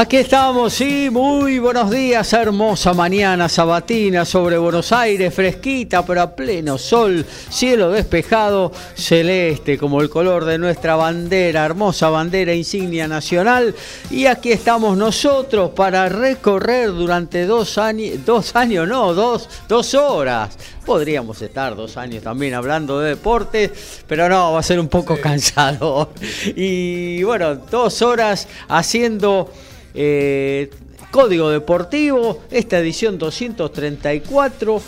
[0.00, 6.36] Aquí estamos, sí, muy buenos días, hermosa mañana sabatina sobre Buenos Aires, fresquita pero a
[6.36, 13.74] pleno sol, cielo despejado, celeste como el color de nuestra bandera, hermosa bandera insignia nacional.
[14.08, 20.56] Y aquí estamos nosotros para recorrer durante dos años, dos años no, dos, dos horas.
[20.88, 25.20] Podríamos estar dos años también hablando de deportes, pero no, va a ser un poco
[25.20, 26.08] cansado.
[26.56, 29.52] Y bueno, dos horas haciendo
[29.92, 30.70] eh,
[31.10, 34.80] Código Deportivo, esta edición 234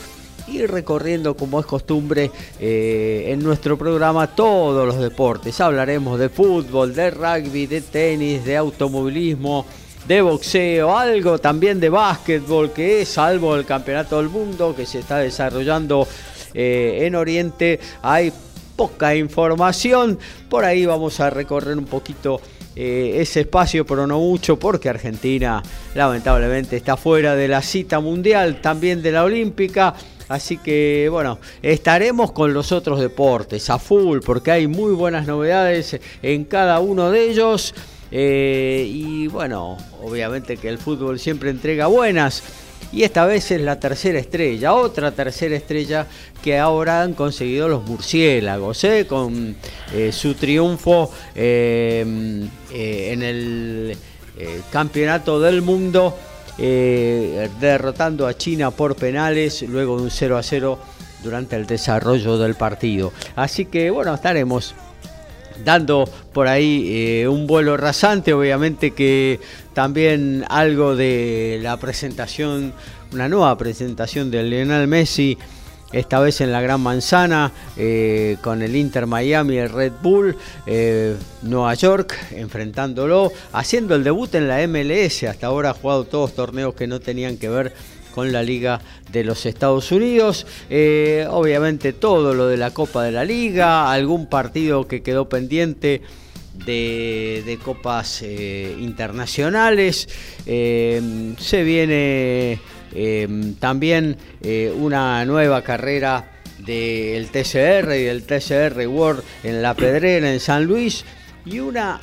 [0.48, 5.60] y recorriendo como es costumbre eh, en nuestro programa todos los deportes.
[5.60, 9.66] Hablaremos de fútbol, de rugby, de tenis, de automovilismo,
[10.06, 15.00] de boxeo, algo también de básquetbol que es, salvo el Campeonato del Mundo que se
[15.00, 16.06] está desarrollando
[16.54, 18.32] eh, en Oriente, hay
[18.76, 20.18] poca información.
[20.48, 22.40] Por ahí vamos a recorrer un poquito
[22.74, 25.62] eh, ese espacio, pero no mucho, porque Argentina
[25.94, 29.94] lamentablemente está fuera de la cita mundial, también de la olímpica.
[30.28, 36.00] Así que bueno, estaremos con los otros deportes a full, porque hay muy buenas novedades
[36.22, 37.74] en cada uno de ellos.
[38.12, 42.42] Eh, y bueno, obviamente que el fútbol siempre entrega buenas
[42.92, 46.06] y esta vez es la tercera estrella, otra tercera estrella
[46.42, 49.06] que ahora han conseguido los murciélagos, ¿eh?
[49.08, 49.54] con
[49.94, 52.00] eh, su triunfo eh,
[52.72, 53.96] en el
[54.72, 56.16] campeonato del mundo,
[56.58, 60.78] derrotando a China por penales, luego de un 0 a 0
[61.22, 63.12] durante el desarrollo del partido.
[63.36, 64.74] Así que bueno, estaremos
[65.64, 69.40] dando por ahí eh, un vuelo rasante, obviamente que
[69.74, 72.72] también algo de la presentación,
[73.12, 75.38] una nueva presentación de Lionel Messi,
[75.92, 81.16] esta vez en la Gran Manzana, eh, con el Inter Miami, el Red Bull, eh,
[81.42, 86.74] Nueva York, enfrentándolo, haciendo el debut en la MLS, hasta ahora ha jugado todos torneos
[86.74, 87.72] que no tenían que ver
[88.14, 90.46] con la Liga de los Estados Unidos.
[90.68, 96.02] Eh, obviamente todo lo de la Copa de la Liga, algún partido que quedó pendiente
[96.64, 100.08] de, copas eh, internacionales.
[100.46, 102.60] Eh, se viene
[103.60, 104.16] también
[104.76, 111.04] una nueva carrera del TCR y del TCR World en La Pedrera, en San Luis,
[111.46, 112.00] y una,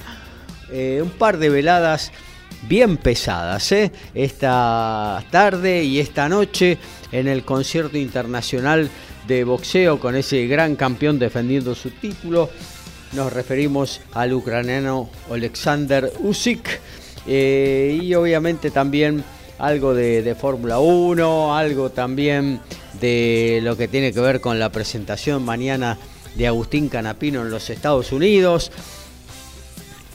[0.71, 2.13] un par de veladas
[2.67, 3.91] bien pesadas ¿eh?
[4.13, 6.77] esta tarde y esta noche
[7.11, 8.89] en el concierto internacional
[9.27, 12.49] de boxeo con ese gran campeón defendiendo su título.
[13.13, 16.79] Nos referimos al ucraniano Alexander Usyk
[17.25, 19.23] eh, y obviamente también
[19.59, 22.59] algo de, de Fórmula 1, algo también
[22.99, 25.97] de lo que tiene que ver con la presentación mañana
[26.35, 28.71] de Agustín Canapino en los Estados Unidos.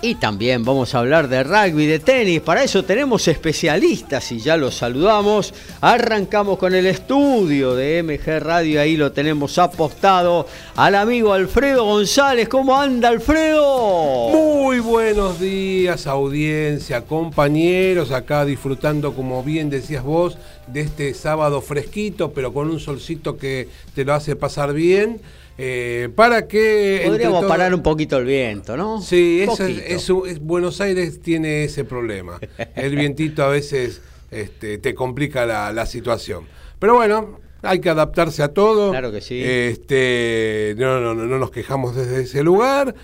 [0.05, 2.41] Y también vamos a hablar de rugby, de tenis.
[2.41, 5.55] Para eso tenemos especialistas y ya los saludamos.
[5.81, 8.81] Arrancamos con el estudio de MG Radio.
[8.81, 12.49] Ahí lo tenemos apostado al amigo Alfredo González.
[12.49, 14.31] ¿Cómo anda Alfredo?
[14.31, 18.11] Muy buenos días audiencia, compañeros.
[18.11, 20.37] Acá disfrutando, como bien decías vos,
[20.67, 25.21] de este sábado fresquito, pero con un solcito que te lo hace pasar bien.
[25.59, 27.03] Eh, para que...
[27.07, 29.01] Podríamos parar un poquito el viento, ¿no?
[29.01, 32.39] Sí, es, Buenos Aires tiene ese problema.
[32.75, 34.01] El vientito a veces
[34.31, 36.47] este, te complica la, situación.
[36.79, 38.91] Pero bueno, hay que adaptarse a todo.
[38.91, 39.41] Claro que sí.
[39.43, 42.95] Este, no, no, no, no nos quejamos desde ese lugar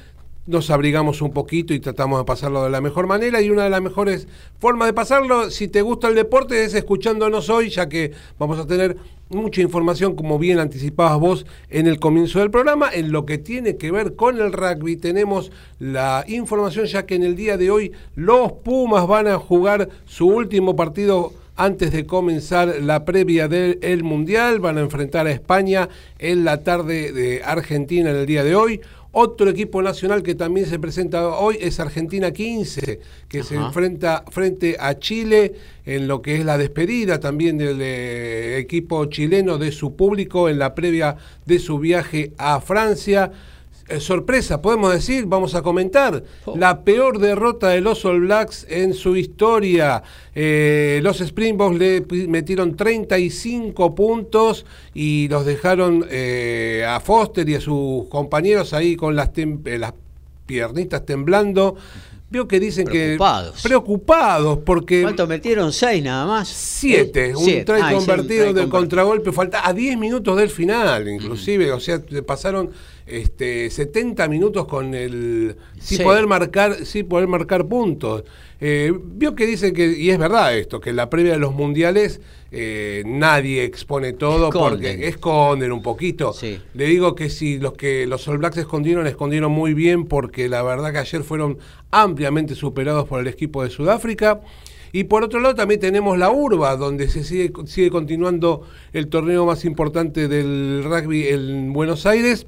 [0.49, 3.71] nos abrigamos un poquito y tratamos de pasarlo de la mejor manera y una de
[3.71, 4.27] las mejores
[4.59, 8.67] formas de pasarlo, si te gusta el deporte, es escuchándonos hoy, ya que vamos a
[8.67, 8.97] tener
[9.31, 13.77] mucha información, como bien anticipabas vos en el comienzo del programa, en lo que tiene
[13.77, 14.97] que ver con el rugby.
[14.97, 19.89] Tenemos la información ya que en el día de hoy los Pumas van a jugar
[20.05, 24.61] su último partido antes de comenzar la previa del Mundial.
[24.61, 25.89] Van a enfrentar a España
[26.19, 28.81] en la tarde de Argentina en el día de hoy.
[29.11, 34.77] Otro equipo nacional que también se presenta hoy es Argentina 15, que se enfrenta frente
[34.79, 35.55] a Chile
[35.87, 40.75] en lo que es la despedida también del equipo chileno de su público en la
[40.75, 41.17] previa
[41.47, 43.33] de su viaje a Francia.
[43.89, 46.57] Eh, sorpresa, podemos decir, vamos a comentar, oh.
[46.59, 50.03] la peor derrota de los All Blacks en su historia.
[50.35, 57.61] Eh, los Springboks le metieron 35 puntos y los dejaron eh, a Foster y a
[57.63, 59.31] sus compañeros ahí con las,
[59.65, 59.95] las
[60.45, 61.77] piernitas temblando.
[62.31, 63.57] Veo que dicen preocupados.
[63.57, 65.73] que preocupados porque ¿Cuánto metieron?
[65.73, 66.47] Seis nada más.
[66.49, 72.03] Siete, un try convertido de contragolpe, falta a 10 minutos del final, inclusive, o sea,
[72.27, 72.71] pasaron
[73.09, 78.25] este, 70 minutos con el sin poder marcar, sin poder marcar puntos.
[78.61, 81.55] Eh, vio que dice que, y es verdad esto, que en la previa de los
[81.55, 82.21] mundiales
[82.51, 86.35] eh, nadie expone todo porque esconden un poquito.
[86.75, 90.63] Le digo que si los que los All Blacks escondieron, escondieron muy bien porque la
[90.63, 91.59] verdad que ayer fueron
[91.91, 94.41] ampliamente superados por el equipo de Sudáfrica.
[94.91, 98.63] Y por otro lado también tenemos la Urba, donde se sigue, sigue continuando
[98.93, 102.47] el torneo más importante del rugby en Buenos Aires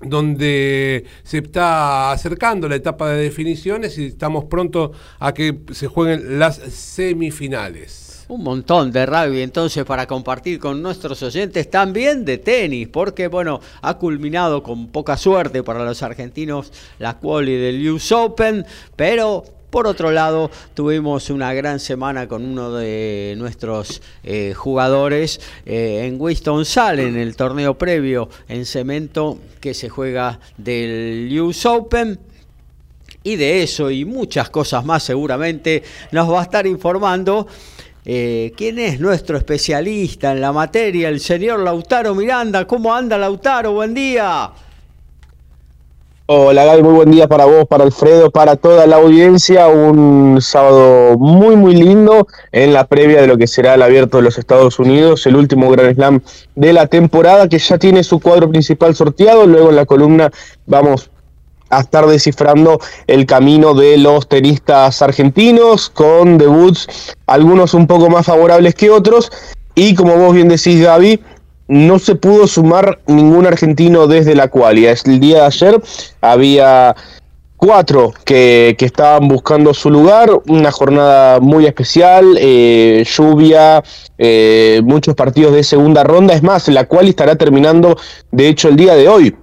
[0.00, 6.38] donde se está acercando la etapa de definiciones y estamos pronto a que se jueguen
[6.38, 8.24] las semifinales.
[8.26, 13.60] Un montón de rugby entonces para compartir con nuestros oyentes, también de tenis, porque bueno,
[13.82, 18.64] ha culminado con poca suerte para los argentinos la quali del US Open,
[18.96, 19.44] pero
[19.74, 26.14] por otro lado, tuvimos una gran semana con uno de nuestros eh, jugadores eh, en
[26.20, 32.20] Winston Sal, en el torneo previo en cemento que se juega del US Open.
[33.24, 35.82] Y de eso y muchas cosas más seguramente
[36.12, 37.48] nos va a estar informando
[38.04, 42.64] eh, quién es nuestro especialista en la materia, el señor Lautaro Miranda.
[42.64, 43.72] ¿Cómo anda Lautaro?
[43.72, 44.52] Buen día.
[46.26, 49.68] Hola Gaby, muy buen día para vos, para Alfredo, para toda la audiencia.
[49.68, 54.22] Un sábado muy, muy lindo en la previa de lo que será el abierto de
[54.22, 56.22] los Estados Unidos, el último Grand Slam
[56.54, 59.44] de la temporada que ya tiene su cuadro principal sorteado.
[59.46, 60.30] Luego en la columna
[60.64, 61.10] vamos
[61.68, 68.24] a estar descifrando el camino de los tenistas argentinos con debuts, algunos un poco más
[68.24, 69.30] favorables que otros.
[69.74, 71.20] Y como vos bien decís, Gaby,
[71.68, 74.94] no se pudo sumar ningún argentino desde la cualia.
[75.04, 75.82] El día de ayer
[76.20, 76.94] había
[77.56, 83.82] cuatro que, estaban buscando su lugar, una jornada muy especial, eh, lluvia,
[84.18, 87.96] eh, muchos partidos de segunda ronda, es más, la cual estará terminando
[88.30, 89.34] de hecho el día de hoy.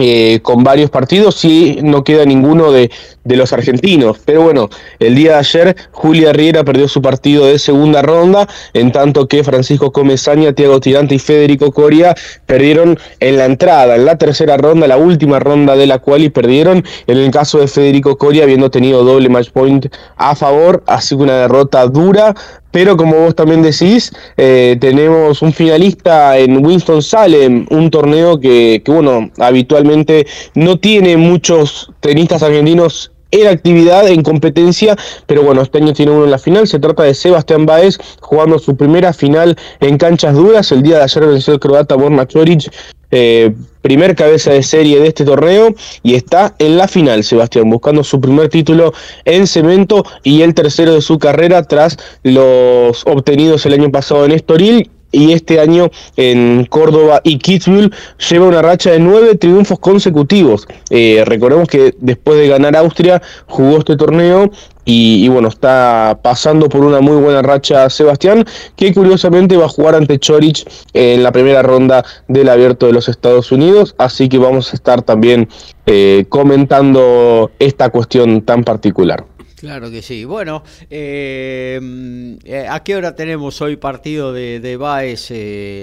[0.00, 2.90] Eh, con varios partidos y no queda ninguno de,
[3.24, 4.18] de, los argentinos.
[4.24, 8.92] Pero bueno, el día de ayer Julia Riera perdió su partido de segunda ronda, en
[8.92, 12.14] tanto que Francisco Comesaña, Tiago Tirante y Federico Coria
[12.46, 16.30] perdieron en la entrada, en la tercera ronda, la última ronda de la cual y
[16.30, 16.82] perdieron.
[17.06, 19.86] En el caso de Federico Coria, habiendo tenido doble match point
[20.16, 22.34] a favor, así que una derrota dura
[22.70, 28.92] pero como vos también decís, eh, tenemos un finalista en Winston-Salem, un torneo que, que,
[28.92, 34.96] bueno, habitualmente no tiene muchos tenistas argentinos en actividad, en competencia,
[35.26, 36.66] pero bueno, este año tiene uno en la final.
[36.66, 40.72] Se trata de Sebastián Baez jugando su primera final en canchas duras.
[40.72, 42.72] El día de ayer venció el croata Borna Choric
[43.10, 48.04] eh, primer cabeza de serie de este torneo y está en la final, Sebastián, buscando
[48.04, 48.92] su primer título
[49.24, 54.32] en cemento y el tercero de su carrera tras los obtenidos el año pasado en
[54.32, 57.92] Estoril y este año en Córdoba y Kitzbühel
[58.30, 60.68] lleva una racha de nueve triunfos consecutivos.
[60.90, 64.50] Eh, recordemos que después de ganar Austria jugó este torneo
[64.92, 68.44] y, bueno, está pasando por una muy buena racha Sebastián,
[68.74, 73.08] que curiosamente va a jugar ante Chorich en la primera ronda del abierto de los
[73.08, 75.48] Estados Unidos, así que vamos a estar también
[75.86, 79.24] eh, comentando esta cuestión tan particular.
[79.56, 80.24] Claro que sí.
[80.24, 85.30] Bueno, eh, eh, ¿a qué hora tenemos hoy partido de, de Baez,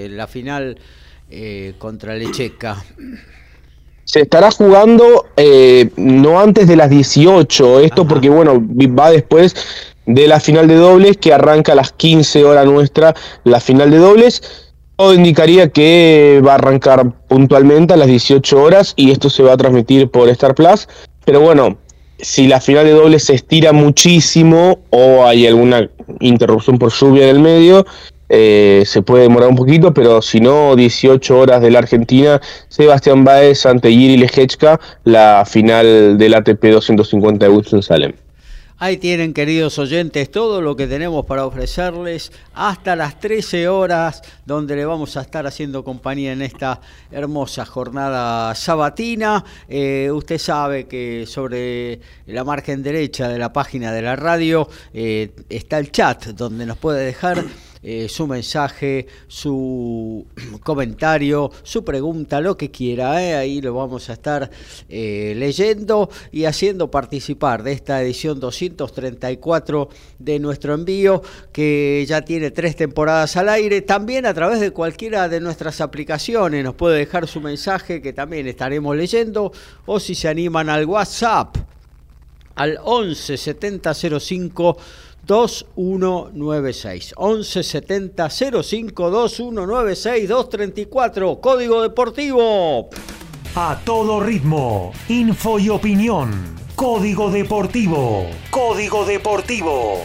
[0.09, 0.79] la final
[1.77, 2.83] contra Lecheca?
[4.07, 8.53] Se estará jugando eh, no antes de las 18, esto porque bueno,
[8.97, 9.53] va después
[10.05, 13.97] de la final de dobles que arranca a las 15 horas nuestra, la final de
[13.97, 14.41] dobles.
[14.95, 19.53] Todo indicaría que va a arrancar puntualmente a las 18 horas y esto se va
[19.53, 20.87] a transmitir por Star Plus.
[21.25, 21.77] Pero bueno,
[22.17, 25.89] si la final de dobles se estira muchísimo o hay alguna
[26.21, 27.85] interrupción por lluvia en el medio,
[28.29, 33.23] eh, se puede demorar un poquito, pero si no, 18 horas de la Argentina, Sebastián
[33.23, 38.13] Baez ante Yiri Lejechka, la final del ATP 250 de Winston Salem.
[38.79, 44.75] Ahí tienen, queridos oyentes, todo lo que tenemos para ofrecerles hasta las 13 horas, donde
[44.75, 46.79] le vamos a estar haciendo compañía en esta
[47.09, 49.43] hermosa jornada sabatina.
[49.67, 55.31] Eh, usted sabe que sobre la margen derecha de la página de la radio eh,
[55.49, 57.45] está el chat, donde nos puede dejar
[57.83, 60.25] eh, su mensaje, su
[60.63, 63.23] comentario, su pregunta, lo que quiera.
[63.23, 63.35] ¿eh?
[63.35, 64.49] Ahí lo vamos a estar
[64.89, 72.51] eh, leyendo y haciendo participar de esta edición 234 de nuestro envío, que ya tiene
[72.51, 73.81] tres temporadas al aire.
[73.81, 78.47] También a través de cualquiera de nuestras aplicaciones nos puede dejar su mensaje que también
[78.47, 79.51] estaremos leyendo
[79.85, 81.57] o si se animan al WhatsApp
[82.57, 84.77] al 11 70 05
[85.27, 92.89] 2196 11 70 05 2196 234 Código Deportivo.
[93.55, 96.31] A todo ritmo, info y opinión.
[96.75, 98.25] Código Deportivo.
[98.51, 99.99] Código Deportivo.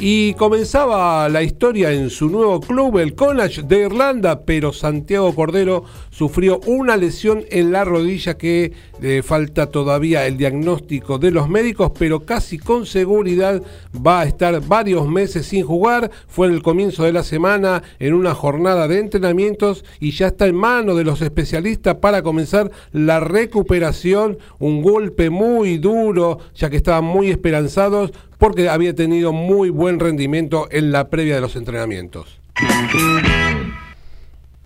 [0.00, 5.82] Y comenzaba la historia en su nuevo club, el College de Irlanda, pero Santiago Cordero
[6.18, 11.92] sufrió una lesión en la rodilla que le falta todavía el diagnóstico de los médicos,
[11.96, 13.62] pero casi con seguridad
[14.04, 16.10] va a estar varios meses sin jugar.
[16.26, 20.48] Fue en el comienzo de la semana en una jornada de entrenamientos y ya está
[20.48, 24.38] en manos de los especialistas para comenzar la recuperación.
[24.58, 30.66] Un golpe muy duro, ya que estaban muy esperanzados porque había tenido muy buen rendimiento
[30.72, 32.40] en la previa de los entrenamientos.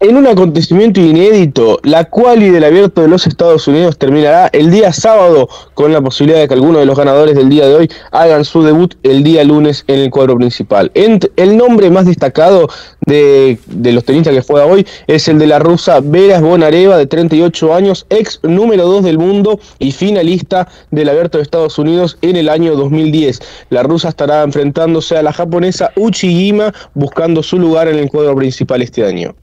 [0.02, 4.92] En un acontecimiento inédito, la quali del Abierto de los Estados Unidos terminará el día
[4.92, 8.44] sábado con la posibilidad de que algunos de los ganadores del día de hoy hagan
[8.44, 10.90] su debut el día lunes en el cuadro principal.
[10.96, 12.68] el nombre más destacado
[13.06, 17.72] de, los tenistas que juega hoy es el de la rusa Veras Bonareva, de 38
[17.72, 22.48] años, ex número 2 del mundo y finalista del Abierto de Estados Unidos en el
[22.48, 23.38] año 2010.
[23.70, 28.82] La rusa estará enfrentándose a la japonesa Uchigima buscando su lugar en el cuadro principal
[28.82, 29.36] este año.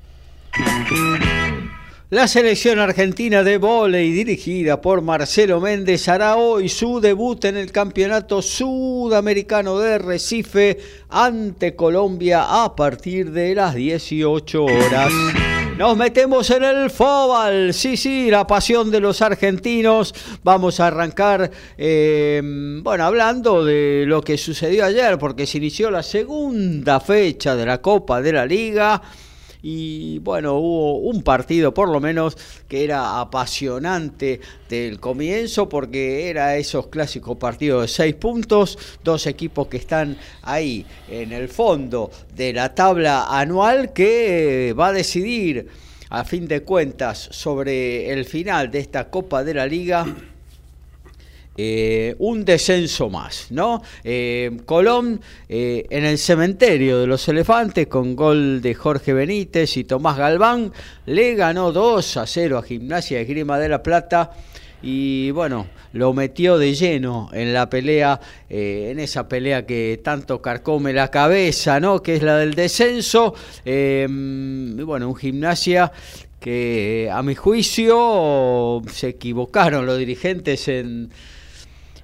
[2.11, 7.71] La selección argentina de vóley dirigida por Marcelo Méndez hará hoy su debut en el
[7.71, 10.79] Campeonato Sudamericano de Recife
[11.09, 15.13] ante Colombia a partir de las 18 horas.
[15.77, 20.15] Nos metemos en el fútbol, sí, sí, la pasión de los argentinos.
[20.43, 22.41] Vamos a arrancar, eh,
[22.81, 27.83] bueno, hablando de lo que sucedió ayer, porque se inició la segunda fecha de la
[27.83, 28.99] Copa de la Liga
[29.61, 32.37] y bueno, hubo un partido por lo menos
[32.67, 34.39] que era apasionante
[34.69, 40.85] del comienzo porque era esos clásicos partidos de seis puntos, dos equipos que están ahí
[41.09, 45.67] en el fondo de la tabla anual que va a decidir
[46.09, 50.05] a fin de cuentas sobre el final de esta Copa de la Liga
[51.61, 53.81] eh, un descenso más, ¿no?
[54.05, 59.83] Eh, Colón eh, en el cementerio de los elefantes con gol de Jorge Benítez y
[59.83, 60.71] Tomás Galván
[61.05, 64.31] le ganó 2 a 0 a Gimnasia de Grima de la Plata
[64.81, 70.93] y bueno, lo metió de lleno en la pelea, en esa pelea que tanto carcome
[70.93, 72.01] la cabeza, ¿no?
[72.01, 73.35] Que es la del descenso.
[73.65, 74.05] y
[74.81, 75.91] bueno, un gimnasia
[76.39, 81.09] que a mi juicio se equivocaron los dirigentes en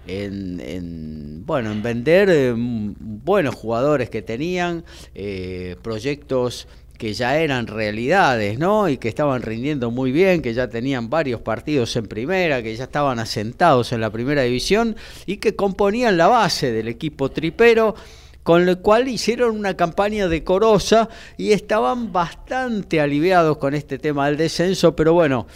[0.08, 4.84] en, bueno, en vender eh, buenos jugadores que tenían,
[5.14, 8.88] eh, proyectos que ya eran realidades, ¿no?
[8.88, 12.86] Y que estaban rindiendo muy bien, que ya tenían varios partidos en primera, que ya
[12.86, 14.96] estaban asentados en la primera división
[15.26, 17.96] y que componían la base del equipo tripero,
[18.44, 24.38] con lo cual hicieron una campaña decorosa y estaban bastante aliviados con este tema del
[24.38, 25.48] descenso, pero bueno,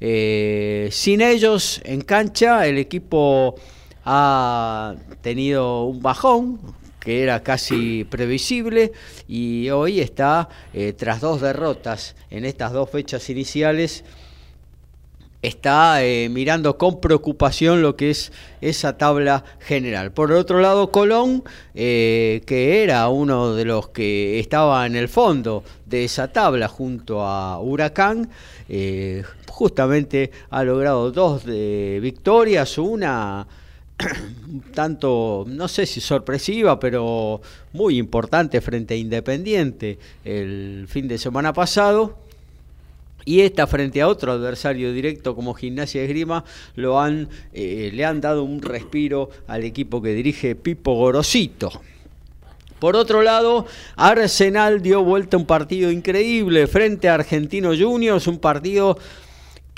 [0.00, 3.56] eh, sin ellos en cancha el equipo
[4.12, 6.58] ha tenido un bajón
[6.98, 8.90] que era casi previsible
[9.28, 14.02] y hoy está, eh, tras dos derrotas en estas dos fechas iniciales,
[15.42, 20.10] está eh, mirando con preocupación lo que es esa tabla general.
[20.10, 21.44] Por otro lado, Colón,
[21.76, 27.24] eh, que era uno de los que estaba en el fondo de esa tabla junto
[27.24, 28.28] a Huracán,
[29.46, 33.46] justamente ha logrado dos victorias, una
[34.74, 37.40] tanto, no sé si sorpresiva, pero
[37.72, 42.18] muy importante frente a Independiente el fin de semana pasado.
[43.24, 48.04] Y esta frente a otro adversario directo como Gimnasia de Grima lo han, eh, le
[48.04, 51.70] han dado un respiro al equipo que dirige Pipo Gorosito.
[52.78, 53.66] Por otro lado,
[53.96, 58.96] Arsenal dio vuelta un partido increíble frente a Argentino Juniors, un partido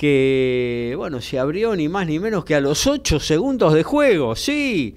[0.03, 4.35] que, bueno, se abrió ni más ni menos que a los 8 segundos de juego,
[4.35, 4.97] sí.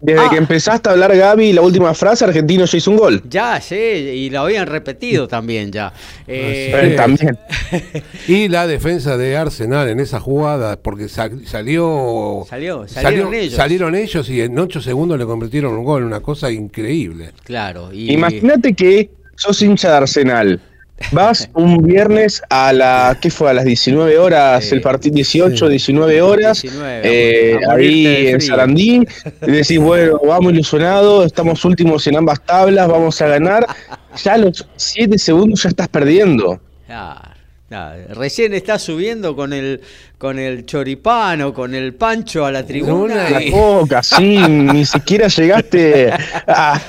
[0.00, 0.28] Desde Ah.
[0.30, 3.22] que empezaste a hablar, Gaby, la última frase, Argentino ya hizo un gol.
[3.28, 5.92] Ya, sí, y lo habían repetido también ya.
[6.26, 6.96] Eh, sí.
[6.96, 7.36] También.
[8.28, 13.54] Y la defensa de Arsenal en esa jugada, porque sal- salió, Salió, salieron ellos.
[13.54, 17.32] salieron ellos y en 8 segundos le convirtieron un gol, una cosa increíble.
[17.44, 20.60] Claro, y Imagínate que sos hincha de Arsenal.
[21.12, 23.50] Vas un viernes a la, ¿qué fue?
[23.50, 24.74] A las 19 horas, Sí.
[24.74, 25.70] el partido 18, Sí.
[25.70, 28.40] 19 horas, 19, eh, ahí en.
[28.40, 29.02] Sarandí,
[29.46, 33.66] y decís, bueno, vamos ilusionados, estamos últimos en ambas tablas, vamos a ganar.
[34.24, 36.58] Ya a los 7 segundos ya estás perdiendo.
[38.14, 39.80] Recién estás subiendo con el
[40.16, 43.28] con el choripán o con el pancho a la tribuna.
[43.28, 46.10] Y- La coca, sí, ni siquiera llegaste
[46.46, 46.80] a,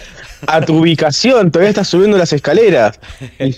[0.48, 3.00] a tu ubicación, todavía estás subiendo las escaleras.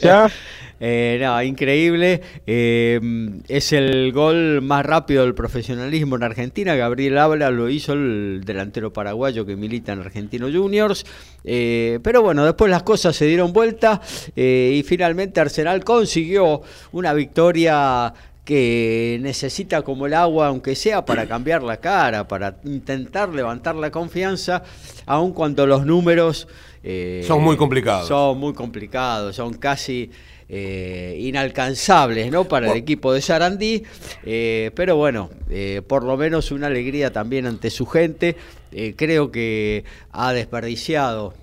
[0.02, 0.30] Ya,
[0.84, 2.22] Eh, no, increíble.
[2.48, 3.00] Eh,
[3.48, 6.76] es el gol más rápido del profesionalismo en Argentina.
[6.76, 11.06] Gabriel Habla lo hizo el delantero paraguayo que milita en Argentino Juniors.
[11.44, 14.02] Eh, pero bueno, después las cosas se dieron vuelta
[14.36, 18.12] eh, y finalmente Arsenal consiguió una victoria
[18.44, 23.92] que necesita como el agua, aunque sea para cambiar la cara, para intentar levantar la
[23.92, 24.64] confianza,
[25.06, 26.48] aun cuando los números
[26.84, 28.08] eh, Son muy complicados.
[28.08, 30.10] Son muy complicados, son casi
[30.50, 32.46] eh, inalcanzables ¿no?
[32.46, 33.84] para el equipo de Sarandí,
[34.26, 38.36] eh, pero bueno, eh, por lo menos una alegría también ante su gente.
[38.74, 41.34] Eh, creo que ha desperdiciado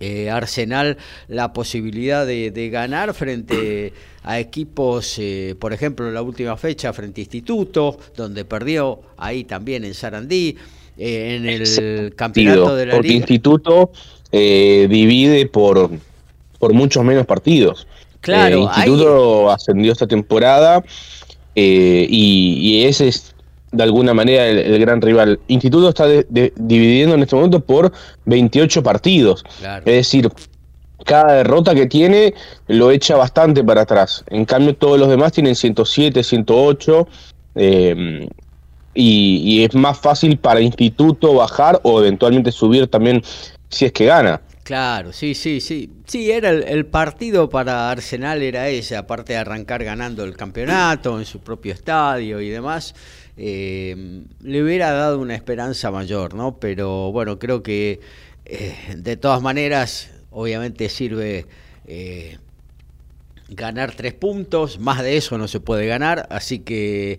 [0.00, 0.96] eh, Arsenal
[1.28, 3.92] la posibilidad de, de ganar frente
[4.24, 9.44] a equipos, eh, por ejemplo, en la última fecha frente a Instituto, donde perdió ahí
[9.44, 10.56] también en Sarandí,
[10.98, 13.18] eh, en el campeonato partido, de la porque liga.
[13.20, 13.92] Instituto
[14.32, 15.90] eh, divide por,
[16.58, 17.86] por muchos menos partidos.
[18.20, 20.82] Claro, Eh, Instituto ascendió esta temporada
[21.54, 23.34] eh, y, y ese es
[23.72, 25.40] de alguna manera el, el gran rival.
[25.48, 27.92] Instituto está de- de- dividiendo en este momento por
[28.26, 29.44] 28 partidos.
[29.60, 29.82] Claro.
[29.86, 30.30] Es decir,
[31.04, 32.32] cada derrota que tiene
[32.68, 34.24] lo echa bastante para atrás.
[34.28, 37.08] En cambio, todos los demás tienen 107, 108.
[37.56, 38.28] eh,
[38.94, 43.22] y, y es más fácil para Instituto bajar o eventualmente subir también
[43.72, 44.40] si es que gana.
[44.62, 45.90] Claro, sí, sí, sí.
[46.06, 51.24] Sí, era el, partido para Arsenal, era ese, aparte de arrancar ganando el campeonato en
[51.24, 52.94] su propio estadio y demás,
[53.36, 56.58] eh, le hubiera dado una esperanza mayor, ¿no?
[56.58, 58.00] Pero bueno, creo que
[58.44, 61.46] eh, de todas maneras, obviamente sirve
[61.86, 62.38] eh,
[63.48, 67.18] ganar tres puntos, más de eso no se puede ganar, así que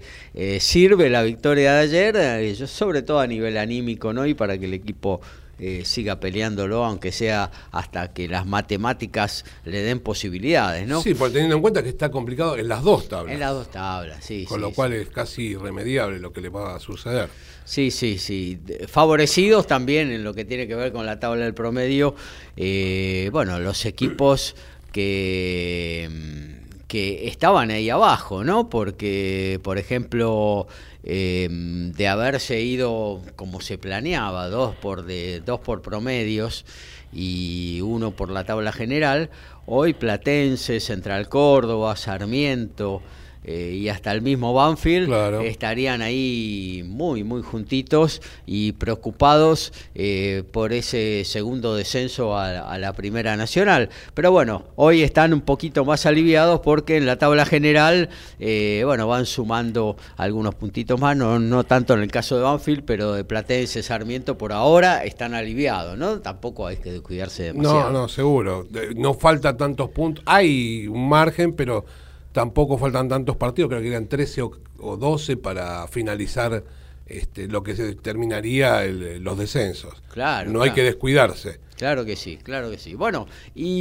[0.59, 4.25] sirve la victoria de ayer, sobre todo a nivel anímico, ¿no?
[4.25, 5.19] Y para que el equipo
[5.59, 11.01] eh, siga peleándolo, aunque sea hasta que las matemáticas le den posibilidades, ¿no?
[11.01, 13.33] Sí, porque teniendo en cuenta que está complicado en las dos tablas.
[13.33, 14.45] En las dos tablas, sí.
[14.45, 14.75] con sí, lo sí.
[14.75, 17.29] cual es casi irremediable lo que le va a suceder.
[17.65, 18.59] Sí, sí, sí.
[18.87, 22.15] Favorecidos también en lo que tiene que ver con la tabla del promedio.
[22.57, 24.55] eh, bueno, los equipos
[24.91, 28.69] que, mm, que estaban ahí abajo, ¿no?
[28.69, 30.67] Porque, por ejemplo,
[31.03, 36.65] eh, de haberse ido como se planeaba, dos por, de, dos por promedios
[37.11, 39.29] y uno por la tabla general,
[39.65, 43.01] hoy Platense, Central Córdoba, Sarmiento.
[43.43, 45.41] Eh, y hasta el mismo Banfield Claro.
[45.41, 52.93] estarían ahí muy, muy juntitos y preocupados eh, por ese segundo descenso a, a la
[52.93, 53.89] Primera Nacional.
[54.13, 59.08] Pero bueno, hoy están un poquito más aliviados porque en la tabla general, eh, bueno,
[59.08, 63.23] van sumando algunos puntitos más, no, no tanto en el caso de Banfield, pero de
[63.23, 66.19] Platense, Sarmiento por ahora están aliviados, ¿no?
[66.19, 67.91] Tampoco hay que descuidarse demasiado.
[67.91, 68.67] No, no, seguro.
[68.95, 70.23] No falta tantos puntos.
[70.27, 71.86] Hay un margen, pero
[72.33, 73.69] tampoco faltan tantos partidos.
[73.69, 76.63] Creo que eran 13 o, o 12 para finalizar
[77.05, 80.01] este, lo que se determinaría el- los descensos.
[80.11, 81.59] Claro, No hay que descuidarse.
[81.77, 82.93] Claro que sí, claro que sí.
[82.95, 83.27] Bueno,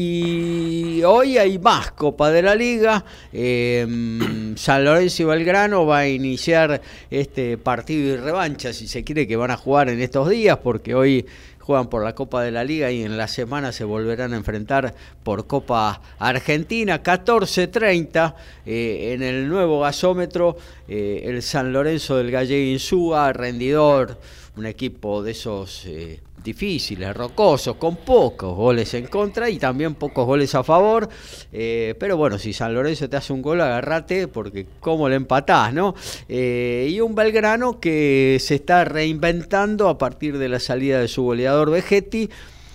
[0.07, 3.05] y hoy hay más Copa de la Liga.
[3.33, 3.87] Eh,
[4.57, 9.37] San Lorenzo y Belgrano va a iniciar este partido y revancha, si se quiere, que
[9.37, 11.27] van a jugar en estos días, porque hoy
[11.63, 14.95] juegan por la Copa de la Liga y en la semana se volverán a enfrentar
[15.23, 18.35] por Copa Argentina, 14.30
[18.67, 20.57] eh, en el nuevo gasómetro,
[20.89, 24.19] eh, el San Lorenzo del Galle Insúa, rendidor,
[24.57, 30.27] un equipo de esos eh, difíciles, rocosos, con pocos goles en contra y también pocos
[30.27, 31.09] goles a favor.
[31.53, 35.73] eh, pero bueno, si San Lorenzo te hace un gol, agárrate, porque cómo le empatás,
[35.73, 35.95] ¿no?
[36.29, 41.23] Eh, y un Belgrano que se está reinventando a partir de la salida de su
[41.23, 42.29] goleador Vegetti.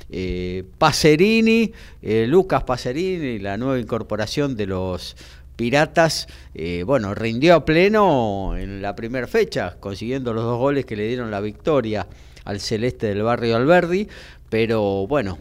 [0.10, 5.18] Eh, Pacerini, Lucas Pacerini, la nueva incorporación de los
[5.58, 6.28] Piratas,
[6.86, 11.30] bueno, rindió a pleno en la primera fecha, consiguiendo los dos goles que le dieron
[11.30, 12.08] la victoria
[12.48, 14.08] al celeste del barrio Alberdi,
[14.50, 15.38] pero bueno,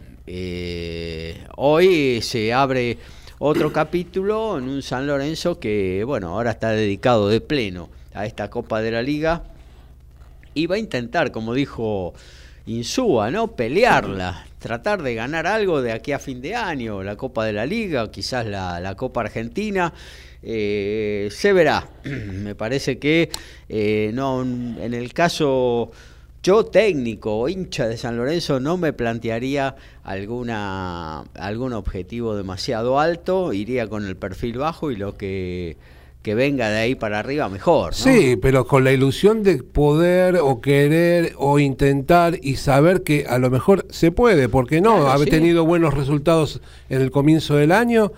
[1.57, 2.99] hoy se abre
[3.39, 8.51] otro capítulo en un San Lorenzo que, bueno, ahora está dedicado de pleno a esta
[8.51, 9.45] Copa de la Liga
[10.53, 12.15] y va a intentar, como dijo
[12.67, 13.55] Insúa, ¿no?
[13.55, 17.67] Pelearla, tratar de ganar algo de aquí a fin de año, la Copa de la
[17.67, 19.93] Liga, quizás la, Copa Argentina.
[20.43, 21.89] Eh, se verá.
[22.05, 23.31] Me parece que
[23.69, 25.93] eh, no, en el caso
[26.43, 33.53] yo técnico o hincha de San Lorenzo no me plantearía alguna algún objetivo demasiado alto,
[33.53, 35.77] iría con el perfil bajo y lo que
[36.27, 37.95] que venga de ahí para arriba mejor.
[37.95, 43.39] Sí, pero con la ilusión de poder o querer o intentar y saber que a
[43.39, 48.11] lo mejor se puede, porque no, haber tenido buenos resultados en el comienzo del año,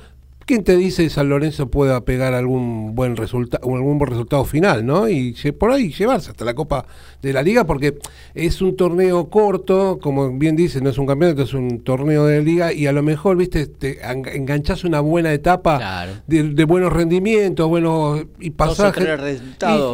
[0.49, 4.87] ¿Quién te dice que San Lorenzo pueda pegar algún buen resultado, algún buen resultado final,
[4.87, 5.07] ¿no?
[5.07, 6.87] Y por ahí llevarse hasta la Copa
[7.21, 7.99] de la Liga, porque
[8.33, 12.41] es un torneo corto, como bien dice, no es un campeonato, es un torneo de
[12.41, 18.23] liga, y a lo mejor, viste, te enganchas una buena etapa de, buenos rendimientos, buenos
[18.41, 19.43] y pasajes.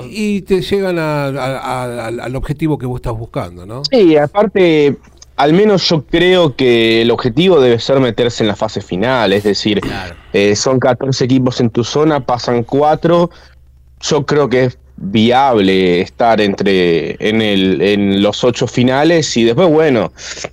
[0.08, 3.82] Y, y, te llegan al objetivo que vos estás buscando, ¿no?
[3.90, 4.96] Sí, aparte
[5.36, 9.42] al menos yo creo que el objetivo debe ser meterse en la fase final, es
[9.42, 9.80] decir,
[10.32, 13.30] eh, son 14 equipos en tu zona, pasan 4,
[14.00, 19.68] yo creo que es viable estar entre en, el, en los 8 finales y después,
[19.68, 20.12] bueno,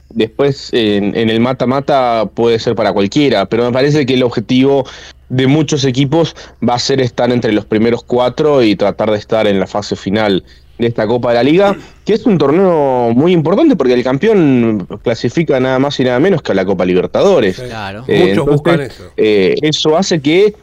[0.10, 4.86] después en, en el mata-mata puede ser para cualquiera, pero me parece que el objetivo
[5.30, 6.36] de muchos equipos
[6.68, 9.96] va a ser estar entre los primeros 4 y tratar de estar en la fase
[9.96, 10.44] final
[10.82, 14.88] de esta Copa de la Liga, que es un torneo muy importante porque el campeón
[15.04, 17.60] clasifica nada más y nada menos que a la Copa Libertadores.
[17.60, 19.12] Claro, eh, muchos buscan eso.
[19.16, 20.56] Eh, eso hace que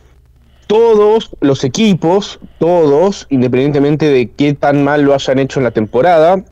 [0.67, 6.45] todos los equipos, todos, independientemente de qué tan mal lo hayan hecho en la temporada,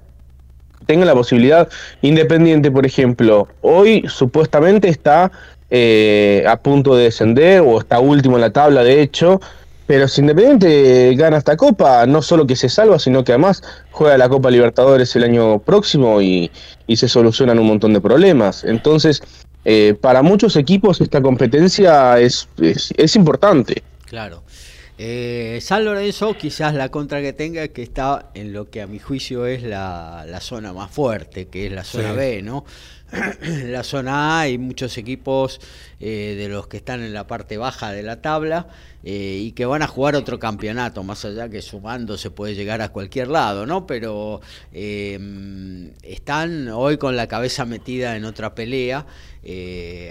[0.87, 1.69] tengan la posibilidad,
[2.01, 5.31] Independiente, por ejemplo, hoy supuestamente está
[5.69, 9.41] eh, a punto de descender o está último en la tabla, de hecho,
[9.87, 14.19] pero si Independiente gana esta Copa, no solo que se salva, sino que además juega
[14.19, 16.51] la Copa Libertadores el año próximo y,
[16.95, 18.65] se solucionan un montón de problemas.
[18.65, 19.23] Entonces,
[19.65, 23.83] eh, para muchos equipos esta competencia es, es, importante.
[24.07, 24.43] Claro.
[24.99, 28.99] Eh, San Lorenzo, quizás la contra que tenga, que está en lo que a mi
[28.99, 32.65] juicio es la, la zona más fuerte, que es la zona B, ¿no?
[33.13, 35.61] en la zona A hay muchos equipos
[36.01, 38.69] eh, de los que están en la parte baja de la tabla
[39.05, 42.83] eh, y que van a jugar otro campeonato, más allá que sumando se puede llegar
[42.83, 43.87] a cualquier lado, ¿no?
[43.87, 44.41] Pero
[44.73, 49.07] eh, están hoy con la cabeza metida en otra pelea,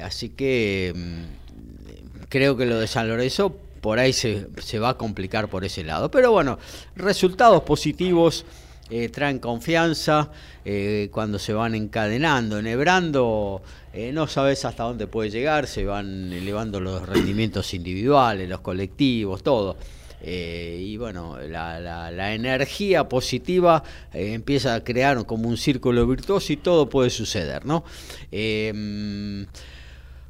[0.04, 4.98] así que mm, creo que lo de San Lorenzo por ahí se, se va a
[4.98, 6.10] complicar por ese lado.
[6.10, 6.58] Pero bueno,
[6.96, 8.44] resultados positivos
[8.90, 10.32] eh, traen confianza
[10.66, 13.62] eh, cuando se van encadenando, enhebrando,
[13.94, 19.44] eh, no sabes hasta dónde puede llegar, se van elevando los rendimientos individuales, los colectivos,
[19.44, 19.78] todo.
[20.24, 27.12] y bueno, la, energía positiva empieza a crear como un círculo virtuoso y todo puede
[27.12, 27.84] suceder, ¿no?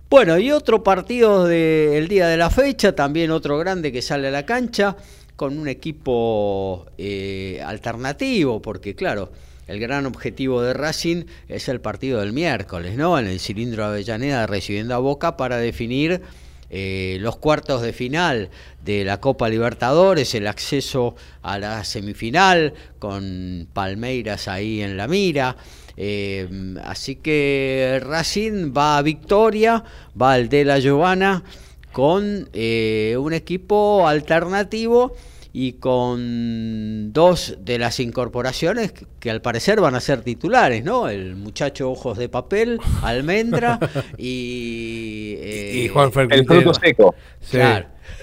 [0.10, 4.32] Bueno, y otro partido del día de la fecha, también otro grande que sale a
[4.32, 4.96] la cancha
[5.36, 9.32] con un equipo eh, alternativo, porque claro,
[9.68, 13.18] el gran objetivo de Racing es el partido del miércoles, ¿no?
[13.18, 16.22] En el cilindro Avellaneda recibiendo a Boca para definir
[16.70, 18.50] eh, los cuartos de final
[18.84, 25.58] de la Copa Libertadores, el acceso a la semifinal con Palmeiras ahí en la mira.
[25.98, 29.84] Eh, así que Racing va a victoria,
[30.20, 31.44] va al de la Giovanna
[31.92, 35.14] con eh, un equipo alternativo
[35.54, 41.08] y con dos de las incorporaciones que, al parecer van a ser titulares, ¿no?
[41.08, 43.80] El muchacho ojos de papel, almendra
[44.18, 45.38] y...
[45.40, 47.16] y Juan El fruto seco.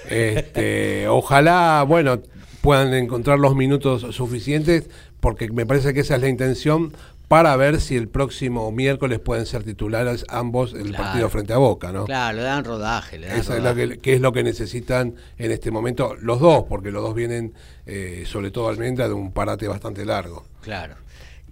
[0.07, 2.21] Este, ojalá, bueno,
[2.61, 4.87] puedan encontrar los minutos suficientes
[5.19, 6.93] porque me parece que esa es la intención
[7.33, 11.57] para ver si el próximo miércoles pueden ser titulares ambos en el partido frente a
[11.57, 12.05] Boca, ¿no?
[12.05, 13.17] Claro, le dan rodaje.
[13.17, 16.65] Le dan Eso es lo que, es lo que necesitan en este momento los dos,
[16.69, 17.55] porque los dos vienen,
[17.87, 20.45] eh, sobre todo Almendra, de un parate bastante largo.
[20.61, 20.93] Claro.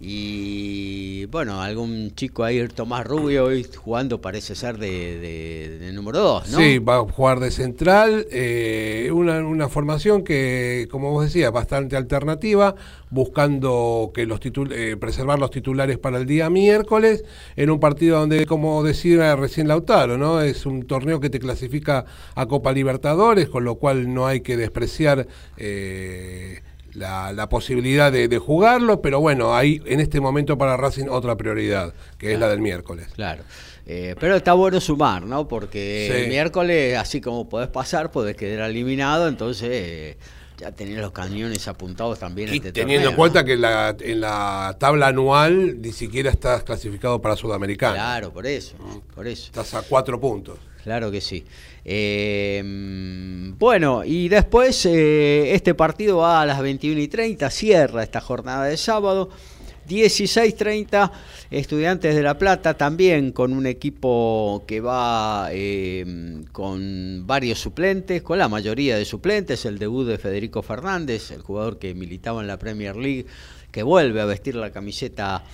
[0.04, 6.58] Y bueno, algún chico ahí, Tomás Rubio, hoy jugando parece ser de, número 2, ¿no?
[6.58, 8.26] Sí, va a jugar de central.
[8.32, 12.74] Eh, una, formación que, como vos decías, bastante alternativa,
[13.10, 14.40] buscando que los
[14.72, 19.68] eh, preservar los titulares para el día miércoles, en un partido donde, como decía recién
[19.68, 20.40] Lautaro, ¿no?
[20.40, 24.56] Es un torneo que te clasifica a Copa Libertadores, con lo cual no hay que
[24.56, 25.28] despreciar.
[25.56, 26.60] Eh,
[26.94, 32.32] la, posibilidad de, jugarlo, pero bueno, hay en este momento para Racing otra prioridad, que
[32.32, 33.08] es la del miércoles.
[33.14, 33.42] Claro.
[33.84, 35.48] Eh, pero está bueno sumar, ¿no?
[35.48, 40.16] Porque el miércoles, así como podés pasar, podés quedar eliminado, entonces
[40.58, 42.52] ya tenés los cañones apuntados también.
[42.52, 47.20] Y este teniendo en cuenta que la, en la tabla anual ni siquiera estás clasificado
[47.20, 47.94] para Sudamericana.
[47.94, 48.76] Claro, por eso,
[49.14, 49.46] por eso.
[49.46, 50.58] Estás a cuatro puntos.
[50.84, 51.44] Claro que sí.
[51.84, 52.62] Eh,
[53.58, 58.64] bueno, y después eh, este partido va a las 21 y 30, cierra esta jornada
[58.64, 59.30] de sábado.
[59.88, 61.10] 16-30,
[61.50, 68.38] Estudiantes de La Plata, también con un equipo que va eh, con varios suplentes, con
[68.38, 72.58] la mayoría de suplentes, el debut de Federico Fernández, el jugador que militaba en la
[72.58, 73.26] Premier League,
[73.72, 75.44] que vuelve a vestir la camiseta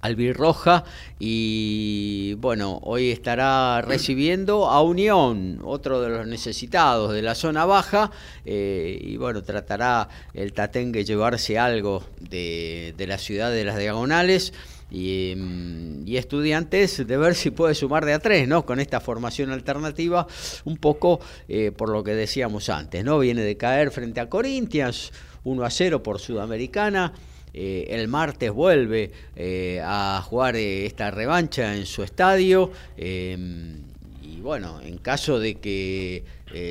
[0.00, 0.84] albirroja
[1.18, 8.10] y bueno, hoy estará recibiendo a Unión, otro de los necesitados de la zona baja
[8.44, 14.52] eh, y bueno, tratará el Tatengue llevarse algo de, la ciudad de las diagonales.
[14.92, 18.66] Y, mm, y, estudiantes de ver si puede sumar de a tres, ¿no?
[18.66, 20.26] Con esta formación alternativa,
[20.64, 23.20] un poco eh, por lo que decíamos antes, ¿no?
[23.20, 25.12] Viene de caer frente a Corinthians,
[25.44, 27.12] 1 a 0 por Sudamericana,
[27.52, 32.70] eh, el martes vuelve eh, a jugar eh, esta revancha en su estadio.
[32.96, 36.24] y bueno, en caso de que,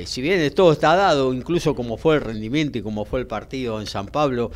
[0.06, 3.80] si bien todo está dado, incluso como fue el rendimiento y como fue el partido
[3.80, 4.50] en San Pablo,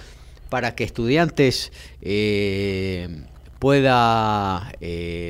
[0.48, 1.70] para que estudiantes
[3.58, 4.72] pueda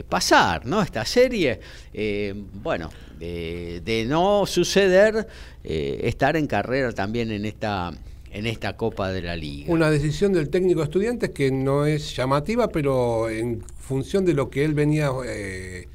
[0.09, 0.81] pasar ¿no?
[0.83, 1.61] esta serie,
[2.55, 5.27] bueno, de no suceder,
[5.63, 7.93] estar en carrera también en esta
[8.35, 9.73] en esta Copa de la Liga.
[9.73, 14.51] Una decisión del técnico de estudiantes que no es llamativa, pero en función de lo
[14.51, 15.87] que él venía eh,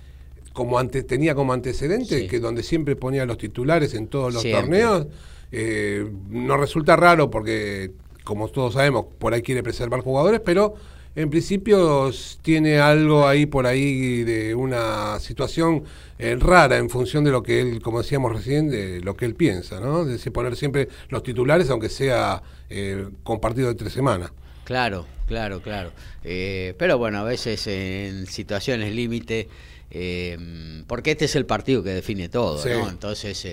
[0.53, 5.07] como ante, tenía como antecedente, que donde siempre ponía los titulares en todos los torneos,
[5.51, 7.91] eh, no resulta raro porque,
[8.23, 10.75] como todos sabemos, por ahí quiere preservar jugadores, pero
[11.15, 15.83] en principio tiene algo ahí por ahí de una situación
[16.17, 19.35] eh, rara en función de lo que él, como decíamos recién, de lo que él
[19.35, 20.05] piensa, ¿no?
[20.05, 24.31] De poner siempre los titulares, aunque sea eh, compartido de tres semanas.
[24.65, 25.91] Claro, claro, claro.
[26.23, 29.49] Eh, pero bueno, a veces en situaciones límite,
[30.87, 32.89] porque este es el partido que define todo, ¿no?
[32.89, 33.47] Entonces,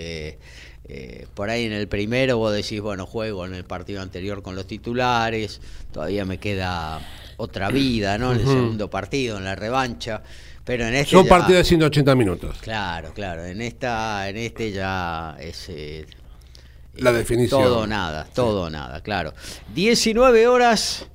[1.35, 4.67] por ahí en el primero vos decís, bueno, juego en el partido anterior con los
[4.67, 5.61] titulares,
[5.93, 7.01] todavía me queda
[7.37, 8.33] otra vida, ¿no?
[8.33, 10.23] En el segundo partido, en la revancha.
[10.65, 12.57] Pero en este Son partidos de 180 minutos.
[12.61, 13.45] Claro, claro.
[13.45, 16.07] En esta, en este ya es eh,
[16.97, 17.63] la definición.
[17.63, 19.33] Todo nada, todo nada, claro.
[19.75, 21.07] 19 horas.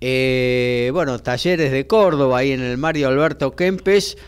[0.00, 4.18] Eh, bueno, talleres de Córdoba, ahí en el Mario Alberto Kempes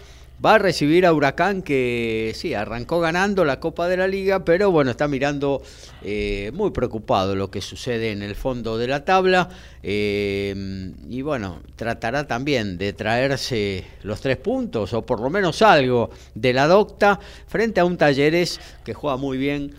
[0.44, 4.70] va a recibir a Huracán que sí, arrancó ganando la Copa de la Liga, pero
[4.70, 5.62] bueno, está mirando
[6.03, 9.49] eh, muy preocupado lo que sucede en el fondo de la tabla
[9.83, 16.11] eh, y bueno, tratará también de traerse los tres puntos o por lo menos algo
[16.35, 19.72] de la docta frente a un Talleres que juega muy bien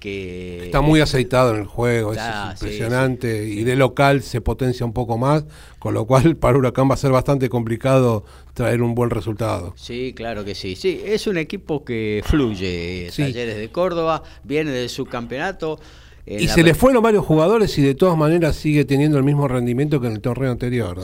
[0.00, 2.20] que está muy aceitado en el juego, es
[2.52, 5.44] impresionante y de local se potencia un poco más,
[5.78, 9.74] con lo cual para Huracán va a ser bastante complicado traer un buen resultado.
[9.76, 10.74] Sí, claro que sí.
[10.74, 13.10] Sí, es un equipo que fluye.
[13.14, 15.78] Talleres de Córdoba, viene del subcampeonato.
[16.26, 20.00] Y se le fueron varios jugadores y de todas maneras sigue teniendo el mismo rendimiento
[20.00, 20.98] que en el torneo anterior.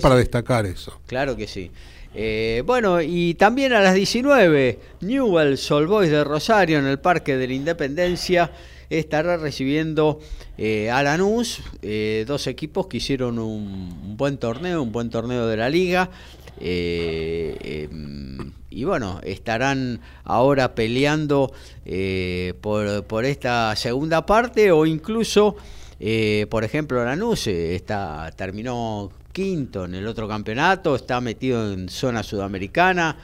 [0.00, 1.00] para destacar eso.
[1.06, 1.70] Claro que sí.
[2.14, 7.36] Eh, bueno, y también a las 19, Newell Sol Boys de Rosario en el Parque
[7.36, 8.50] de la Independencia
[8.90, 10.20] estará recibiendo
[10.58, 15.56] eh, a Lanús, eh, dos equipos que hicieron un, buen torneo, un buen torneo de
[15.56, 16.10] la liga.
[16.60, 21.50] Em, y bueno, estarán ahora peleando
[22.60, 25.56] por, esta segunda parte o incluso,
[26.50, 33.16] por ejemplo, Lanús está, terminó quinto en el otro campeonato, está metido en zona sudamericana,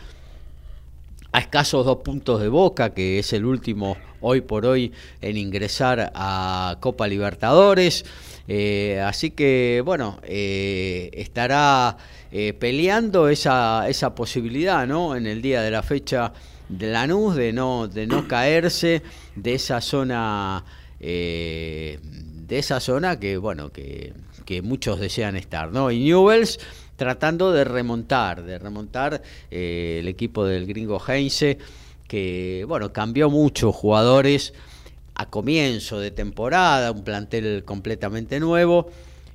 [1.30, 6.10] a escasos dos puntos de Boca, que es el último hoy por hoy en ingresar
[6.14, 8.04] a Copa Libertadores.
[8.48, 11.98] Eh, así que, bueno, eh, estará
[12.32, 15.16] eh, peleando esa, esa posibilidad, ¿no?
[15.16, 16.32] En el día de la fecha
[16.70, 19.02] de Lanús, de no, de no caerse
[19.36, 20.64] de esa zona,
[20.98, 21.98] de
[22.48, 24.12] esa zona que, bueno, que
[24.48, 25.90] que muchos desean estar, ¿no?
[25.90, 26.58] Y Newells
[26.96, 31.58] tratando de remontar, de remontar eh, el equipo del gringo Heinze,
[32.06, 34.54] que, bueno, cambió mucho jugadores
[35.16, 38.88] a comienzo de temporada, un plantel completamente nuevo.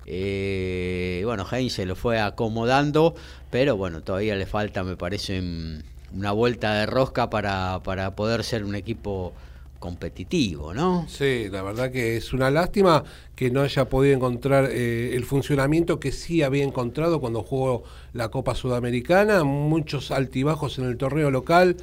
[0.07, 3.13] Eh, bueno, Heinze lo fue acomodando,
[3.51, 5.43] pero bueno, todavía le falta, me parece,
[6.11, 9.31] una vuelta de rosca para, para poder ser un equipo
[9.83, 11.05] competitivo, ¿no?
[11.09, 13.03] Sí, la verdad que es una lástima
[13.35, 18.29] que no haya podido encontrar eh, el funcionamiento que sí había encontrado cuando jugó la
[18.29, 21.75] Copa Sudamericana, muchos altibajos en el torneo local,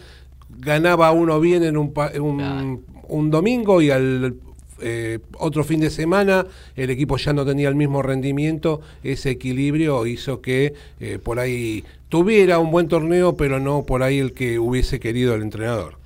[0.48, 4.34] ganaba uno bien en un, un, un domingo y al
[4.80, 10.06] eh, otro fin de semana el equipo ya no tenía el mismo rendimiento, ese equilibrio
[10.06, 14.58] hizo que eh, por ahí tuviera un buen torneo, pero no por ahí el que
[14.58, 15.99] hubiese querido el entrenador.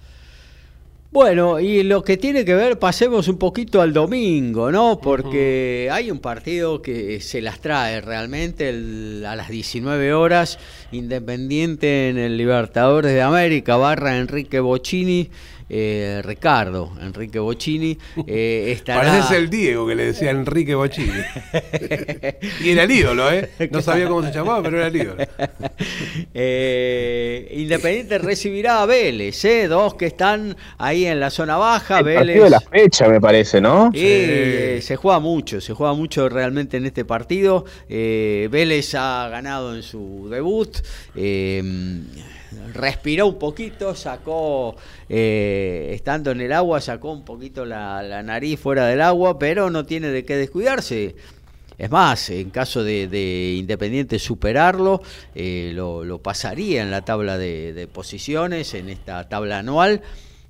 [1.14, 4.98] Bueno, y lo que tiene que ver, pasemos un poquito al domingo, ¿no?
[5.00, 10.58] Porque hay un partido que se las trae realmente a las 19 horas,
[10.90, 15.30] Independiente en el Libertadores de América, barra Enrique Bocini
[15.68, 17.96] eh, Ricardo, Enrique Bocini,
[18.26, 19.00] eh, estará...
[19.00, 21.10] Parece el Diego que le decía Enrique Bocini.
[22.60, 23.50] y era el ídolo, ¿eh?
[23.70, 25.24] No sabía cómo se llamaba, pero era el ídolo.
[26.36, 29.68] Eh, Independiente recibirá a Vélez, ¿eh?
[29.68, 32.00] Dos que están ahí en la zona baja.
[32.00, 32.18] El Vélez...
[32.26, 33.90] partido de la fecha, me parece, ¿no?
[33.92, 37.64] Sí, eh, se juega mucho, se juega mucho realmente en este partido.
[37.88, 40.76] Eh, Vélez ha ganado en su debut.
[41.14, 41.62] Eh,
[42.72, 44.76] respiró un poquito, sacó,
[45.08, 49.84] eh, estando en el agua, sacó un poquito la, nariz fuera del agua, pero no
[49.84, 51.14] tiene de qué descuidarse.
[51.76, 55.02] Es más, en caso de, Independiente superarlo,
[55.34, 60.02] eh, lo, pasaría en la tabla de, posiciones, en esta tabla anual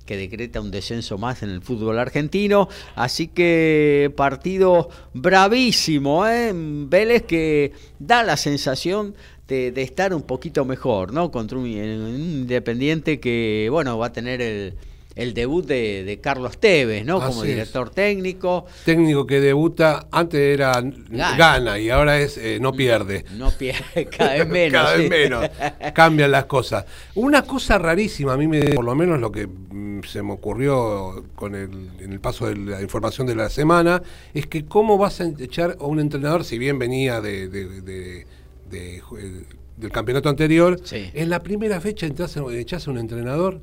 [0.05, 2.69] que decreta un descenso más en el fútbol argentino.
[2.95, 6.51] Así que partido bravísimo, ¿eh?
[6.53, 9.15] Vélez que da la sensación
[9.47, 11.31] de, estar un poquito mejor, ¿no?
[11.31, 14.73] Contra un, Independiente que, bueno, va a tener el,
[15.15, 17.21] el debut de, Carlos Tevez, ¿no?
[17.21, 18.65] Como director técnico.
[18.83, 20.81] Técnico que debuta, antes era
[21.37, 23.25] gana, y ahora es eh, no pierde.
[23.37, 24.71] No pierde, cada vez menos.
[24.83, 25.49] cada vez menos.
[25.93, 26.85] Cambian las cosas.
[27.15, 31.23] Una cosa rarísima, a mí me, por lo menos lo que mm, se me ocurrió
[31.35, 34.01] con el, en el paso de la información de la semana,
[34.33, 38.25] es que cómo vas a echar a un entrenador, si bien venía de
[38.69, 43.61] del campeonato anterior, en la primera fecha entras, echas a un entrenador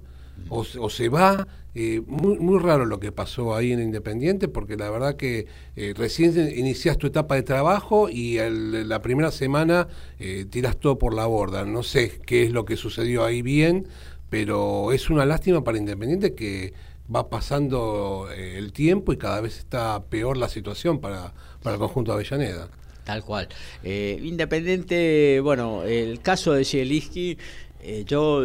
[0.49, 1.47] o, se va.
[1.75, 5.95] Eh, muy, muy raro lo que pasó ahí en Independiente, porque la verdad que eh,
[5.97, 9.89] recién inicias tu etapa de trabajo y la primera semana
[10.19, 11.65] eh, tiras todo por la borda.
[11.65, 13.89] No sé qué es lo que sucedió ahí bien,
[14.29, 16.75] pero es una lástima para Independiente que
[17.15, 22.13] va pasando el tiempo y cada vez está peor la situación para, para el conjunto
[22.13, 22.69] de Avellaneda.
[23.05, 23.49] Tal cual.
[23.83, 27.37] Eh, Independiente, bueno, el caso de Zielinski,
[27.83, 28.45] eh, yo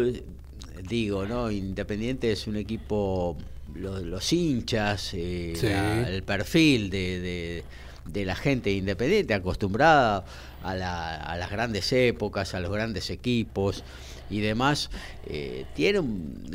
[0.88, 1.50] digo, ¿no?
[1.50, 3.36] Independiente es un equipo,
[3.74, 7.64] los, hinchas, eh, el perfil de,
[8.04, 10.24] de, la gente independiente, acostumbrada
[10.62, 13.84] a, a las grandes épocas, a los grandes equipos
[14.30, 14.90] y demás,
[15.26, 16.02] eh, tiene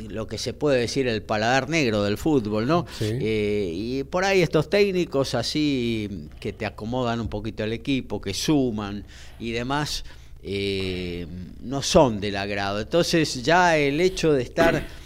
[0.09, 2.85] lo que se puede decir el paladar negro del fútbol, ¿no?
[2.99, 8.33] Eh, y por ahí estos técnicos así que te acomodan un poquito el equipo, que
[8.33, 9.05] suman
[9.39, 10.03] y demás,
[10.43, 11.25] eh,
[11.61, 12.81] no son del agrado.
[12.81, 15.03] Entonces ya el hecho de estar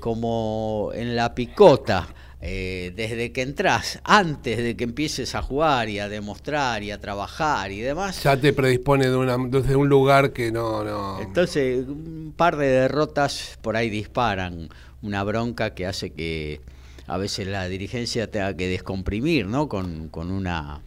[0.00, 2.08] como en la picota,
[2.44, 6.98] eh, desde que entras, antes de que empieces a jugar y a demostrar y a
[6.98, 8.20] trabajar y demás.
[8.24, 11.20] Ya te predispone de una, un lugar que no, no.
[11.20, 14.68] Entonces, un par de derrotas por ahí disparan
[15.02, 16.60] una bronca que hace que
[17.06, 19.68] a veces la dirigencia tenga que descomprimir, ¿no?
[19.68, 20.80] Con, con una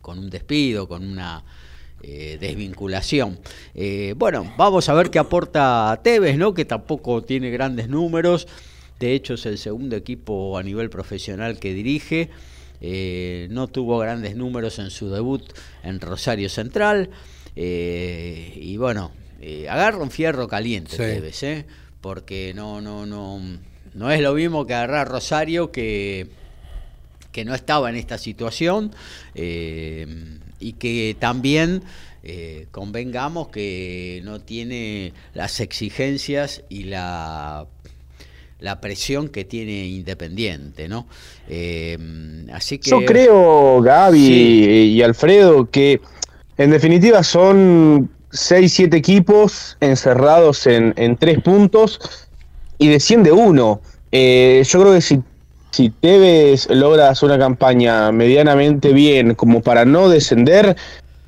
[0.00, 1.44] con un despido, con una
[2.02, 3.38] eh, desvinculación.
[3.74, 6.52] Eh, bueno, vamos a ver qué aporta Tevez, ¿no?
[6.52, 8.48] Que tampoco tiene grandes números.
[8.98, 12.30] De hecho, es el segundo equipo a nivel profesional que dirige.
[12.80, 15.42] Eh, no tuvo grandes números en su debut
[15.82, 17.10] en Rosario Central.
[17.56, 20.96] Eh, y bueno, eh, agarra un fierro caliente,
[22.00, 23.40] porque no, no, no,
[23.94, 26.28] no es lo mismo que agarrar Rosario que,
[27.32, 28.92] que no estaba en esta situación
[29.34, 31.82] y que también
[32.70, 37.66] convengamos que no tiene las exigencias y la
[38.60, 41.06] la presión que tiene Independiente, ¿no?
[41.48, 41.98] Eh,
[42.52, 42.90] así que...
[42.90, 46.00] Yo creo, Gaby y Alfredo, que
[46.56, 52.00] en definitiva son 6, 7 equipos encerrados en, en tres puntos
[52.78, 53.80] y desciende uno.
[54.12, 55.20] Eh, yo creo que si
[55.74, 60.76] si Tevez logra hacer una campaña medianamente bien como para no descender,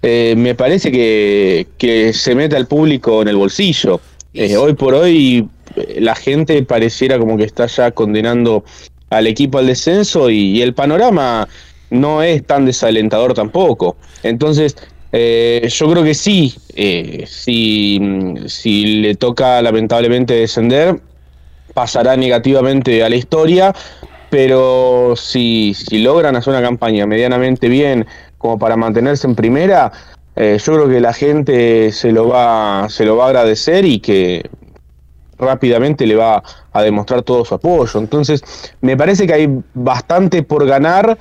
[0.02, 4.00] eh, me parece que, que, se mete al público en el bolsillo.
[4.34, 5.48] Eh, hoy por hoy
[5.98, 8.64] la gente pareciera como que está ya condenando
[9.10, 11.48] al equipo al descenso y, el panorama
[11.90, 13.96] no es tan desalentador tampoco.
[14.22, 14.76] Entonces,
[15.12, 16.54] yo creo que sí,
[17.26, 18.00] si,
[18.46, 21.00] si le toca lamentablemente descender,
[21.76, 23.74] pasará negativamente a la historia,
[24.30, 28.06] pero si, si logran hacer una campaña medianamente bien
[28.38, 29.92] como para mantenerse en primera,
[30.36, 34.00] eh, yo creo que la gente se lo va se lo va a agradecer y
[34.00, 34.48] que
[35.38, 37.98] rápidamente le va a demostrar todo su apoyo.
[37.98, 38.42] Entonces,
[38.80, 41.18] me parece que hay bastante por ganar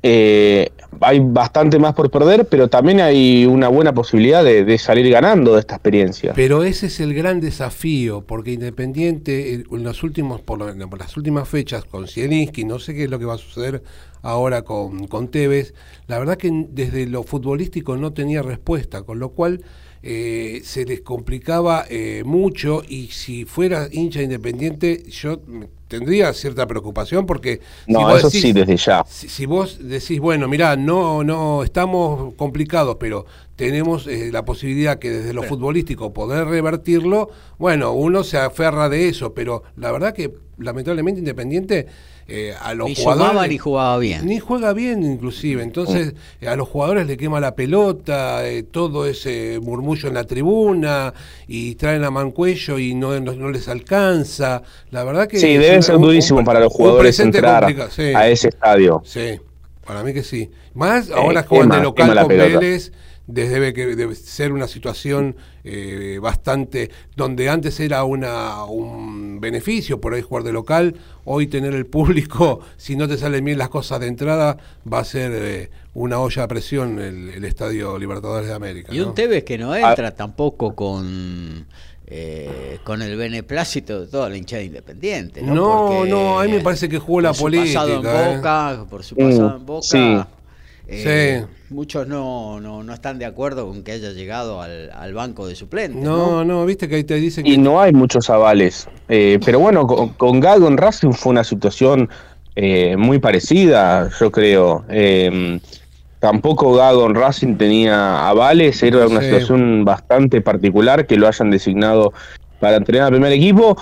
[0.00, 5.54] eh, hay bastante más por perder, pero también hay una buena posibilidad de, salir ganando
[5.54, 6.32] de esta experiencia.
[6.34, 10.60] Pero ese es el gran desafío, porque Independiente en los últimos, por,
[10.98, 13.82] las últimas fechas con Zielinski, no sé qué es lo que va a suceder
[14.22, 15.74] ahora con, con Tevez,
[16.06, 19.62] la verdad que desde lo futbolístico no tenía respuesta, con lo cual
[20.02, 25.40] eh, se les complicaba eh, mucho y si fuera hincha independiente yo
[25.88, 29.04] tendría cierta preocupación porque no eso sí desde ya.
[29.08, 33.26] si, vos decís bueno mirá no no estamos complicados pero
[33.56, 39.08] tenemos eh, la posibilidad que desde lo futbolístico poder revertirlo bueno uno se aferra de
[39.08, 41.86] eso pero la verdad que lamentablemente independiente
[42.30, 44.26] eh, a los ni jugadores ni jugaba bien.
[44.26, 45.62] Ni juega bien inclusive.
[45.62, 46.14] Entonces
[46.46, 51.14] a los jugadores le quema la pelota, eh, todo ese murmullo en la tribuna
[51.46, 54.62] y traen a Mancuello y no, no, les alcanza.
[54.90, 55.38] La verdad que...
[55.38, 59.00] Sí, debe ser durísimo para los jugadores entrar a ese estadio.
[59.06, 59.40] Sí,
[59.86, 60.50] para mí que sí.
[60.74, 62.92] Más ahora juegan de local con Vélez
[63.28, 65.36] debe, que, debe ser una situación
[65.70, 70.94] eh, bastante, donde antes era una, un beneficio por ahí jugar de local,
[71.24, 74.56] hoy tener el público, si no te salen bien las cosas de entrada,
[74.90, 78.94] va a ser eh, una olla de presión el, Estadio Libertadores de América.
[78.94, 81.66] Y un Tevez que no entra tampoco con...
[82.10, 85.42] Eh, con el beneplácito de toda la hinchada independiente.
[85.42, 87.82] No, no, no a mí me parece que jugó la política.
[87.82, 89.86] Su pasado en Boca, por su pasado en Boca.
[89.86, 90.18] Sí.
[90.90, 95.54] Eh, muchos no, no, no, están de acuerdo con que haya llegado al, banco de
[95.54, 96.02] suplentes.
[96.02, 97.50] No, no, viste que ahí te dicen que...
[97.50, 98.88] Y no hay muchos avales.
[99.08, 102.08] Eh, pero bueno, con, Gago en Racing fue una situación
[102.56, 104.86] eh, muy parecida, yo creo.
[106.20, 112.14] tampoco Gago en Racing tenía avales, era una situación bastante particular que lo hayan designado
[112.60, 113.76] para entrenar al primer equipo.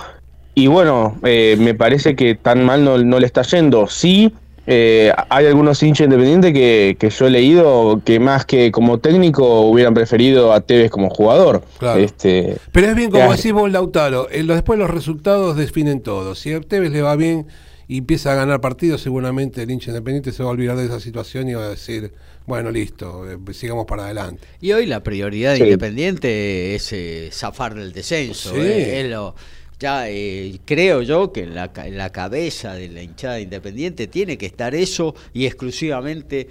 [0.55, 3.87] Y bueno, me parece que tan mal no, no le está yendo.
[3.87, 4.33] Sí,
[4.69, 9.61] eh, hay algunos hinchas independientes que, que, yo he leído que más que como técnico
[9.61, 11.63] hubieran preferido a Tevez como jugador.
[11.97, 16.35] Este, Pero es bien como decís vos, Lautaro, eh, después los resultados definen todo.
[16.35, 17.47] Si a Tevez le va bien
[17.87, 20.99] y empieza a ganar partidos, seguramente el hincha independiente se va a olvidar de esa
[20.99, 22.11] situación y va a decir,
[22.45, 24.45] bueno, listo, eh, sigamos para adelante.
[24.59, 26.93] Y hoy la prioridad de Independiente es
[27.33, 28.53] zafar del descenso.
[28.53, 29.33] Es lo
[29.79, 34.47] ya eh, creo yo que en la, la, cabeza de la hinchada independiente tiene que
[34.47, 36.47] estar eso y exclusivamente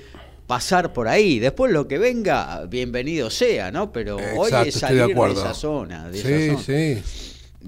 [0.46, 1.38] pasar por ahí.
[1.38, 3.92] Después lo que venga, bienvenido sea, ¿no?
[3.92, 6.10] Pero hoy es salir de, esa zona.
[6.12, 7.02] sí, sí.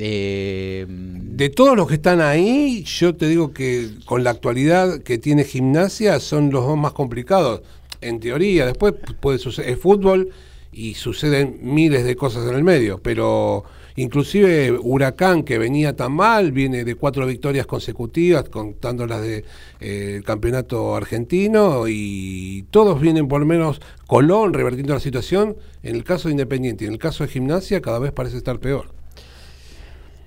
[0.00, 5.18] Eh, de todos los que están ahí, yo te digo que con la actualidad que
[5.18, 7.62] tiene gimnasia son los dos más complicados.
[8.00, 10.30] En teoría, después puede suceder el fútbol
[10.70, 13.64] y suceden miles de cosas en el medio, pero
[13.98, 20.18] Inclusive Huracán, que venía tan mal, viene de cuatro victorias consecutivas, contando las del de,
[20.18, 25.56] eh, campeonato argentino, y todos vienen por menos Colón revertiendo la situación.
[25.82, 28.60] En el caso de Independiente y en el caso de Gimnasia, cada vez parece estar
[28.60, 28.97] peor.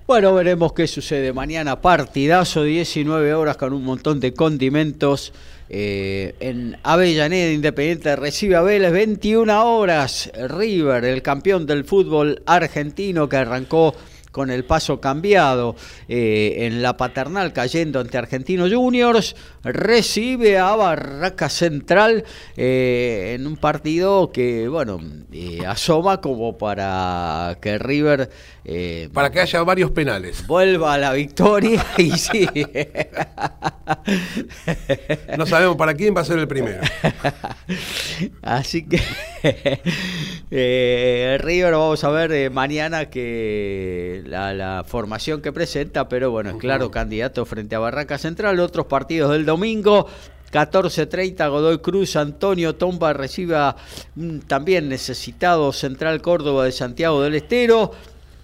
[0.04, 1.80] Bueno, veremos qué sucede mañana.
[1.80, 5.32] Partidazo, 19 horas con un montón de condimentos.
[5.68, 10.32] Eh, en Avellaneda Independiente recibe a Vélez 21 horas.
[10.48, 13.94] River, el campeón del fútbol argentino que arrancó
[14.32, 15.76] con el paso cambiado
[16.08, 22.24] eh, en la paternal cayendo ante Argentino Juniors, recibe a Barraca Central
[22.56, 25.00] eh, en un partido que, bueno,
[25.68, 28.30] asoma como para que River...
[29.12, 30.46] para que haya varios penales.
[30.46, 32.48] Vuelva a la victoria y sí.
[35.36, 36.80] no sabemos para quién va a ser el primero.
[38.42, 39.00] Así que
[41.40, 47.44] River vamos a ver mañana que la, formación que presenta, pero bueno, es claro, candidato
[47.44, 48.60] frente a Barraca Central.
[48.60, 50.06] Otros partidos del domingo.
[50.52, 53.74] 14.30 Godoy Cruz, Antonio Tomba reciba
[54.46, 57.92] también necesitado Central Córdoba de Santiago del Estero.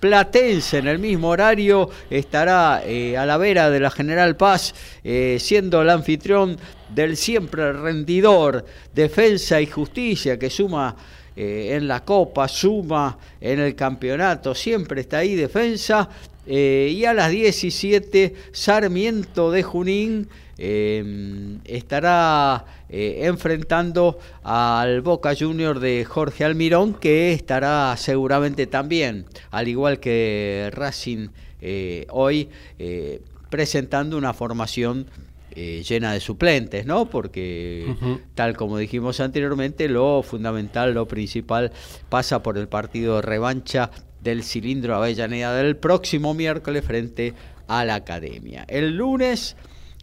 [0.00, 4.72] Platense en el mismo horario estará eh, a la vera de la General Paz,
[5.02, 6.56] eh, siendo el anfitrión
[6.88, 10.94] del siempre rendidor Defensa y Justicia, que suma
[11.34, 16.08] eh, en la Copa, suma en el campeonato, siempre está ahí Defensa.
[16.46, 20.28] y a las 17, Sarmiento de Junín
[20.58, 30.70] estará enfrentando al Boca Junior de Jorge Almirón, que estará seguramente también, al igual que
[30.72, 31.28] Racing
[31.60, 32.48] eh, hoy,
[32.78, 35.06] eh, presentando una formación
[35.50, 37.10] eh, llena de suplentes, ¿no?
[37.10, 37.96] Porque,
[38.34, 41.72] tal como dijimos anteriormente, lo fundamental, lo principal,
[42.08, 43.90] pasa por el partido de revancha
[44.20, 47.34] del cilindro Avellaneda del próximo miércoles frente
[47.66, 48.64] a la Academia.
[48.68, 49.56] El lunes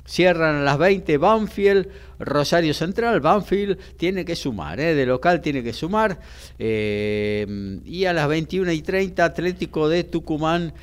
[0.08, 1.88] Cierran a las 20 Banfield,
[2.20, 3.22] Rosario Central.
[3.22, 4.93] Banfield tiene que sumar, ¿eh?
[4.93, 6.20] de local tiene que sumar.
[6.60, 10.74] Eh, y a las 21 y 30 Atlético de Tucumán,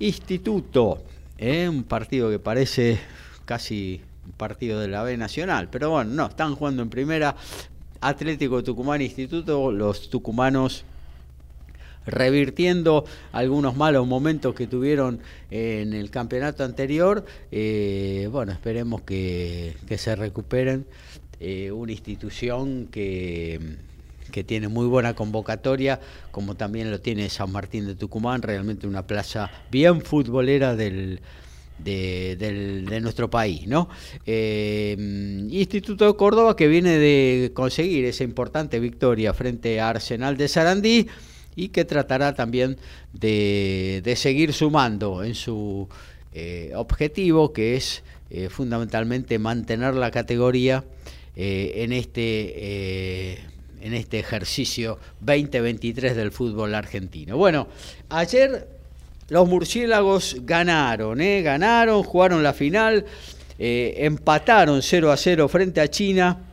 [0.00, 1.04] Instituto.
[1.38, 1.68] ¿eh?
[1.68, 2.98] Un partido que parece
[3.44, 5.68] casi un partido de la B Nacional.
[5.70, 7.36] Pero bueno, no, están jugando en primera.
[8.00, 9.70] Atlético de Tucumán, Instituto.
[9.70, 10.84] Los tucumanos
[12.06, 17.24] revirtiendo algunos malos momentos que tuvieron en el campeonato anterior.
[17.50, 20.86] Eh, bueno, esperemos que, se recuperen.
[21.44, 23.58] Eh, una institución que,
[24.30, 26.00] que tiene muy buena convocatoria,
[26.30, 31.20] como también lo tiene San Martín de Tucumán, realmente una plaza bien futbolera del,
[31.78, 33.66] de, nuestro país.
[33.66, 33.88] ¿no?
[34.26, 34.96] Eh,
[35.50, 41.08] Instituto de Córdoba que viene de conseguir esa importante victoria frente a Arsenal de Sarandí
[41.56, 42.78] y que tratará también
[43.12, 45.88] de, seguir sumando en su
[46.34, 50.84] eh, objetivo, que es eh, fundamentalmente mantener la categoría
[51.36, 53.38] eh, en, este,
[53.80, 57.36] en este ejercicio 2023 del fútbol argentino.
[57.36, 57.68] Bueno,
[58.08, 58.68] ayer
[59.28, 63.04] los murciélagos ganaron, ganaron, jugaron la final,
[63.58, 66.51] empataron 0 a 0 frente a China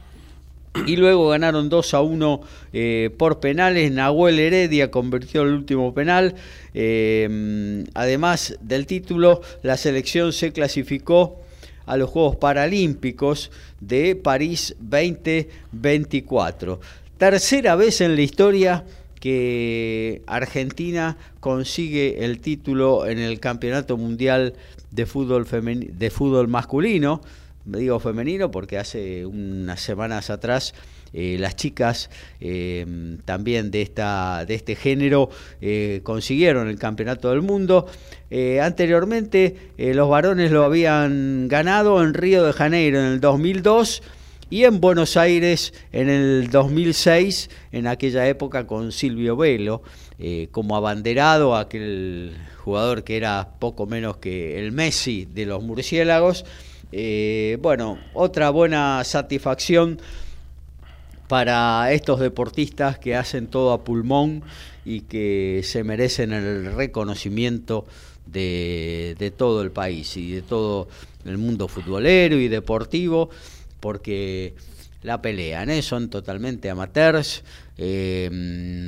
[0.85, 2.41] y luego ganaron 2 a 1
[2.73, 3.91] eh, por penales.
[3.91, 6.35] Nahuel Heredia convirtió el último penal.
[6.73, 11.39] Eh, además del título, la selección se clasificó
[11.85, 16.79] a los Juegos Paralímpicos de París 2024.
[17.17, 18.85] Tercera vez en la historia
[19.19, 24.53] que Argentina consigue el título en el Campeonato Mundial
[24.91, 27.21] de Fútbol, de fútbol Masculino
[27.65, 30.73] digo femenino porque hace unas semanas atrás
[31.13, 32.85] eh, las chicas eh,
[33.25, 35.29] también de, esta, de este género
[35.61, 37.87] eh, consiguieron el campeonato del mundo.
[38.61, 44.03] anteriormente los varones lo habían ganado en Río de Janeiro en el 2002
[44.51, 49.83] y en Buenos Aires en el 2006, en aquella época con Silvio Velo,
[50.51, 56.45] como abanderado, aquel jugador que era poco menos que el Messi de los murciélagos.
[56.91, 59.99] Eh, bueno, otra buena satisfacción
[61.27, 64.43] para estos deportistas que hacen todo a pulmón
[64.83, 67.85] y que se merecen el reconocimiento
[68.25, 70.87] de, todo el país y de todo
[71.25, 73.29] el mundo futbolero y deportivo,
[73.79, 74.55] porque
[75.03, 75.81] la pelean, ¿eh?
[75.83, 77.43] son totalmente amateurs,
[77.77, 78.29] eh,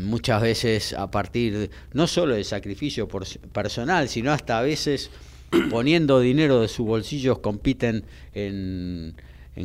[0.03, 5.11] muchas veces a partir no solo de sacrificio personal, sino hasta a veces
[5.69, 9.15] poniendo dinero de sus bolsillos compiten en,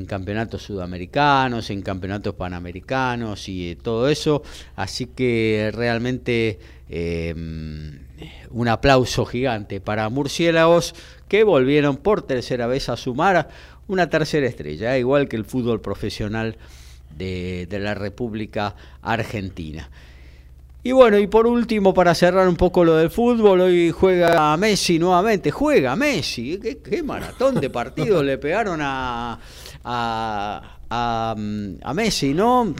[0.06, 4.42] campeonatos sudamericanos, en campeonatos panamericanos y todo eso.
[4.74, 6.58] Así que realmente
[6.88, 8.00] em,
[8.50, 10.94] un aplauso gigante para Murciélagos
[11.28, 13.48] que volvieron por tercera vez a sumar
[13.88, 16.56] una tercera estrella, igual que el fútbol profesional
[17.16, 19.88] de la República Argentina.
[20.86, 25.00] Y bueno, y por último, para cerrar un poco lo del fútbol, hoy juega Messi
[25.00, 29.36] nuevamente, juega Messi, qué, maratón de partidos le pegaron a,
[29.82, 31.34] a,
[31.92, 32.72] Messi, ¿no?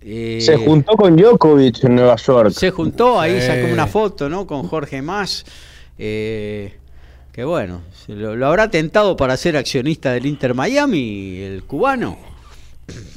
[0.00, 2.52] Eh, se juntó con Djokovic en Nueva York.
[2.52, 4.46] Se juntó, ahí sacó una foto, ¿no?
[4.46, 5.44] Con Jorge Más.
[5.98, 6.72] Eh,
[7.30, 12.16] que bueno, lo, lo, habrá tentado para ser accionista del Inter Miami, el cubano.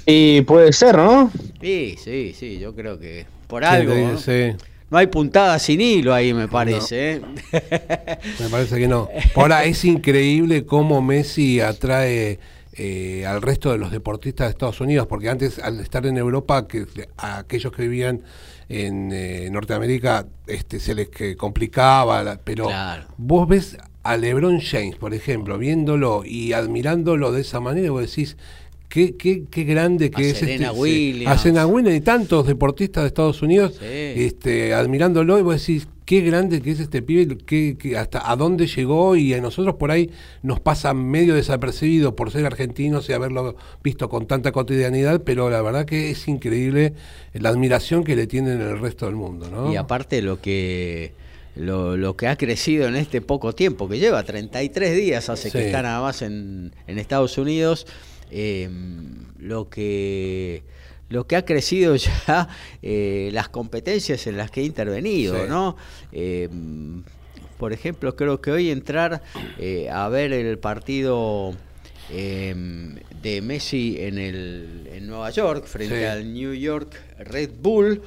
[0.06, 1.32] Y puede ser, ¿no?
[1.62, 3.94] Sí, sí, sí, yo creo que por algo.
[3.94, 4.98] ¿no?
[4.98, 7.14] hay puntada sin hilo ahí, me parece.
[7.14, 7.22] ¿eh?
[8.40, 9.10] me parece que no.
[9.36, 12.40] Ahora es increíble cómo Messi atrae
[12.74, 16.68] eh, al resto de los deportistas de Estados Unidos, porque antes al estar en Europa,
[16.68, 18.24] que a aquellos que vivían
[18.70, 22.70] en eh, Norteamérica este, se les complicaba, pero
[23.18, 28.36] vos ves a LeBron James, por ejemplo, viéndolo y admirándolo de esa manera, vos decís,
[28.94, 31.36] Qué, qué, qué grande que es Serena este, Williams.
[31.36, 36.22] A Serena Williams y tantos deportistas de Estados Unidos este, admirándolo y vos decís, qué
[36.22, 40.12] grande que es este pibe, que, hasta a dónde llegó y a nosotros por ahí
[40.44, 45.64] nos pasa medio desapercibido por ser argentinos y haberlo visto con tanta cotidianidad, pero la
[45.64, 46.94] verdad que es increíble
[47.34, 49.50] la admiración que le tienen el resto del mundo.
[49.50, 49.74] ¿no?
[49.74, 51.24] Y aparte lo que...
[51.56, 55.84] Lo, que ha crecido en este poco tiempo, que lleva 33 días, hace que está
[55.84, 57.86] nada más en, en Estados Unidos,
[58.34, 58.70] eh,
[59.38, 60.64] lo que
[61.14, 61.96] lo que ha crecido
[62.28, 62.50] ya
[62.82, 65.78] eh, las competencias en las que he intervenido, ¿no?
[66.12, 66.50] Eh,
[67.58, 69.22] por ejemplo, creo que hoy entrar
[69.60, 71.56] eh, a ver el partido
[72.10, 78.02] de Messi en, el, en Nueva York frente al New York Red Bull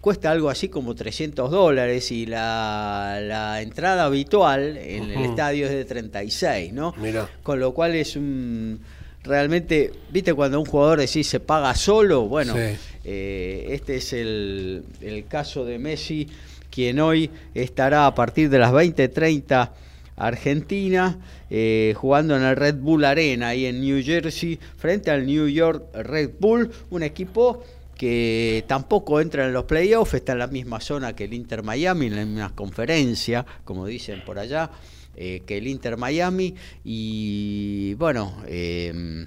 [0.00, 5.84] cuesta algo así como 300 dólares y la, entrada habitual en el estadio es de
[5.84, 6.94] 36, ¿no?
[7.42, 8.80] Con lo cual es un
[9.22, 14.84] realmente, viste, cuando un jugador decís se paga solo, bueno, eh, este es el,
[15.28, 16.28] caso de Messi,
[16.70, 19.72] quien hoy estará a partir de las 20:30
[20.16, 25.48] Argentina, eh, jugando en el Red Bull Arena, ahí en New Jersey, frente al New
[25.48, 27.62] York Red Bull, un equipo
[28.00, 32.06] que tampoco entra en los playoffs, está en la misma zona que el Inter Miami,
[32.06, 34.70] en la misma conferencia, como dicen por allá.
[35.16, 36.54] Eh, que el Inter Miami.
[36.82, 39.26] Y bueno, eh,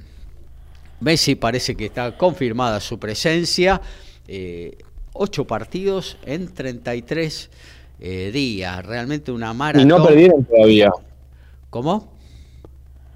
[1.02, 3.80] Messi parece que está confirmada su presencia.
[4.28, 4.76] Eh,
[5.14, 7.52] ocho partidos en 33
[8.00, 8.84] días.
[8.84, 9.84] Realmente una maratón.
[9.84, 10.90] Y no perdieron todavía.
[11.70, 12.13] ¿Cómo?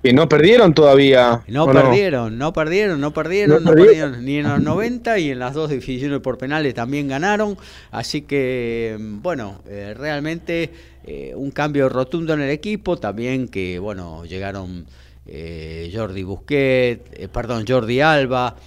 [0.03, 1.43] Que no perdieron todavía.
[1.47, 2.53] No perdieron, no?
[2.53, 6.37] perdieron, no perdieron, no, perdieron ni en los 90 y en las dos divisiones por
[6.37, 7.57] penales también ganaron.
[7.91, 10.71] Así que, bueno, realmente
[11.09, 14.85] eh, un cambio rotundo en el equipo, también que, bueno, llegaron
[15.25, 18.57] eh, Jordi Busquet, eh, perdón, Jordi Alba,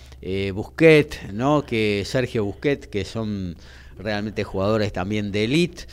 [0.55, 1.67] Busquet, ¿no?
[1.67, 3.57] Que Sergio Busquet, que son
[3.99, 5.85] realmente jugadores también de elite.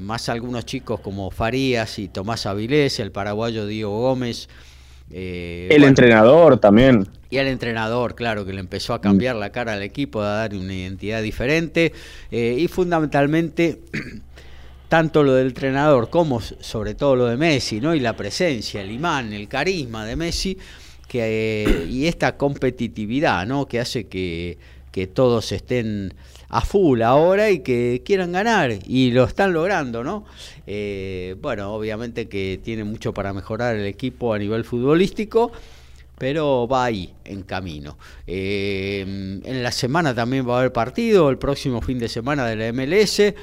[0.00, 4.48] Más algunos chicos como Farías y Tomás Avilés, el paraguayo Diego Gómez.
[5.10, 7.06] el entrenador también.
[7.30, 10.54] Y el entrenador, claro, que le empezó a cambiar la cara al equipo, a dar
[10.54, 11.92] una identidad diferente.
[12.30, 13.80] y fundamentalmente
[14.88, 17.94] tanto lo del entrenador como sobre todo lo de Messi, ¿no?
[17.94, 20.56] Y la presencia, el imán, el carisma de Messi,
[21.08, 23.66] que, eh, y esta competitividad, ¿no?
[23.66, 24.58] Que hace que,
[24.92, 26.14] que todos estén
[26.48, 30.24] a full ahora y que quieran ganar y lo están logrando, ¿no?
[30.66, 35.52] Eh, bueno, obviamente que tiene mucho para mejorar el equipo a nivel futbolístico,
[36.18, 37.98] pero va ahí, en camino.
[38.26, 42.56] Eh, en la semana también va a haber partido, el próximo fin de semana de
[42.56, 43.34] la MLS.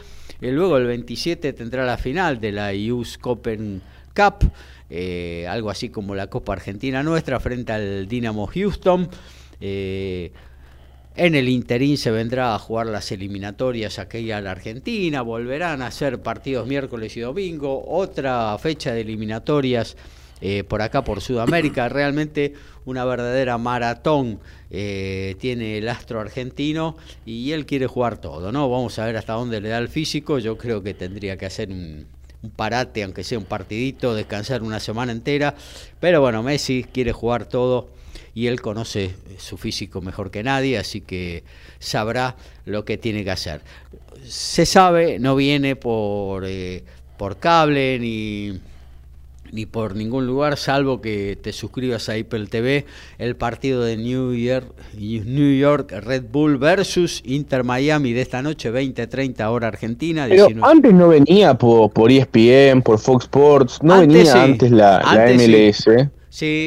[0.42, 3.82] Y luego el 27 tendrá la final de la US Copen
[4.16, 4.52] Cup,
[4.90, 9.10] eh, algo así como la Copa Argentina nuestra, frente al Dinamo Houston.
[11.16, 15.92] En el interín se vendrá a jugar las eliminatorias aquella a la Argentina, volverán a
[15.92, 19.96] ser partidos miércoles y domingo, otra fecha de eliminatorias
[20.42, 22.54] eh, por acá por Sudamérica, realmente
[22.86, 24.40] una verdadera maratón
[24.72, 28.70] eh, tiene el astro argentino y él quiere jugar todo, ¿no?
[28.70, 31.70] Vamos a ver hasta dónde le da el físico, yo creo que tendría que hacer
[31.70, 32.08] un,
[32.58, 35.56] parate, aunque sea un partidito, descansar una semana entera,
[36.02, 37.88] pero bueno, Messi quiere jugar todo
[38.36, 41.44] y él conoce su físico mejor que nadie, así que
[41.80, 43.62] sabrá lo que tiene que hacer.
[44.26, 46.84] Se sabe, no viene por, eh,
[47.18, 48.60] por cable ni
[49.54, 52.86] ni por ningún lugar, salvo que te suscribas a Apple TV,
[53.20, 54.66] el partido de New York,
[54.98, 60.26] New York Red Bull versus Inter Miami de esta noche, 20-30 hora Argentina.
[60.28, 65.02] Pero antes no venía por, por ESPN, por Fox Sports, no venía antes la,
[65.36, 65.78] MLS.
[65.84, 65.92] Sí.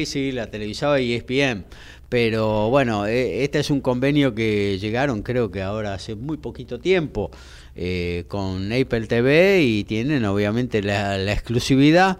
[0.05, 1.65] Sí, la televisaba ESPN.
[2.09, 6.79] Pero bueno, e, este es un convenio que llegaron creo que ahora hace muy poquito
[6.79, 7.31] tiempo
[7.75, 12.17] eh, con Apple TV y tienen obviamente la, la exclusividad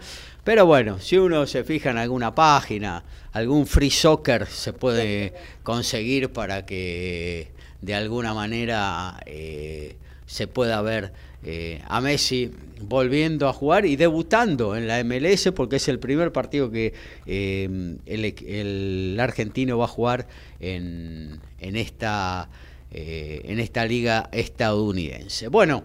[0.47, 6.31] pero bueno, si uno se fija en alguna página, algún free soccer se puede conseguir
[6.31, 7.49] para que
[7.87, 11.13] de alguna manera eh, se pueda ver
[11.45, 16.33] eh, a Messi volviendo a jugar y debutando en la MLS porque es el primer
[16.33, 16.93] partido que
[17.25, 20.27] eh, el, argentino va a jugar
[20.59, 22.49] en, en esta,
[22.91, 25.47] en esta liga estadounidense.
[25.47, 25.83] Bueno.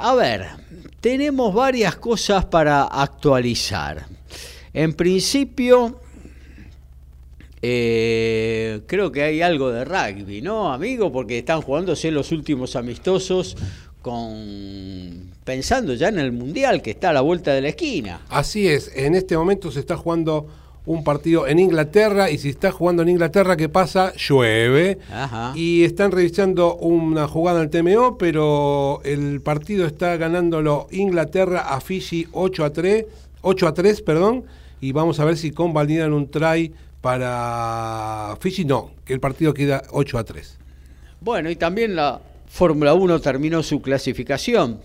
[0.00, 0.46] A ver,
[1.02, 4.06] tenemos varias cosas para actualizar.
[4.72, 6.00] En principio,
[7.62, 11.12] eh, creo que hay algo de rugby, ¿no, amigo?
[11.12, 13.56] Porque están jugándose los últimos amistosos
[14.02, 18.20] con pensando ya en el mundial que está a la vuelta de la esquina.
[18.28, 20.48] Así es, en este momento se está jugando
[20.84, 24.12] un partido en Inglaterra y si está jugando en Inglaterra, ¿qué pasa?
[24.16, 24.98] Llueve.
[25.12, 25.52] Ajá.
[25.54, 31.80] Y están revisando una jugada en el TMO, pero el partido está ganándolo Inglaterra a
[31.80, 33.06] Fiji 8 a 3,
[33.42, 34.44] 8 a 3, perdón,
[34.80, 36.72] y vamos a ver si convalidan un try
[37.02, 40.58] para Fiji, no, que el partido queda 8 a 3.
[41.20, 44.80] Bueno, y también la Fórmula 1 terminó su clasificación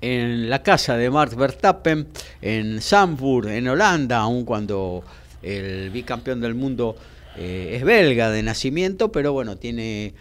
[0.00, 2.08] en la casa de Max Verstappen,
[2.42, 5.02] en Zandvoort, en Holanda, aun cuando
[5.40, 6.96] el bicampeón del mundo
[7.36, 10.14] eh, es belga de nacimiento, pero bueno, tiene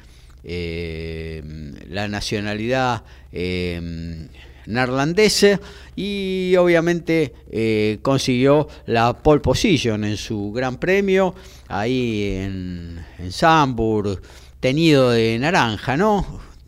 [0.43, 1.41] eh,
[1.89, 4.27] la nacionalidad eh,
[4.67, 5.59] neerlandesa
[5.95, 11.35] y obviamente eh, consiguió la pole position en su gran premio
[11.67, 13.31] ahí en, en
[14.59, 16.25] teñido de naranja, ¿no?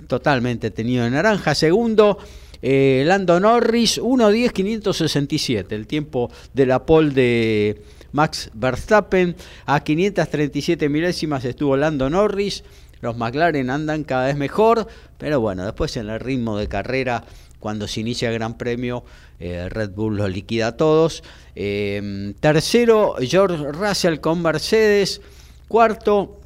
[0.07, 1.55] Totalmente teñido de naranja.
[1.55, 2.17] Segundo,
[2.61, 7.81] eh, Lando Norris, 1.10.567, el tiempo de la pole de
[8.11, 9.35] Max Verstappen.
[9.65, 12.63] A 537 milésimas estuvo Lando Norris.
[13.01, 14.87] Los McLaren andan cada vez mejor,
[15.17, 17.23] pero bueno, después en el ritmo de carrera,
[17.59, 19.03] cuando se inicia el Gran Premio,
[19.39, 21.23] eh, Red Bull los liquida a todos.
[21.55, 25.21] Eh, tercero, George Russell con Mercedes.
[25.67, 26.39] Cuarto,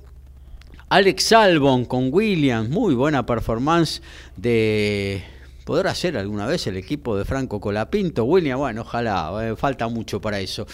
[0.90, 4.02] Alex Albon con Williams, muy buena performance
[4.38, 5.24] de
[5.66, 8.24] ¿Podrá ser alguna vez el equipo de Franco Colapinto?
[8.24, 10.66] William, bueno, ojalá, eh, falta mucho para eso.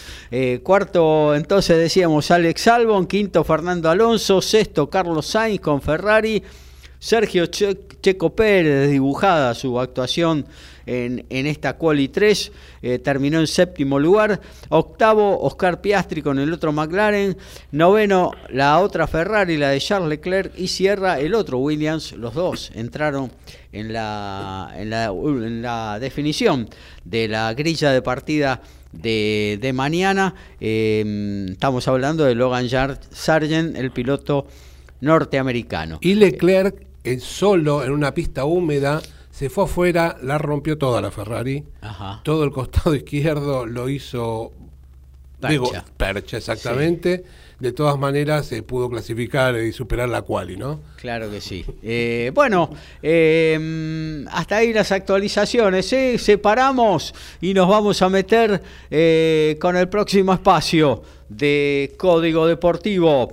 [0.62, 6.42] Cuarto, entonces decíamos Alex Albon, quinto Fernando Alonso, sexto Carlos Sainz con Ferrari,
[6.98, 10.46] Sergio che Checo Pérez, dibujada su actuación
[10.86, 16.52] en, en esta Quali 3, eh, terminó en séptimo lugar, octavo Oscar Piastri con el
[16.52, 17.36] otro McLaren,
[17.72, 22.70] noveno la otra Ferrari, la de Charles Leclerc, y cierra el otro Williams, los dos
[22.74, 23.32] entraron
[23.72, 26.68] en la, en la, en la definición
[27.04, 30.34] de la grilla de partida de, de mañana.
[30.60, 32.68] Eh, estamos hablando de Logan
[33.10, 34.46] Sargent, el piloto
[35.00, 35.98] norteamericano.
[36.00, 41.10] Y Leclerc, eh, solo en una pista húmeda, se fue afuera, la rompió toda la
[41.10, 41.64] Ferrari.
[41.80, 42.20] Ajá.
[42.24, 44.52] Todo el costado izquierdo lo hizo
[45.40, 45.52] Percha.
[45.52, 47.24] digo, percha, exactamente.
[47.58, 50.80] De todas maneras, se pudo clasificar y superar la quali, ¿no?
[50.96, 51.64] Claro que sí.
[51.82, 52.70] Eh, bueno,
[53.02, 55.90] eh, hasta ahí las actualizaciones.
[55.94, 56.18] ¿eh?
[56.18, 63.32] Separamos y nos vamos a meter eh, con el próximo espacio de Código Deportivo.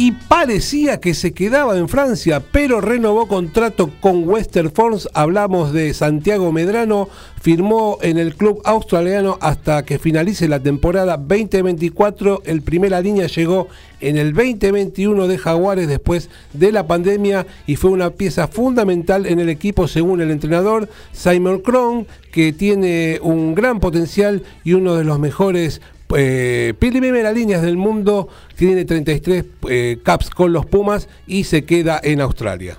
[0.00, 5.06] Y parecía que se quedaba en Francia, pero renovó contrato con Western Force.
[5.12, 7.10] Hablamos de Santiago Medrano,
[7.42, 12.44] firmó en el club australiano hasta que finalice la temporada 2024.
[12.46, 13.68] El primera línea llegó
[14.00, 19.38] en el 2021 de Jaguares después de la pandemia y fue una pieza fundamental en
[19.38, 25.04] el equipo según el entrenador Simon Cron, que tiene un gran potencial y uno de
[25.04, 25.82] los mejores
[26.16, 32.00] eh, primeras líneas del mundo, tiene 33 eh, caps con los Pumas y se queda
[32.02, 32.78] en Australia.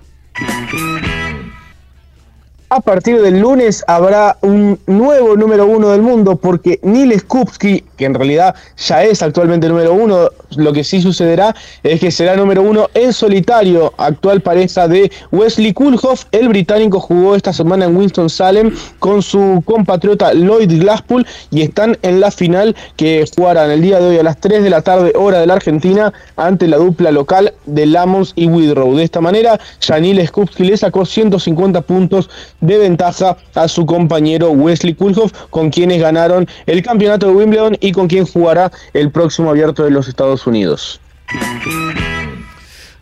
[2.74, 8.05] A partir del lunes habrá un nuevo número uno del mundo porque Neil Skupski, que
[8.05, 11.53] en realidad ya es actualmente número uno, lo que sí sucederá
[11.84, 16.24] es que será número uno en solitario, actual pareja de Wesley Kulhoff.
[16.32, 22.22] El británico jugó esta semana en Winston-Salem con su compatriota Lloyd Glasspool y están en
[22.22, 25.39] la final que jugarán el día de hoy a las 3 de la tarde, hora
[25.41, 28.95] de la Argentina, ante la dupla local de Lamons y Widrow.
[28.95, 32.30] De esta manera, Janil Skupski le sacó 150 puntos
[32.62, 37.91] de ventaja a su compañero Wesley Kulhoff, con quienes ganaron el campeonato de Wimbledon y
[37.91, 41.01] con quien jugará el próximo abierto de los Estados Unidos.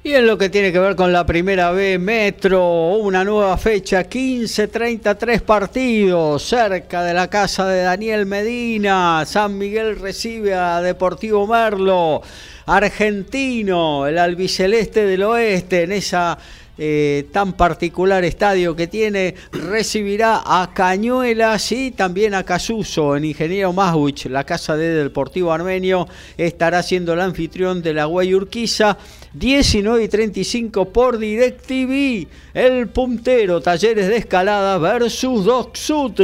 [0.02, 4.10] Y en lo que tiene que ver con la primera B Metro, una nueva fecha,
[4.10, 9.24] 15-33 partidos, cerca de la casa de Daniel Medina.
[9.26, 12.22] San Miguel recibe a Deportivo Merlo,
[12.66, 16.38] argentino, el albiceleste del oeste, en esa
[16.80, 23.74] eh, tan particular estadio que tiene, recibirá a Cañuelas y también a Casuso en Ingeniero
[23.74, 26.08] Maswich, la casa de Deportivo Armenio,
[26.38, 28.98] estará siendo el anfitrión de la Guay Urquiza.
[29.34, 36.20] 19 y 35 por DirecTV, el puntero Talleres de Escalada versus Doc Sud.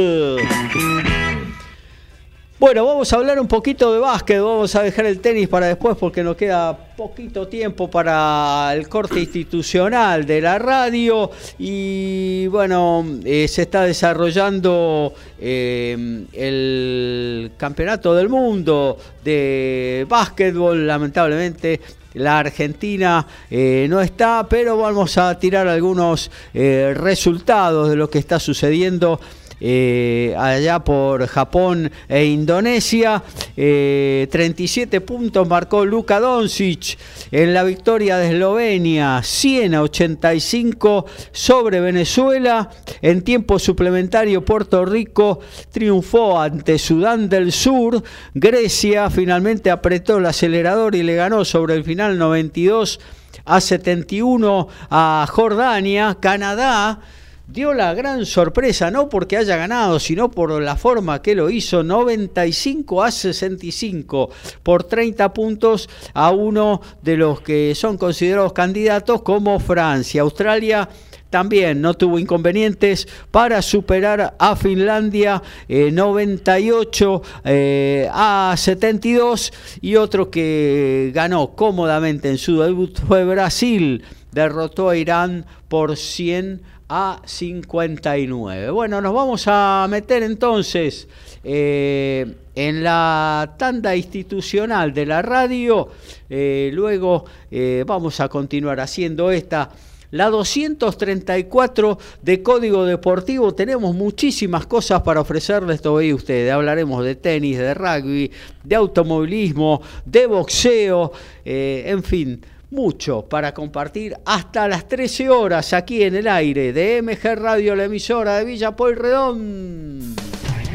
[2.58, 5.94] Bueno, vamos a hablar un poquito de básquet, vamos a dejar el tenis para después
[6.00, 11.30] porque nos queda poquito tiempo para el corte institucional de la radio.
[11.58, 21.78] Y bueno, eh, se está desarrollando eh, el campeonato del mundo de básquetbol, lamentablemente
[22.14, 28.40] la Argentina eh, no está, pero vamos a tirar algunos resultados de lo que está
[28.40, 29.20] sucediendo
[29.60, 33.22] eh, allá por Japón e Indonesia.
[33.54, 36.98] 37 eh, puntos marcó Luka Doncic
[37.30, 42.70] en la victoria de Eslovenia, 100 a 85 sobre Venezuela.
[43.00, 45.40] En tiempo suplementario, Puerto Rico
[45.70, 48.02] triunfó ante Sudán del Sur.
[48.34, 53.00] Grecia finalmente apretó el acelerador y le ganó sobre el final 92
[53.44, 56.18] a 71 a Jordania.
[56.20, 57.00] Canadá
[57.48, 61.82] dio la gran sorpresa, no porque haya ganado, sino por la forma que lo hizo,
[61.82, 64.30] 95 a 65
[64.62, 70.22] por 30 puntos a uno de los que son considerados candidatos como Francia.
[70.22, 70.88] Australia
[71.30, 80.30] también no tuvo inconvenientes para superar a Finlandia 98 eh, eh, a 72 y otro
[80.30, 88.70] que ganó cómodamente en su debut fue Brasil, derrotó a Irán por 100 a 59.
[88.70, 91.08] Bueno, nos vamos a meter entonces
[91.42, 95.88] eh, en la tanda institucional de la radio.
[96.30, 99.70] Eh, luego eh, vamos a continuar haciendo esta.
[100.12, 106.52] La 234 de Código Deportivo, tenemos muchísimas cosas para ofrecerles todavía ustedes.
[106.52, 108.30] Hablaremos de tenis, de rugby,
[108.62, 111.12] de automovilismo, de boxeo,
[111.44, 112.40] en fin
[112.76, 117.84] mucho para compartir hasta las 13 horas aquí en el aire de MG Radio, la
[117.84, 120.14] emisora de Villa Redón.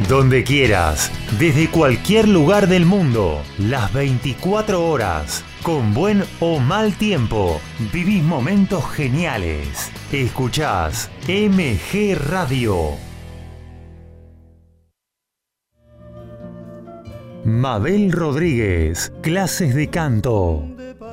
[0.10, 7.62] Donde quieras, desde cualquier lugar del mundo, las 24 horas, con buen o mal tiempo,
[7.93, 9.91] vivís momentos geniales.
[10.12, 12.97] Escuchás MG Radio.
[17.45, 20.66] Mabel Rodríguez, clases de canto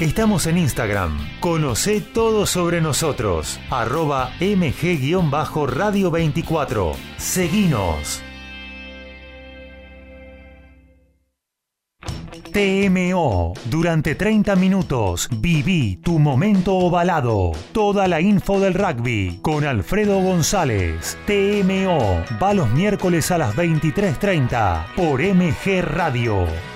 [0.00, 1.16] Estamos en Instagram.
[1.40, 3.58] Conoce todo sobre nosotros.
[3.70, 6.92] Arroba mg-radio 24.
[7.16, 8.22] Seguinos.
[12.52, 13.54] TMO.
[13.70, 17.52] Durante 30 minutos viví tu momento ovalado.
[17.72, 21.16] Toda la info del rugby con Alfredo González.
[21.26, 22.22] TMO.
[22.42, 26.75] Va los miércoles a las 23.30 por MG Radio.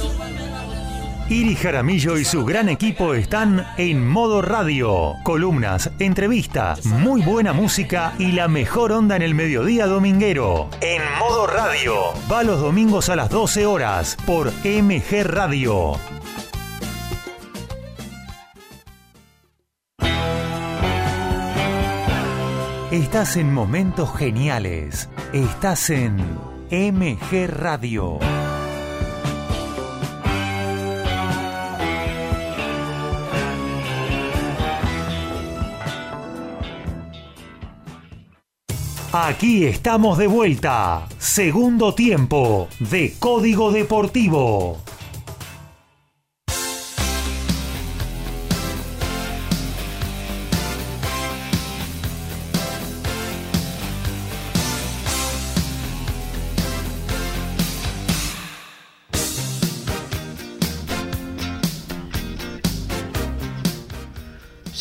[1.31, 5.15] Iri Jaramillo y su gran equipo están en modo radio.
[5.23, 10.67] Columnas, entrevistas, muy buena música y la mejor onda en el mediodía dominguero.
[10.81, 11.93] En modo radio.
[12.29, 15.93] Va los domingos a las 12 horas por MG Radio.
[22.91, 25.07] Estás en momentos geniales.
[25.31, 26.17] Estás en
[26.69, 28.19] MG Radio.
[39.13, 41.05] Aquí estamos de vuelta.
[41.19, 44.77] Segundo tiempo de Código Deportivo.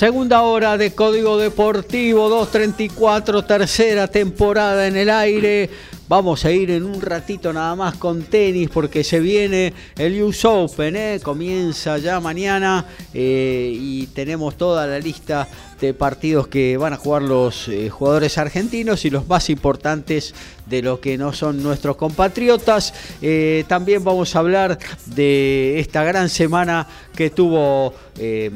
[0.00, 5.68] Segunda hora de Código Deportivo 234, tercera temporada en el aire.
[6.10, 10.44] Vamos a ir en un ratito nada más con tenis porque se viene el US
[10.44, 11.20] Open, ¿eh?
[11.22, 12.84] comienza ya mañana
[13.14, 15.46] eh, y tenemos toda la lista
[15.80, 20.34] de partidos que van a jugar los eh, jugadores argentinos y los más importantes
[20.66, 22.92] de lo que no son nuestros compatriotas.
[23.22, 27.94] Eh, también vamos a hablar de esta gran semana que tuvo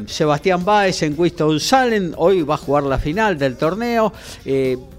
[0.07, 2.14] Sebastián Báez en Winston-Salem.
[2.16, 4.12] Hoy va a jugar la final del torneo.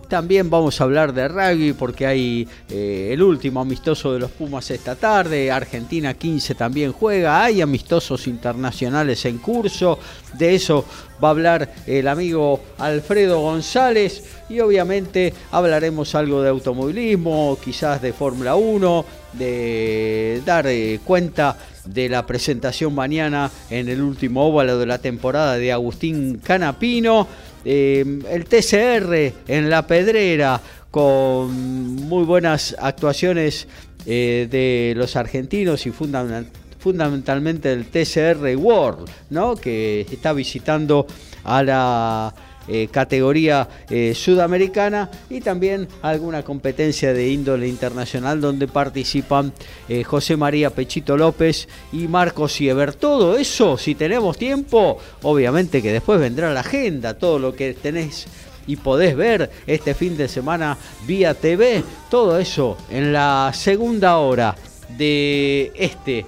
[0.07, 4.69] También vamos a hablar de rugby porque hay eh, el último amistoso de los Pumas
[4.69, 5.51] esta tarde.
[5.51, 7.43] Argentina 15 también juega.
[7.43, 9.97] Hay amistosos internacionales en curso.
[10.33, 10.85] De eso
[11.23, 14.23] va a hablar el amigo Alfredo González.
[14.49, 22.09] Y obviamente hablaremos algo de automovilismo, quizás de Fórmula 1, de dar eh, cuenta de
[22.09, 27.27] la presentación mañana en el último óvalo de la temporada de Agustín Canapino.
[27.67, 30.61] Em, el TCR en La Pedrera
[30.91, 33.67] con muy buenas actuaciones
[34.05, 39.55] eh, de los argentinos y fundamentalmente el TCR World, ¿no?
[39.55, 41.07] que está visitando
[41.43, 42.35] a la
[42.67, 49.53] eh, categoría eh, sudamericana y también alguna competencia de índole internacional donde participan
[49.87, 52.93] eh, José María Pechito López y Marcos Siever.
[52.93, 58.25] Todo eso, si tenemos tiempo, obviamente que después vendrá la agenda, todo lo que tenés
[58.67, 64.55] y podés ver este fin de semana vía TV, todo eso en la segunda hora
[64.97, 66.25] de este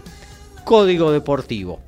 [0.63, 1.79] Código Deportivo.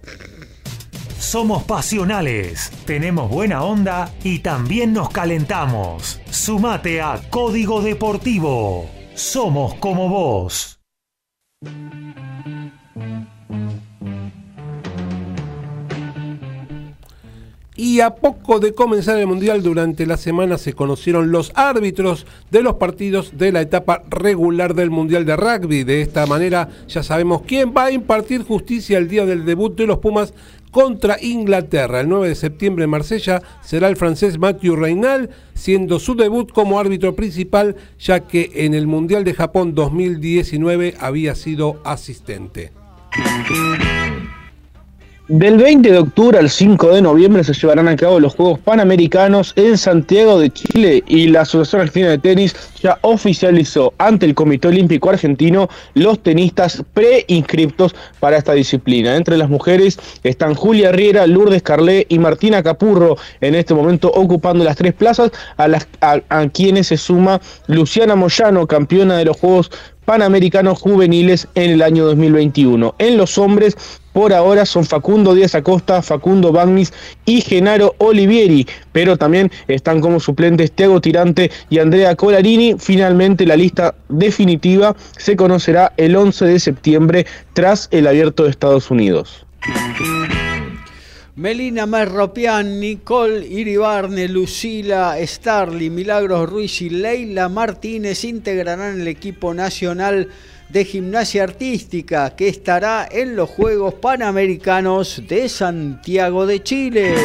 [1.19, 6.21] Somos pasionales, tenemos buena onda y también nos calentamos.
[6.31, 8.89] Sumate a Código Deportivo.
[9.15, 10.79] Somos como vos.
[17.81, 22.61] Y a poco de comenzar el Mundial durante la semana se conocieron los árbitros de
[22.61, 25.85] los partidos de la etapa regular del Mundial de Rugby.
[25.85, 29.87] De esta manera ya sabemos quién va a impartir justicia el día del debut de
[29.87, 30.33] los Pumas
[30.71, 32.01] contra Inglaterra.
[32.01, 36.79] El 9 de septiembre en Marsella será el francés Mathieu Reynal, siendo su debut como
[36.79, 42.71] árbitro principal, ya que en el Mundial de Japón 2019 había sido asistente.
[45.29, 49.53] Del 20 de octubre al 5 de noviembre se llevarán a cabo los Juegos Panamericanos
[49.57, 54.69] en Santiago de Chile y la Asociación Argentina de Tenis ya oficializó ante el Comité
[54.69, 59.17] Olímpico Argentino los tenistas preinscriptos para esta disciplina.
[59.17, 64.63] Entre las mujeres están Julia Riera, Lourdes Carlé y Martina Capurro en este momento ocupando
[64.63, 69.69] las tres plazas a, las, a quienes se suma Luciana Moyano, campeona de los Juegos
[70.05, 72.95] Panamericanos Juveniles en el año 2021.
[72.97, 73.77] En los hombres,
[74.19, 76.91] por ahora son Facundo Díaz Acosta, Facundo Bagnis
[77.23, 82.75] y Genaro Olivieri, pero también están como suplentes Tiago Tirante y Andrea Colarini.
[82.77, 88.91] Finalmente la lista definitiva se conocerá el 11 de septiembre tras el abierto de Estados
[88.91, 89.45] Unidos.
[91.37, 100.27] Melina Merropian, Nicole Iribarne, Lucila Starly, Milagros Ruiz y Leila Martínez integrarán el equipo nacional
[100.69, 107.15] de gimnasia artística que estará en los Juegos Panamericanos de Santiago de Chile.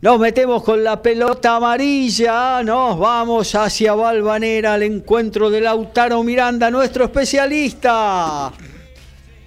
[0.00, 6.70] Nos metemos con la pelota amarilla, nos vamos hacia Valvanera al encuentro de Lautaro Miranda,
[6.70, 8.52] nuestro especialista.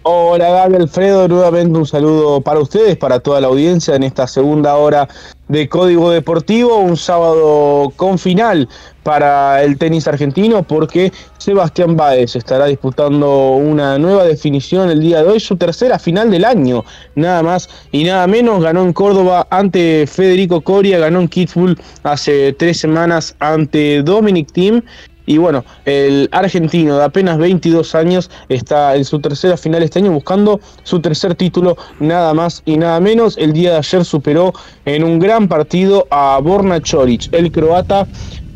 [0.03, 4.77] Hola Gaby Alfredo, nuevamente un saludo para ustedes, para toda la audiencia en esta segunda
[4.77, 5.09] hora
[5.49, 8.69] de Código Deportivo, un sábado con final
[9.03, 15.27] para el tenis argentino porque Sebastián Báez estará disputando una nueva definición el día de
[15.27, 16.85] hoy, su tercera final del año,
[17.15, 22.53] nada más y nada menos, ganó en Córdoba ante Federico Coria, ganó en Kitzbühel hace
[22.53, 24.81] tres semanas ante Dominic Thiem
[25.30, 30.11] y bueno, el argentino de apenas 22 años está en su tercera final este año
[30.11, 33.38] buscando su tercer título, nada más y nada menos.
[33.38, 34.53] El día de ayer superó
[34.86, 38.07] en un gran partido a Borna Choric, el croata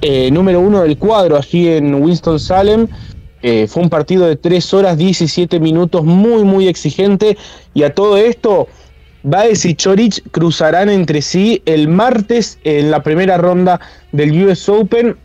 [0.01, 2.88] eh, número uno del cuadro allí en Winston-Salem.
[3.43, 7.38] Eh, fue un partido de 3 horas 17 minutos muy muy exigente
[7.76, 8.67] y a todo esto
[9.26, 13.80] Baez y Choric cruzarán entre sí el martes en la primera ronda
[14.11, 15.15] del US Open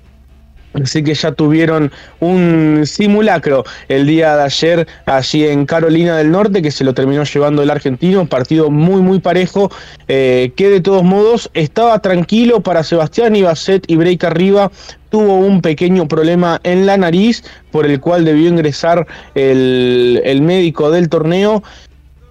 [0.74, 1.90] Así que ya tuvieron
[2.20, 7.24] un simulacro el día de ayer allí en Carolina del Norte que se lo terminó
[7.24, 9.70] llevando el argentino, un partido muy muy parejo
[10.08, 14.70] eh, que de todos modos estaba tranquilo para Sebastián Ibacet y Break arriba.
[15.10, 20.90] Tuvo un pequeño problema en la nariz por el cual debió ingresar el, el médico
[20.90, 21.62] del torneo.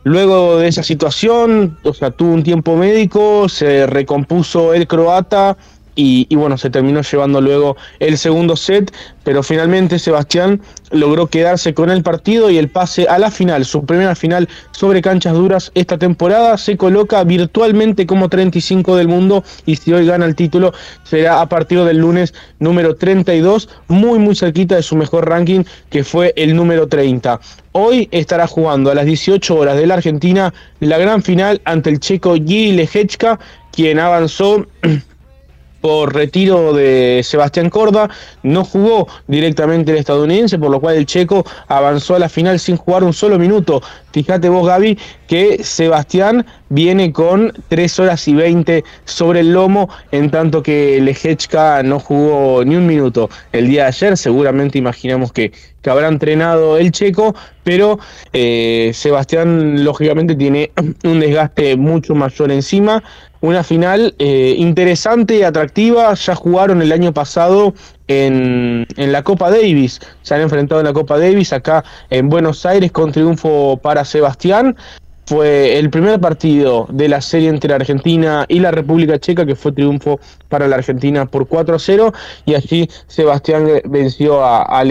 [0.04, 5.58] Luego de esa situación, o sea, tuvo un tiempo médico, se recompuso el croata,
[5.98, 8.94] y, bueno, se terminó llevando luego el segundo set,
[9.24, 13.84] pero finalmente Sebastián logró quedarse con el partido y el pase a la final, su
[13.84, 19.76] primera final sobre canchas duras esta temporada, se coloca virtualmente como 35 del mundo y
[19.76, 20.72] si hoy gana el título
[21.04, 26.04] será a partir del lunes número 32, muy muy cerquita de su mejor ranking que
[26.04, 27.40] fue el número 30.
[27.72, 32.00] Hoy estará jugando a las 18 horas de la Argentina la gran final ante el
[32.00, 33.40] checo Gil Lejechka,
[33.72, 34.66] quien avanzó
[35.82, 38.10] por retiro de Sebastián Corda,
[38.44, 42.78] no jugó directamente el estadounidense, por lo cual el checo avanzó a la final sin
[42.78, 43.82] jugar un solo minuto.
[44.12, 44.98] Fíjate vos, Gaby,
[45.28, 51.84] que Sebastián viene con 3 horas y 20 sobre el lomo, en tanto que Lejechka
[51.84, 54.18] no jugó ni un minuto el día de ayer.
[54.18, 55.52] Seguramente imaginamos que,
[55.82, 58.00] que habrá entrenado el checo, pero
[58.34, 60.72] eh, Sebastián lógicamente tiene
[61.04, 63.04] un desgaste mucho mayor encima.
[63.42, 66.14] Una final eh, interesante y atractiva.
[66.14, 67.74] Ya jugaron el año pasado
[68.08, 70.00] en, en, la Copa Davis.
[70.22, 74.76] Se han enfrentado en la Copa Davis acá en Buenos Aires con triunfo para Sebastián
[75.28, 79.74] fue el primer partido de la serie entre Argentina y la República Checa, que fue
[79.74, 82.14] triunfo para la Argentina por 4 a 0,
[82.46, 84.84] y allí Sebastián venció a, a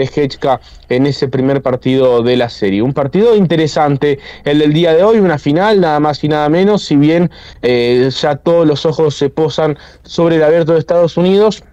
[0.89, 2.83] en ese primer partido de la serie.
[2.83, 6.83] Un partido interesante, el del día de hoy, una final, nada más y nada menos,
[6.83, 7.31] si bien
[7.63, 11.63] eh, ya todos los ojos se posan sobre el abierto de Estados Unidos.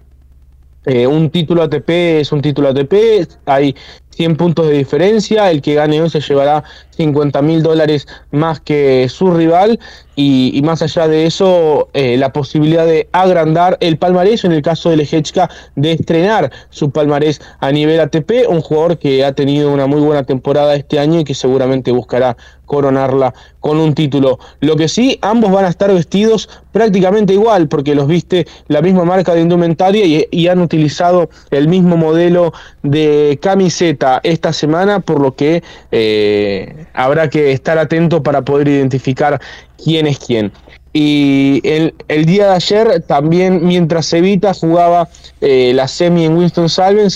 [0.86, 1.88] Eh, un título ATP
[2.20, 3.74] es un título ATP, hay
[4.10, 6.62] 100 puntos de diferencia, el que gane hoy se llevará
[6.95, 9.78] 50 mil dólares más que su rival
[10.16, 14.90] y, más allá de eso eh, la posibilidad de agrandar el palmarés en el caso
[14.90, 19.86] de Lejechka de estrenar su palmarés a nivel ATP, un jugador que ha tenido una
[19.86, 22.36] muy buena temporada este año y que seguramente buscará
[22.66, 24.38] coronarla con un título.
[24.61, 29.05] Lo que sí, ambos van a estar vestidos prácticamente igual porque los viste la misma
[29.05, 35.34] marca de indumentaria y, han utilizado el mismo modelo de camiseta esta semana, por lo
[35.34, 39.41] que eh, habrá que estar atento para poder identificar
[39.82, 40.53] quién es quién.
[40.97, 45.09] Y el, día de ayer también, mientras Evita jugaba
[45.41, 47.09] eh, la semi en Winston-Salem,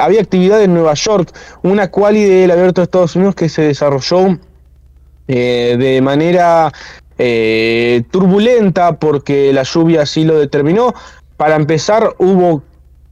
[0.00, 4.38] había actividad en Nueva York, una quali del Abierto de Estados Unidos que se desarrolló
[5.28, 6.72] eh, de manera
[7.18, 10.94] eh, turbulenta porque la lluvia así lo determinó.
[11.36, 12.62] Para empezar, hubo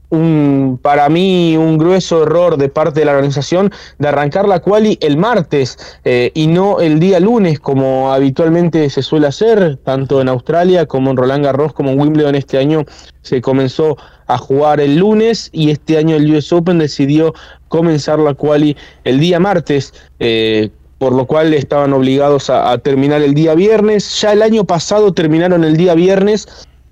[0.09, 4.97] un, para mí un grueso error de parte de la organización de arrancar la quali
[5.01, 10.29] el martes eh, y no el día lunes como habitualmente se suele hacer, tanto en
[10.29, 12.85] Australia como en Roland Garros como en Wimbledon este año
[13.21, 13.97] se comenzó
[14.27, 17.33] a jugar el lunes y este año el US Open decidió
[17.67, 19.93] comenzar la quali el día martes.
[20.19, 24.21] Eh, por lo cual estaban obligados a, a terminar el día viernes.
[24.21, 26.47] Ya el año pasado terminaron el día viernes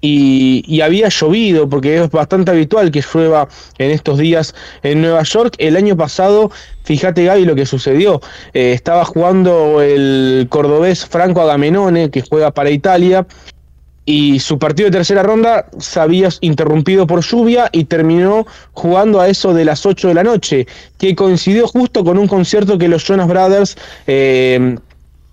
[0.06, 3.48] y, había llovido, porque es bastante habitual que llueva
[3.78, 4.54] en estos días
[4.84, 5.56] en Nueva York.
[5.60, 6.52] El año pasado,
[6.84, 8.20] fíjate Gaby lo que sucedió,
[8.54, 13.26] eh, estaba jugando el cordobés Franco Agamenone, que juega para Italia,
[14.06, 19.30] y su partido de tercera ronda se había interrumpido por lluvia y terminó jugando a
[19.30, 20.68] eso de las 8 de la noche,
[20.98, 23.78] que coincidió justo con un concierto que los Jonas Brothers...
[24.06, 24.76] Eh,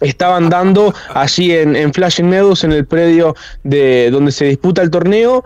[0.01, 4.91] estaban dando allí en, en Flashing Meadows, en el predio de donde se disputa el
[4.91, 5.45] torneo.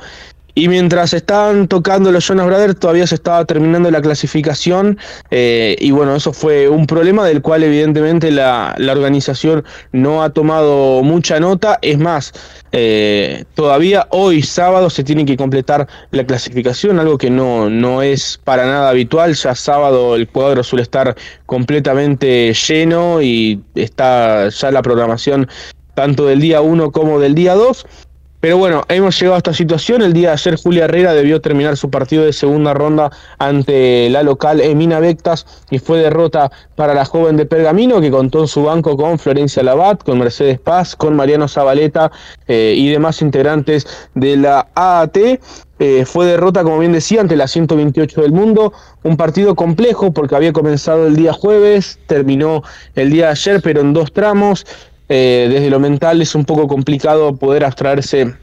[0.54, 4.98] Y mientras estaban tocando los Jonas Brothers, todavía se estaba terminando la clasificación.
[5.30, 10.30] Eh, y bueno, eso fue un problema del cual evidentemente la, la organización no ha
[10.30, 11.78] tomado mucha nota.
[11.82, 12.32] Es más,
[12.70, 18.40] eh, todavía hoy sábado se tiene que completar la clasificación, algo que no, no es
[18.44, 19.34] para nada habitual.
[19.34, 21.16] Ya sábado el cuadro suele estar
[21.46, 25.48] completamente lleno y está ya la programación
[25.94, 27.86] tanto del día 1 como del día 2.
[28.44, 30.02] Pero bueno, hemos llegado a esta situación.
[30.02, 34.22] El día de ayer Julia Herrera debió terminar su partido de segunda ronda ante la
[34.22, 38.62] local Emina Vectas y fue derrota para la joven de Pergamino que contó en su
[38.62, 42.12] banco con Florencia Labat, con Mercedes Paz, con Mariano Zabaleta
[42.46, 45.16] eh, y demás integrantes de la AAT.
[45.78, 48.74] Eh, fue derrota, como bien decía, ante la 128 del mundo.
[49.04, 52.62] Un partido complejo porque había comenzado el día jueves, terminó
[52.94, 54.66] el día de ayer, pero en dos tramos.
[55.08, 58.34] Eh, desde lo mental es un poco complicado poder abstraerse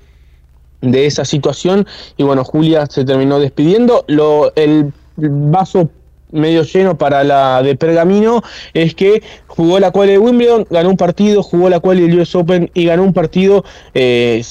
[0.82, 4.04] de esa situación y bueno, Julia se terminó despidiendo.
[4.08, 5.90] Lo, el vaso
[6.32, 8.42] medio lleno para la de Pergamino
[8.74, 12.36] es que jugó la cual de Wimbledon, ganó un partido, jugó la cual del US
[12.36, 14.42] Open y ganó un partido, eh,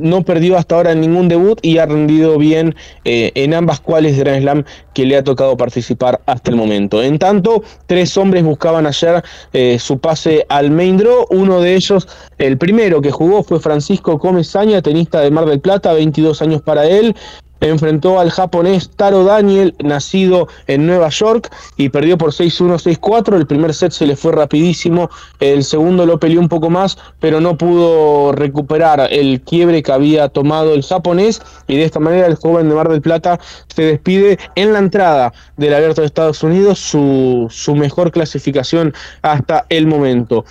[0.00, 2.74] no perdió hasta ahora ningún debut y ha rendido bien
[3.04, 4.64] eh, en ambas cuales de Grand Slam
[4.94, 7.02] que le ha tocado participar hasta el momento.
[7.02, 9.22] En tanto, tres hombres buscaban ayer
[9.52, 14.18] eh, su pase al main draw, uno de ellos, el primero que jugó fue Francisco
[14.18, 17.14] Comesaña, tenista de Mar del Plata, 22 años para él,
[17.60, 23.36] enfrentó al japonés Taro Daniel, nacido en Nueva York, y perdió por 6-1, 6-4.
[23.36, 25.10] El primer set se le fue rapidísimo,
[25.40, 30.28] el segundo lo peleó un poco más, pero no pudo recuperar el quiebre que había
[30.28, 33.38] tomado el japonés, y de esta manera el joven de Mar del Plata
[33.74, 39.66] se despide en la entrada del Abierto de Estados Unidos, su, su mejor clasificación hasta
[39.68, 40.44] el momento.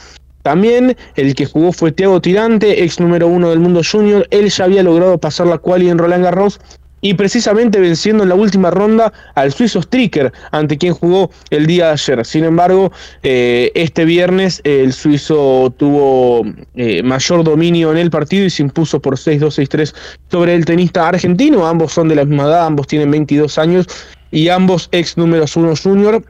[0.43, 4.25] También el que jugó fue Thiago Tirante, ex número uno del mundo junior.
[4.31, 6.61] Él ya había logrado pasar la quali en Roland Garros
[7.01, 11.87] y precisamente venciendo en la última ronda al suizo Stricker, ante quien jugó el día
[11.87, 12.25] de ayer.
[12.25, 12.91] Sin embargo,
[13.23, 16.45] eh, este viernes el suizo tuvo
[16.75, 19.95] eh, mayor dominio en el partido y se impuso por 6-2, 6-3
[20.31, 21.67] sobre el tenista argentino.
[21.67, 23.87] Ambos son de la misma edad, ambos tienen 22 años
[24.31, 26.23] y ambos ex números uno junior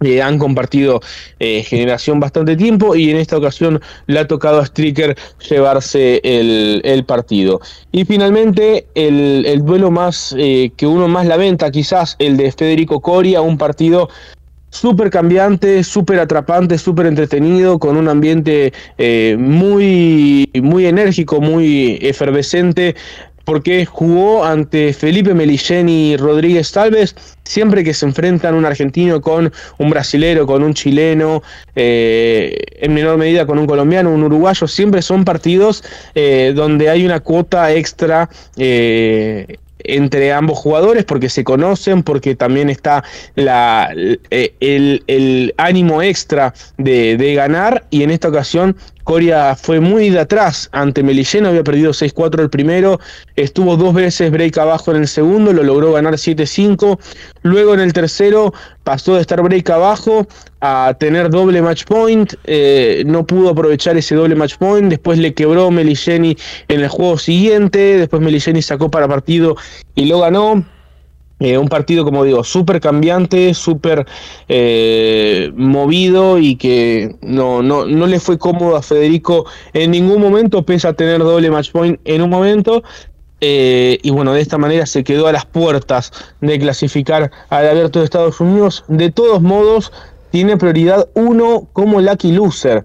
[0.00, 1.00] eh, han compartido
[1.40, 5.16] eh, generación bastante tiempo y en esta ocasión le ha tocado a Stricker
[5.50, 7.60] llevarse el, partido.
[7.90, 13.00] Y finalmente el, el duelo más eh, que uno más lamenta quizás el de Federico
[13.00, 14.08] Coria, un partido
[14.70, 18.72] súper cambiante, súper atrapante, súper entretenido, con un ambiente
[19.38, 22.94] muy, muy enérgico, muy efervescente,
[23.48, 29.88] porque jugó ante Felipe Meligeni Rodríguez Talves, siempre que se enfrentan un argentino con un
[29.88, 31.42] brasilero, con un chileno,
[31.74, 35.82] eh, en menor medida con un colombiano, un uruguayo, siempre son partidos
[36.14, 38.28] eh, donde hay una cuota extra.
[38.58, 43.04] Eh, entre ambos jugadores porque se conocen, porque también está
[43.36, 43.94] la,
[44.30, 48.76] el, ánimo extra de, ganar y en esta ocasión
[49.08, 53.00] Coria fue muy de atrás ante Melilleno, había perdido 6-4 el primero,
[53.36, 56.98] estuvo dos veces break abajo en el segundo, lo logró ganar 7-5,
[57.40, 58.52] luego en el tercero
[58.84, 60.26] pasó de estar break abajo
[60.60, 65.32] a tener doble match point, eh, no pudo aprovechar ese doble match point, después le
[65.32, 66.36] quebró Meligeni
[66.68, 69.56] en el juego siguiente, después Meligeni sacó para partido
[69.94, 70.66] y lo ganó.
[71.40, 74.06] Eh, un partido, como digo, súper cambiante, súper
[74.48, 80.64] eh, movido y que no, no, no le fue cómodo a Federico en ningún momento,
[80.64, 82.82] pese a tener doble match point en un momento.
[83.40, 86.10] Eh, y bueno, de esta manera se quedó a las puertas
[86.40, 88.84] de clasificar al abierto de Estados Unidos.
[88.88, 89.92] De todos modos,
[90.32, 92.82] tiene prioridad uno como lucky loser,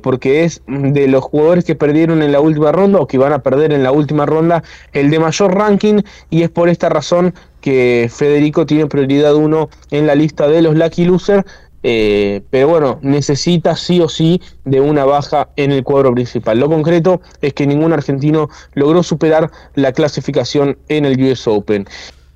[0.00, 3.40] porque es de los jugadores que perdieron en la última ronda o que van a
[3.40, 4.62] perder en la última ronda
[4.92, 10.06] el de mayor ranking y es por esta razón que Federico tiene prioridad uno en
[10.06, 11.44] la lista de los Lucky Loser,
[11.82, 16.58] eh, pero bueno, necesita sí o sí de una baja en el cuadro principal.
[16.58, 21.86] Lo concreto es que ningún argentino logró superar la clasificación en el US Open.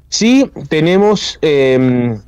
[0.09, 2.21] Sí tenemos em,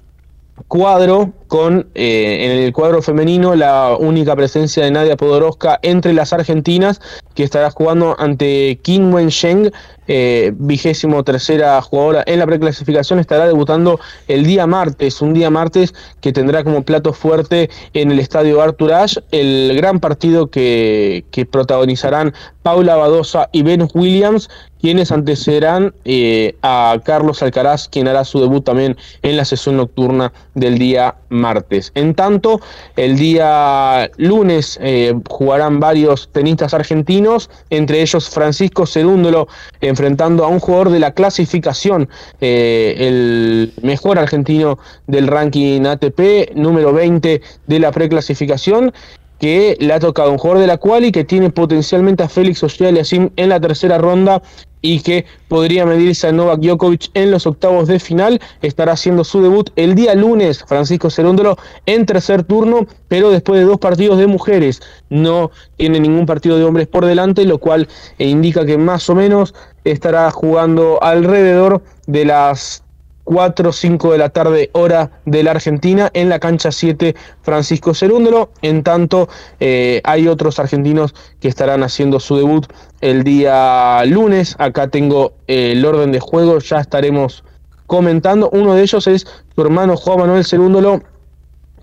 [0.69, 6.33] cuadro con eh, en el cuadro femenino la única presencia de Nadia Podoroska entre las
[6.33, 7.01] argentinas
[7.35, 9.71] que estará jugando ante Kim Wen-sheng
[10.09, 13.19] eh, vigésimo tercera jugadora en la preclasificación.
[13.19, 13.99] Estará debutando
[14.29, 18.93] el día martes un día martes que tendrá como plato fuerte en el estadio Arthur
[18.93, 24.49] Ashe el gran partido que, que protagonizarán Paula Badosa y Ben Williams
[24.81, 30.33] quienes antecederán eh, a Carlos Alcaraz quien hará su debut también en la sesión nocturna
[30.55, 31.93] del día martes.
[31.95, 32.61] En tanto,
[32.97, 39.49] el día lunes eh, jugarán varios tenistas argentinos, entre ellos Francisco Cerúndolo
[39.81, 42.09] enfrentando a un jugador de la clasificación,
[42.41, 48.93] eh, el mejor argentino del ranking ATP, número 20 de la preclasificación
[49.39, 52.63] que le ha tocado un jugador de la cual y que tiene potencialmente a Félix
[52.63, 54.43] Auger-Aliassime en la tercera ronda
[54.83, 58.41] y que podría medirse a Novak Djokovic en los octavos de final.
[58.63, 61.57] Estará haciendo su debut el día lunes, Francisco Cerúndolo,
[61.87, 64.81] en tercer turno, pero después de dos partidos de mujeres.
[65.11, 67.89] No tiene ningún partido de hombres por delante, lo cual
[68.19, 69.55] indica que más o menos
[69.85, 72.85] estará jugando alrededor de las
[73.27, 77.93] 4 o 5 de la tarde hora de la Argentina en la cancha 7 Francisco
[77.93, 78.51] Cerúndolo.
[78.63, 79.29] En tanto,
[79.59, 82.67] eh, hay otros argentinos que estarán haciendo su debut
[83.01, 84.55] el día lunes.
[84.59, 87.43] Acá tengo eh, el orden de juego, ya estaremos
[87.87, 88.49] comentando.
[88.53, 91.03] Uno de ellos es su hermano Juan Manuel Cerúndolo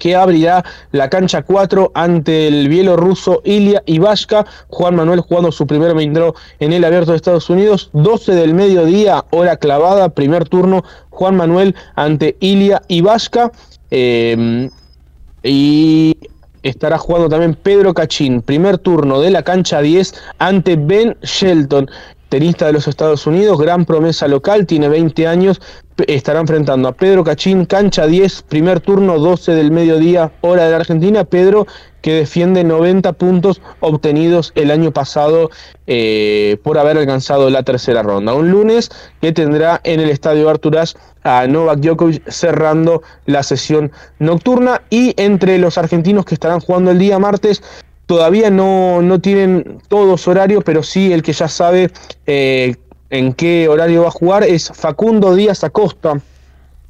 [0.04, 4.46] que abrirá la cancha 4 ante el bielorruso Ilya Ivashka.
[4.68, 6.14] Juan Manuel jugando su primer main
[6.60, 7.90] en el abierto de Estados Unidos.
[7.94, 10.84] 12 del mediodía, hora clavada, primer turno.
[11.10, 13.54] Juan Manuel ante Ilya Ivashka.
[13.92, 14.70] Eh,
[15.42, 16.18] y
[16.64, 21.90] estará jugando también Pedro Cachín, primer turno de la cancha 10 ante Ben Shelton
[22.34, 25.62] tenista de los Estados Unidos, gran promesa local, tiene 20 años,
[26.08, 30.78] estará enfrentando a Pedro Cachín, cancha 10, primer turno, 12 del mediodía, hora de la
[30.78, 31.24] Argentina.
[31.24, 31.68] Pedro
[32.02, 35.50] que defiende 90 puntos obtenidos el año pasado
[35.88, 38.34] eh, por haber alcanzado la tercera ronda.
[38.34, 38.92] Un lunes
[39.22, 45.58] que tendrá en el estadio Arturas a Novak Djokovic cerrando la sesión nocturna y entre
[45.60, 47.64] los argentinos que estarán jugando el día martes
[48.06, 51.90] Todavía no, no tienen todos horarios, pero sí el que ya sabe
[52.28, 52.76] eh,
[53.14, 56.20] en qué horario va a jugar es Facundo Díaz Acosta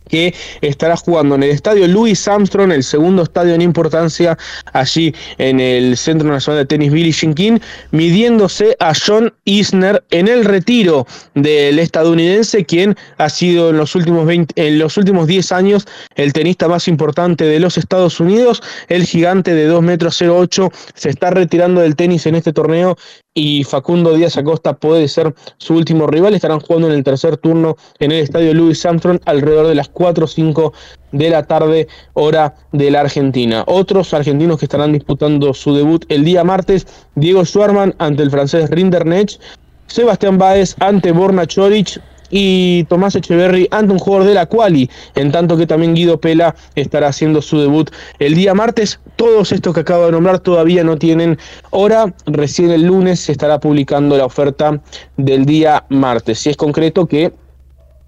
[0.09, 4.37] que estará jugando en el estadio Louis Armstrong, el segundo estadio en importancia
[4.73, 7.59] allí en el Centro Nacional de Tenis Billie Jean King,
[7.91, 14.25] midiéndose a John Isner en el retiro del estadounidense, quien ha sido en los últimos
[14.25, 18.61] 20, en los últimos 10 años el tenista más importante de los Estados Unidos.
[18.89, 22.97] El gigante de 2 metros 08 se está retirando del tenis en este torneo
[23.33, 26.33] y Facundo Díaz Acosta puede ser su último rival.
[26.33, 30.25] Estarán jugando en el tercer turno en el estadio Louis Armstrong alrededor de las 4
[30.25, 30.73] o 5
[31.11, 33.63] de la tarde, hora de la Argentina.
[33.67, 36.85] Otros argentinos que estarán disputando su debut el día martes:
[37.15, 39.41] Diego Schwarman ante el francés Rinderknecht.
[39.87, 42.01] Sebastián Báez ante Borna Choric,
[42.35, 46.55] y Tomás Echeverry ante un jugador de la Quali, en tanto que también Guido Pela
[46.73, 48.99] estará haciendo su debut el día martes.
[49.17, 51.37] Todos estos que acabo de nombrar todavía no tienen
[51.69, 54.81] hora, recién el lunes se estará publicando la oferta
[55.15, 56.39] del día martes.
[56.39, 57.31] Si es concreto que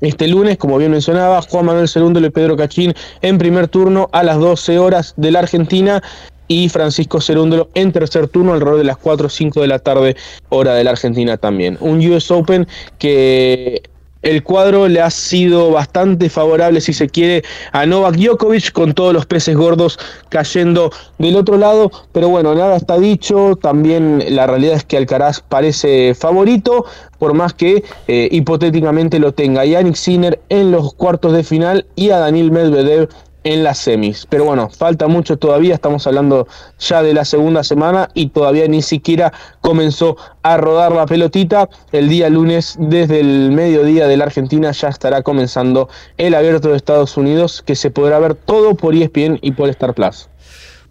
[0.01, 4.23] este lunes, como bien mencionaba, Juan Manuel Segundo y Pedro Cachín en primer turno a
[4.23, 6.01] las 12 horas de la Argentina
[6.47, 10.15] y Francisco Cerúndolo en tercer turno alrededor de las 4 o 5 de la tarde
[10.49, 11.77] hora de la Argentina también.
[11.79, 13.83] Un US Open que
[14.25, 19.13] el cuadro le ha sido bastante favorable, si se quiere, a Novak Djokovic, con todos
[19.13, 19.99] los peces gordos
[20.29, 21.91] cayendo del otro lado.
[22.11, 23.55] Pero bueno, nada está dicho.
[23.61, 26.85] También la realidad es que Alcaraz parece favorito,
[27.19, 29.63] por más que eh, hipotéticamente lo tenga.
[29.63, 33.09] Yannick Sinner en los cuartos de final y a Daniel Medvedev
[33.45, 34.25] en las semis.
[34.29, 36.47] Pero bueno, falta mucho todavía, estamos hablando
[36.79, 39.31] ya de la segunda semana y todavía ni siquiera
[39.61, 41.69] comenzó a rodar la pelotita.
[41.93, 46.77] El día lunes, desde el mediodía de la Argentina, ya estará comenzando el abierto de
[46.77, 50.27] Estados Unidos, que se podrá ver todo por ESPN y por Star Plus.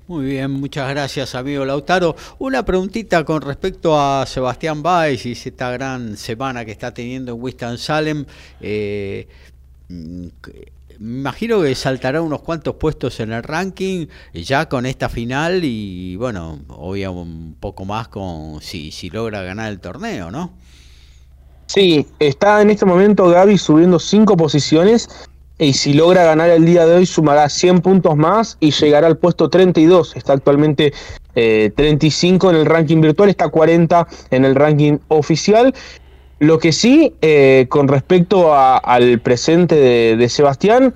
[0.07, 2.15] Muy bien, muchas gracias amigo Lautaro.
[2.39, 7.43] Una preguntita con respecto a Sebastián Baez y esta gran semana que está teniendo en
[7.43, 8.27] Winston-Salem.
[8.61, 9.27] Eh,
[9.89, 10.31] me
[11.01, 16.61] imagino que saltará unos cuantos puestos en el ranking ya con esta final y bueno,
[16.69, 20.53] obvio un poco más con si, si logra ganar el torneo, ¿no?
[21.67, 25.09] Sí, está en este momento Gaby subiendo cinco posiciones
[25.59, 29.17] y si logra ganar el día de hoy sumará 100 puntos más y llegará al
[29.17, 30.17] puesto 32.
[30.17, 30.93] Está actualmente
[31.35, 35.75] 35 eh, en el ranking virtual, está 40 en el ranking oficial
[36.47, 39.77] lo que sí, eh, con respecto al presente
[40.17, 40.95] de, Sebastián,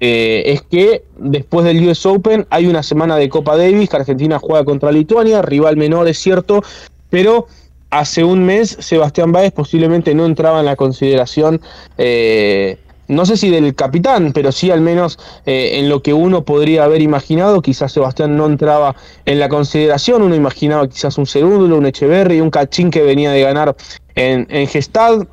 [0.00, 4.38] eh, es que después del US Open hay una semana de Copa Davis que Argentina
[4.38, 6.62] juega contra Lituania, rival menor es cierto,
[7.10, 7.46] pero
[7.90, 11.60] hace un mes Sebastián Báez posiblemente no entraba en la consideración
[11.96, 12.78] eh,
[13.08, 16.84] no sé si del capitán, pero sí al menos eh, en lo que uno podría
[16.84, 17.62] haber imaginado.
[17.62, 18.94] Quizás Sebastián no entraba
[19.24, 23.40] en la consideración, uno imaginaba quizás un Cerúndulo, un Echeverry, un Cachín que venía de
[23.40, 23.74] ganar
[24.18, 25.26] en, en Gestad.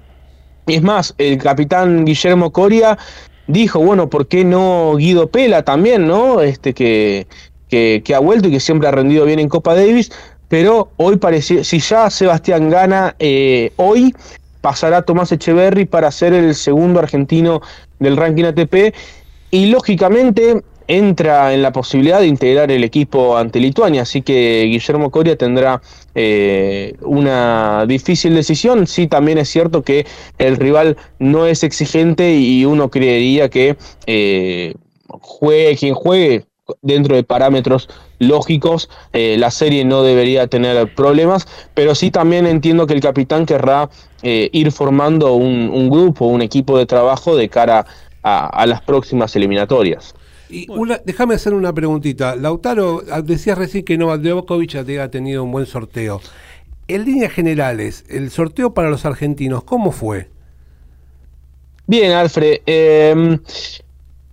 [0.68, 2.98] Es más, el capitán Guillermo Coria
[3.48, 6.42] dijo, bueno, ¿por qué no Guido Pela también, ¿no?
[6.42, 7.28] Este que,
[7.70, 10.12] que, ha vuelto y que siempre ha rendido bien en Copa Davis,
[10.48, 14.16] pero hoy parecía, si ya Sebastián gana eh, hoy,
[14.62, 17.62] pasará Tomás Echeverry para ser el segundo argentino
[18.00, 18.96] del ranking ATP
[19.52, 25.10] y lógicamente entra en la posibilidad de integrar el equipo ante Lituania, así que Guillermo
[25.12, 25.82] Coria tendrá
[26.14, 28.88] eh, una difícil decisión.
[28.88, 30.06] Sí, también es cierto que
[30.38, 34.76] el rival no es exigente y uno creería que eh,
[35.08, 36.46] juegue quien juegue
[36.82, 42.88] dentro de parámetros lógicos, eh, la serie no debería tener problemas, pero sí también entiendo
[42.88, 43.90] que el capitán querrá
[44.24, 47.86] ir formando un, grupo, un equipo de trabajo de cara
[48.24, 50.16] a las próximas eliminatorias.
[50.50, 50.68] Y
[51.06, 52.36] déjame hacer una preguntita.
[52.36, 56.22] Lautaro, ah, decías recién que Novak Djokovic ha tenido un buen sorteo.
[56.88, 60.30] En líneas generales, el sorteo para los argentinos, ¿cómo fue?
[61.88, 62.62] Bien, Alfred.
[62.66, 63.40] Em,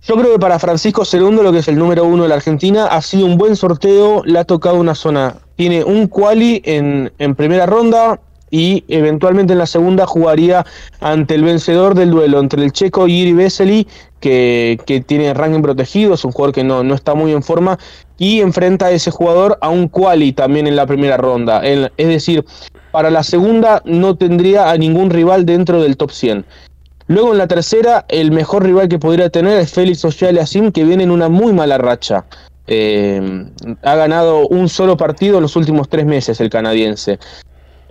[0.03, 2.87] yo creo que para Francisco Segundo, lo que es el número uno de la Argentina,
[2.87, 4.23] ha sido un buen sorteo.
[4.25, 5.37] Le ha tocado una zona.
[5.55, 8.19] Tiene un quali en, en primera ronda,
[8.53, 10.63] y eventualmente en la segunda jugaría
[10.99, 13.87] ante el vencedor del duelo entre el checo Yiri Vesely,
[14.23, 17.77] que, que, tiene ranking protegido, es un jugador que no, no, está muy en forma,
[18.17, 21.61] y enfrenta a ese jugador a un quali también en la primera ronda.
[21.65, 22.45] es decir,
[22.93, 26.45] para la segunda no tendría a ningún rival dentro del top 100.
[27.07, 30.85] Luego en la tercera, el mejor rival que podría tener es Félix Oshale Asim, que
[30.85, 32.23] viene en una muy mala racha.
[32.65, 33.45] Eh,
[33.81, 37.19] ha ganado un solo partido en los últimos tres meses el canadiense.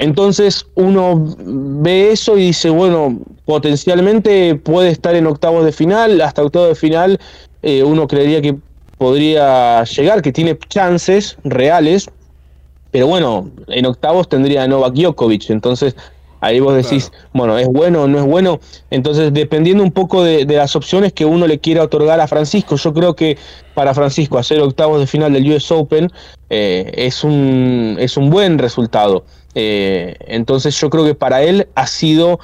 [0.03, 6.43] Entonces uno ve eso y dice, bueno, potencialmente puede estar en octavos de final, hasta
[6.43, 7.21] octavos de final
[7.63, 8.57] eh, uno creería que
[8.99, 12.11] podría llegar, que tiene chances reales,
[12.91, 15.95] pero bueno, en octavos tendría a Novak Djokovic, entonces
[16.41, 18.59] ahí vos decís, bueno, ¿es bueno o no es bueno?
[18.91, 22.93] Entonces, dependiendo un poco de, las opciones que uno le quiera otorgar a Francisco, yo
[22.93, 23.39] creo que
[23.75, 26.11] para Francisco hacer octavos de final del US Open
[26.51, 29.25] eh, es, un, es un buen resultado.
[29.55, 32.41] Eh, entonces yo creo que para él ha sido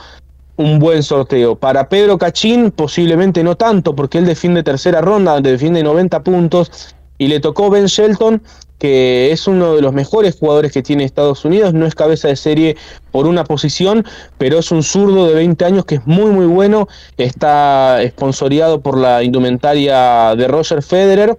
[0.56, 1.56] un buen sorteo.
[1.56, 7.28] Para Pedro Cachín posiblemente no tanto, porque él defiende tercera ronda, defiende 90 puntos y
[7.28, 8.42] le tocó Ben Shelton,
[8.78, 12.36] que es uno de los mejores jugadores que tiene Estados Unidos, no es cabeza de
[12.36, 12.76] serie
[13.10, 14.04] por una posición,
[14.36, 18.96] pero es un zurdo de 20 años que es muy muy bueno, está esponsoreado por
[18.96, 21.36] la indumentaria de Roger Federer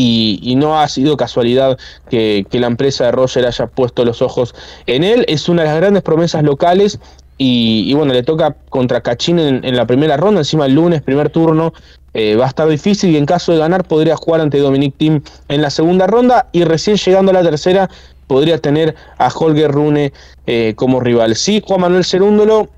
[0.00, 1.76] y, no ha sido casualidad
[2.08, 4.54] que, la empresa de Roger haya puesto los ojos
[4.86, 5.24] en él.
[5.28, 7.00] Es una de las grandes promesas locales
[7.36, 11.72] y, bueno, le toca contra Cachín en, la primera ronda, encima el lunes, primer turno.
[12.14, 15.20] Eh, va a estar difícil y en caso de ganar podría jugar ante Dominic Thiem
[15.48, 17.90] en la segunda ronda y recién llegando a la tercera
[18.26, 20.12] podría tener a Holger Rune
[20.46, 21.36] eh, como rival.
[21.36, 22.70] Sí, Juan Manuel Cerúndolo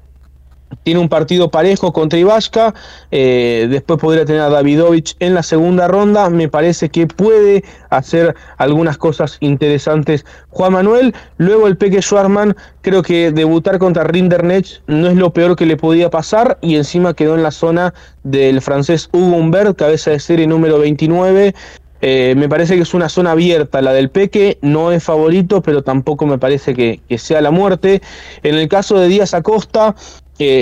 [0.83, 2.75] tiene un partido parejo contra Ibasca,
[3.11, 8.35] eh, después podría tener a Davidovich en la segunda ronda, me parece que puede hacer
[8.57, 15.09] algunas cosas interesantes Juan Manuel, luego el Peque Schwarman, creo que debutar contra Rindernech no
[15.09, 19.09] es lo peor que le podía pasar y encima quedó en la zona del francés
[19.13, 21.55] Hugo Humbert, cabeza de serie número 29,
[22.03, 25.83] eh, me parece que es una zona abierta la del Peque, no es favorito, pero
[25.83, 28.01] tampoco me parece que sea la muerte.
[28.43, 29.95] En el caso de Díaz Acosta,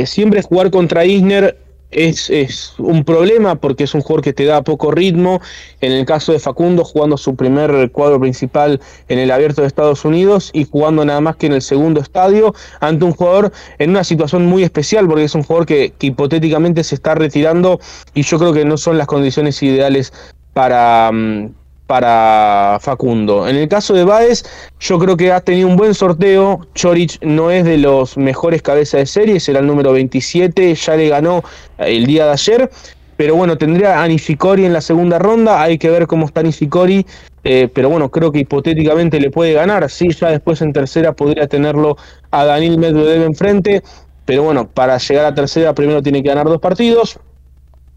[0.07, 1.57] siempre jugar contra Isner
[1.91, 5.41] es, es, un problema porque es un jugador que te da poco ritmo.
[5.81, 10.05] En el caso de Facundo, jugando su primer cuadro principal en el abierto de Estados
[10.05, 14.05] Unidos y jugando nada más que en el segundo estadio, ante un jugador en una
[14.05, 17.81] situación muy especial porque es un jugador que, hipotéticamente se está retirando
[18.15, 20.13] y yo creo que no son las condiciones ideales
[20.53, 21.55] para, mm,
[21.89, 23.48] para Facundo.
[23.48, 24.44] En el caso de Baez,
[24.78, 26.66] yo creo que ha tenido un buen sorteo.
[26.74, 31.09] Chorich no es de los mejores cabezas de serie, será el número 27, ya le
[31.09, 31.43] ganó
[31.78, 32.70] el día de ayer.
[33.16, 37.06] Pero bueno, tendría a Nishikori en la segunda ronda, hay que ver cómo está Nishikori,
[37.43, 41.48] eh, pero bueno, creo que hipotéticamente le puede ganar, sí, ya después en tercera podría
[41.48, 41.97] tenerlo
[42.31, 43.82] a Daniel Medvedev enfrente,
[44.24, 47.19] pero bueno, para llegar a tercera primero tiene que ganar dos partidos,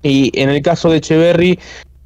[0.02, 1.60] y en el caso de Echeverry,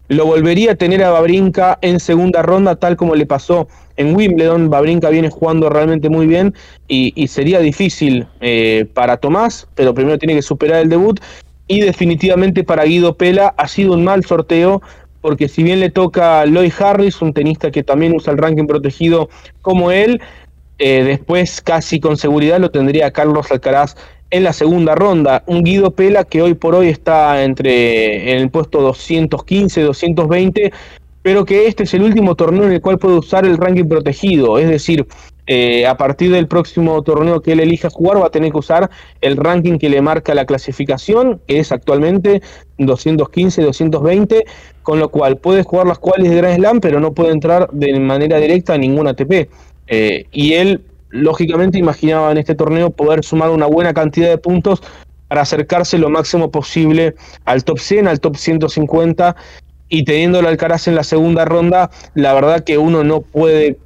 [0.07, 3.67] lo volvería a tener a Babrinka en segunda ronda, tal como le pasó
[3.97, 4.69] en Wimbledon.
[4.69, 6.53] Babrinka viene jugando realmente muy bien
[6.87, 11.19] y, sería difícil eh, para Tomás, pero primero tiene que superar el debut.
[11.67, 14.81] Y definitivamente para Guido Pela ha sido un mal sorteo,
[15.21, 19.29] porque si bien le toca Lloyd Harris, un tenista que también usa el ranking protegido
[19.63, 20.21] como él,
[20.77, 23.95] eh, después casi con seguridad lo tendría Carlos Alcaraz
[24.29, 25.43] en la segunda ronda.
[25.47, 30.71] Un Guido Pela que hoy por hoy está entre en el puesto 215, 220,
[31.21, 34.59] pero que este es el último torneo en el cual puede usar el ranking protegido.
[34.59, 35.07] Es decir,
[35.47, 38.89] eh, a partir del próximo torneo que él elija jugar, va a tener que usar
[39.21, 42.41] el ranking que le marca la clasificación, que es actualmente
[42.79, 44.45] 215, 220,
[44.81, 47.99] con lo cual puede jugar las cuales de Grand Slam, pero no puede entrar de
[47.99, 49.49] manera directa a ningún ATP.
[49.87, 50.81] Eh, y él,
[51.15, 54.83] lógicamente, imaginaba en este torneo poder sumar una buena cantidad de puntos
[55.27, 57.15] para acercarse lo máximo posible
[57.45, 59.35] al top 100, al top 150
[59.89, 63.77] y teniendo el Alcaraz en la segunda ronda, la verdad que uno no puede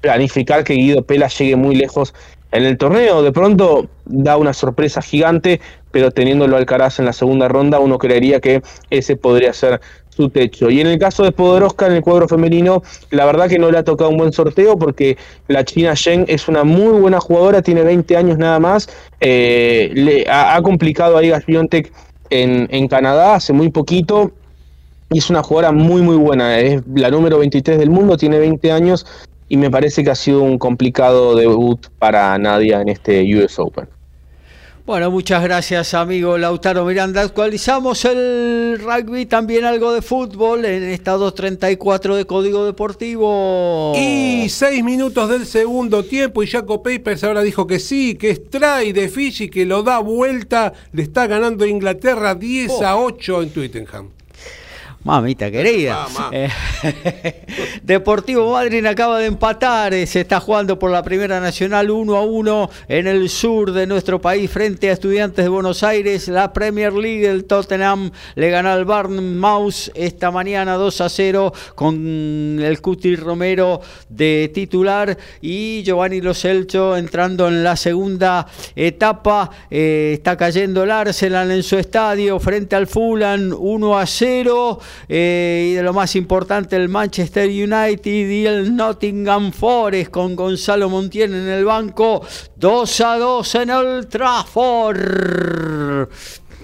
[0.00, 2.14] planificar que Guido Pela llegue muy lejos
[2.52, 3.22] en el torneo.
[3.22, 5.60] De pronto da una sorpresa gigante,
[5.90, 9.80] pero teniéndolo Alcaraz en la segunda ronda, uno creería que ese podría ser
[10.18, 10.68] su techo.
[10.68, 13.78] Y en el caso de Podoroska en el cuadro femenino, la verdad que no le
[13.78, 15.16] ha tocado un buen sorteo porque
[15.46, 18.88] la China Shen es una muy buena jugadora, tiene 20 años nada más,
[19.20, 21.92] eh, le ha, complicado a Iga Swiatek
[22.30, 24.32] en, en Canadá hace muy poquito
[25.10, 28.72] y es una jugadora muy muy buena, es la número 23 del mundo, tiene 20
[28.72, 29.06] años
[29.48, 33.97] y me parece que ha sido un complicado debut para Nadia en este US Open.
[34.88, 37.20] Bueno, muchas gracias amigo Lautaro Miranda.
[37.20, 43.92] Actualizamos el rugby, también algo de fútbol en esta 234 de Código Deportivo.
[43.94, 48.48] Y seis minutos del segundo tiempo y Jaco Papers ahora dijo que sí, que es
[48.48, 53.50] try de Fiji, que lo da vuelta, le está ganando Inglaterra 10 a 8 en
[53.50, 54.17] Twittenham.
[55.08, 56.06] Mamita querida.
[56.32, 56.50] Eh,
[57.82, 59.94] Deportivo Madrid acaba de empatar.
[59.94, 63.86] Eh, se está jugando por la Primera Nacional 1 a 1 en el sur de
[63.86, 66.28] nuestro país frente a Estudiantes de Buenos Aires.
[66.28, 72.60] La Premier League, el Tottenham le ganó al Mouse esta mañana 2 a 0 con
[72.60, 73.80] el Cuti Romero
[74.10, 76.34] de titular y Giovanni Lo
[76.98, 79.50] entrando en la segunda etapa.
[79.70, 84.80] Eh, está cayendo el Arsenal en su estadio frente al Fulham 1 a 0.
[85.08, 90.88] Eh, y de lo más importante el Manchester United y el Nottingham Forest con Gonzalo
[90.88, 92.24] Montiel en el banco
[92.56, 96.08] 2 a 2 en el Trafford.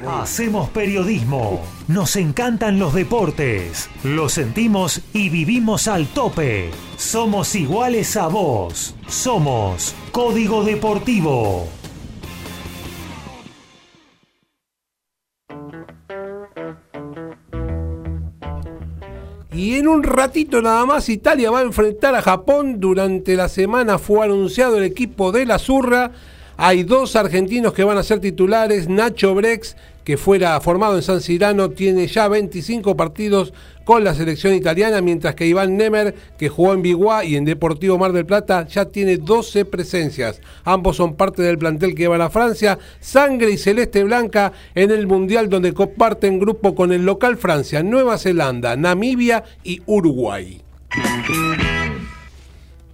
[0.06, 6.70] Hacemos periodismo, nos encantan los deportes, lo sentimos y vivimos al tope.
[6.96, 11.68] Somos iguales a vos, somos Código Deportivo.
[19.84, 22.80] En un ratito nada más Italia va a enfrentar a Japón.
[22.80, 26.12] Durante la semana fue anunciado el equipo de la Zurra.
[26.56, 28.88] Hay dos argentinos que van a ser titulares.
[28.88, 33.52] Nacho Brex, que fuera formado en San Cirano, tiene ya 25 partidos
[33.84, 37.98] con la selección italiana, mientras que Iván Nemer, que jugó en Biguá y en Deportivo
[37.98, 40.40] Mar del Plata, ya tiene 12 presencias.
[40.64, 44.90] Ambos son parte del plantel que va a la Francia, sangre y celeste blanca en
[44.90, 50.62] el Mundial donde comparten grupo con el local Francia, Nueva Zelanda, Namibia y Uruguay.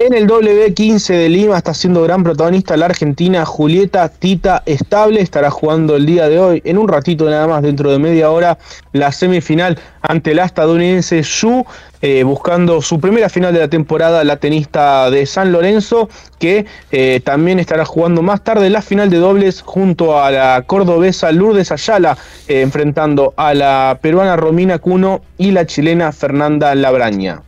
[0.02, 5.20] En el W15 de Lima está siendo gran protagonista la argentina Julieta Tita Estable.
[5.20, 8.56] Estará jugando el día de hoy, en un ratito nada más, dentro de media hora,
[8.94, 11.66] la semifinal ante la estadounidense Yu,
[12.00, 16.08] eh, buscando su primera final de la temporada, la tenista de San Lorenzo,
[16.38, 21.30] que eh, también estará jugando más tarde la final de dobles junto a la cordobesa
[21.30, 22.16] Lourdes Ayala,
[22.48, 27.42] eh, enfrentando a la peruana Romina Cuno y la chilena Fernanda Labraña.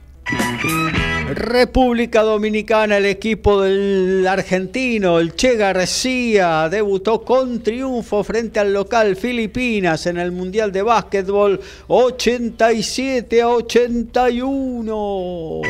[1.34, 9.16] República Dominicana, el equipo del argentino, el Che García, debutó con triunfo frente al local
[9.16, 15.60] Filipinas en el Mundial de Básquetbol 87 a 81.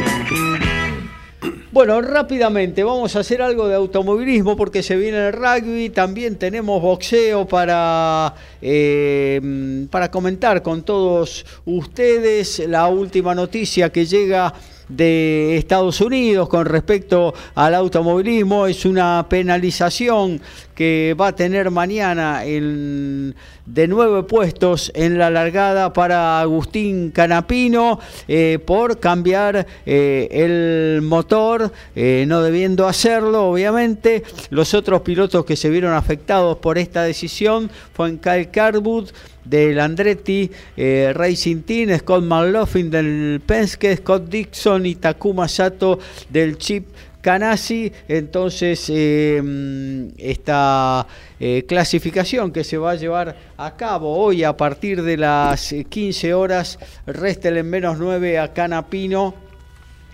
[1.73, 6.83] Bueno, rápidamente vamos a hacer algo de automovilismo porque se viene el rugby, también tenemos
[6.83, 14.53] boxeo para, eh, para comentar con todos ustedes la última noticia que llega
[14.97, 18.67] de Estados Unidos con respecto al automovilismo.
[18.67, 20.41] Es una penalización
[20.75, 28.59] que va a tener mañana de nueve puestos en la largada para Agustín Canapino eh,
[28.65, 34.23] por cambiar eh, el motor, eh, no debiendo hacerlo, obviamente.
[34.51, 39.11] Los otros pilotos que se vieron afectados por esta decisión fueron Kyle Carwood,
[39.45, 45.99] del Andretti Racing Team, Scott McLaughlin del Penske, Scott Dixon y Takuma Sato
[46.31, 46.87] del Chip
[47.23, 51.07] Canasi, entonces em, esta
[51.39, 56.35] eh, clasificación que se va a llevar a cabo hoy a partir de las 15
[56.35, 59.35] horas, resta en menos 9 a Canapino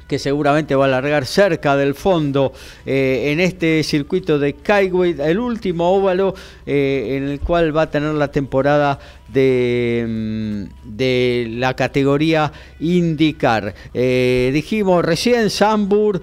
[0.07, 2.53] que seguramente va a largar cerca del fondo
[2.87, 6.35] eh, en este circuito de Kaiway, el último óvalo
[6.67, 8.99] eh, en el cual va a tener la temporada
[9.29, 13.75] de, mm, de la categoría IndyCar.
[13.95, 16.21] Eh, dijimos recién, Sambur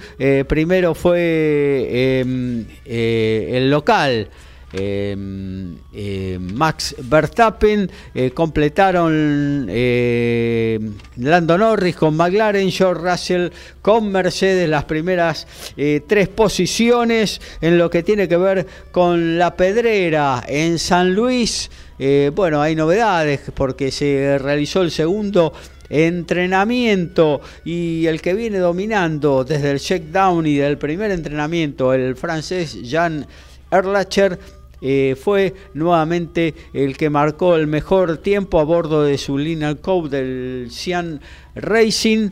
[0.47, 4.29] primero fue em, el local.
[4.77, 10.77] Em, eh, Max Verstappen, eh, completaron eh,
[11.15, 13.49] Lando Norris con McLaren, George Russell
[13.81, 15.47] con Mercedes, las primeras
[16.07, 21.69] tres posiciones en lo que tiene que ver con la pedrera en San Luis.
[22.33, 25.53] bueno, hay novedades porque se realizó el segundo
[25.89, 32.81] entrenamiento y el que viene dominando desde el checkdown y del primer entrenamiento, el francés
[32.81, 33.25] Jean
[33.71, 34.39] Erlacher,
[34.81, 40.09] eh, fue nuevamente el que marcó el mejor tiempo a bordo de su Lina Code
[40.09, 41.21] del Cian
[41.55, 42.29] Racing.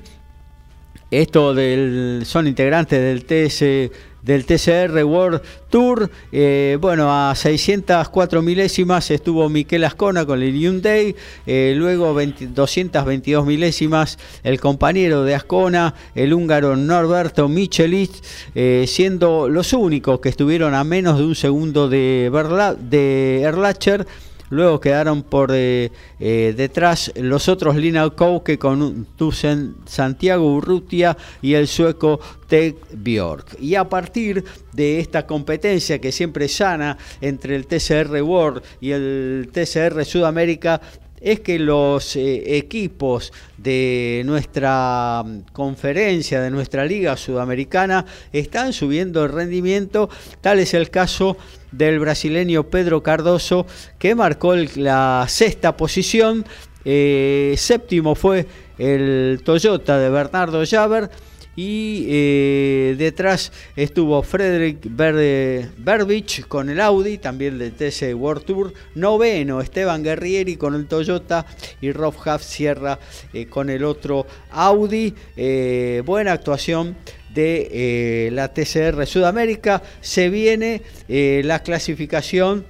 [1.12, 3.92] Esto del, son integrantes del TS
[4.24, 6.10] del TCR World Tour.
[6.32, 11.16] Eh, bueno, a 604 milésimas estuvo Miquel Ascona con el Hyundai.
[11.46, 18.12] Eh, luego 222 milésimas el compañero de Ascona, el húngaro Norberto Michelit,
[18.56, 22.32] eh, siendo los únicos que estuvieron a menos de un segundo de,
[22.80, 24.08] de Erlacher.
[24.50, 31.54] Luego quedaron por eh, eh, detrás los otros Lina Kouke con Tusen Santiago Urrutia y
[31.54, 33.58] el sueco Ted Bjork.
[33.60, 34.44] Y a partir
[34.74, 40.82] de esta competencia que siempre sana entre el TCR World y el TCR Sudamérica,
[41.24, 49.24] es que los eh, equipos de nuestra mm, conferencia, de nuestra liga sudamericana, están subiendo
[49.24, 50.10] el rendimiento.
[50.42, 51.38] Tal es el caso
[51.74, 53.66] del brasileño Pedro Cardoso,
[54.00, 56.46] que marcó la sexta posición.
[56.86, 58.46] Eh, séptimo fue
[58.78, 61.10] el Toyota de Bernardo Javer
[61.56, 68.74] y eh, detrás estuvo Frederick Berbich con el Audi, también del TC World Tour.
[68.96, 71.46] Noveno, Esteban Guerrieri con el Toyota
[71.80, 73.00] y Rob Huff Sierra
[73.34, 75.14] eh, con el otro Audi.
[75.38, 76.96] Eh, buena actuación
[77.34, 79.82] de la TCR Sudamérica.
[80.02, 82.66] Se viene la clasificación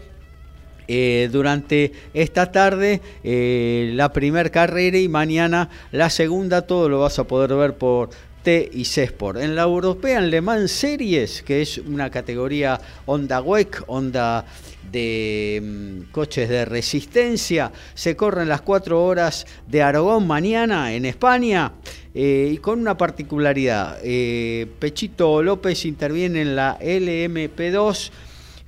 [0.87, 6.63] durante esta tarde la primera carrera y mañana la segunda.
[6.63, 8.09] Todo lo vas a poder ver por
[8.45, 9.39] y C-Sport.
[9.39, 14.45] En la European Le Mans Series, que es una categoría Honda WEC, Honda
[14.93, 21.73] de mm, coches de resistencia, se corren las cuatro horas de Aragón mañana en España.
[22.15, 28.11] Eh, y con una particularidad, eh, Pechito López interviene en la LMP2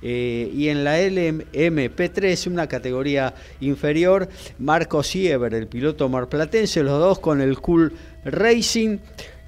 [0.02, 4.28] eh, y en la LMP3, una categoría inferior,
[4.58, 7.92] Marco Siever, el piloto marplatense, los dos con el Cool
[8.24, 8.98] Racing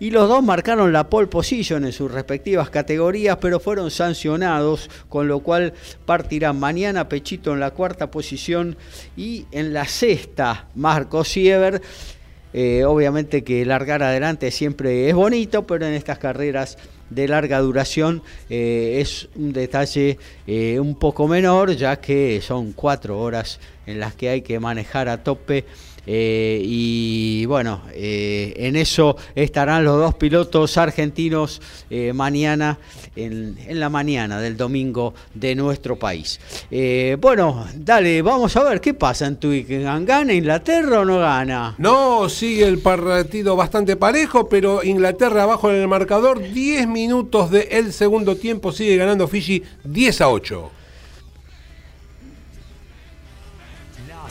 [0.01, 5.29] y los dos marcaron la pole position en sus respectivas categorías, pero fueron sancionados, con
[5.29, 5.73] lo cual
[6.07, 8.77] partirán mañana Pechito en la cuarta posición
[9.17, 11.83] y en la sexta Marco Siever.
[12.55, 16.79] Eh, obviamente que largar adelante siempre es bonito, pero en estas carreras
[17.11, 23.19] de larga duración eh, es un detalle eh, un poco menor, ya que son cuatro
[23.21, 25.67] horas en las que hay que manejar a tope
[26.07, 31.61] eh, y bueno, eh, en eso estarán los dos pilotos argentinos
[31.91, 32.79] eh, mañana,
[33.17, 36.41] en, la mañana del domingo de nuestro país.
[37.21, 40.05] bueno, dale, vamos a ver qué pasa en Twickenham.
[40.05, 41.75] ¿Gana Inglaterra o no gana?
[41.79, 47.93] No, sigue el partido bastante parejo, pero Inglaterra abajo en el marcador, 10 minutos del
[47.93, 50.78] segundo tiempo, sigue ganando Fiji 10 a 8.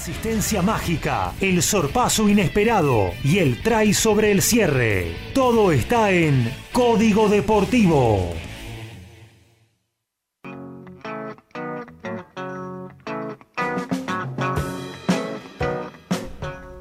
[0.07, 5.13] Asistencia mágica, el sorpaso inesperado y el try sobre el cierre.
[5.33, 8.33] Todo está en Código Deportivo.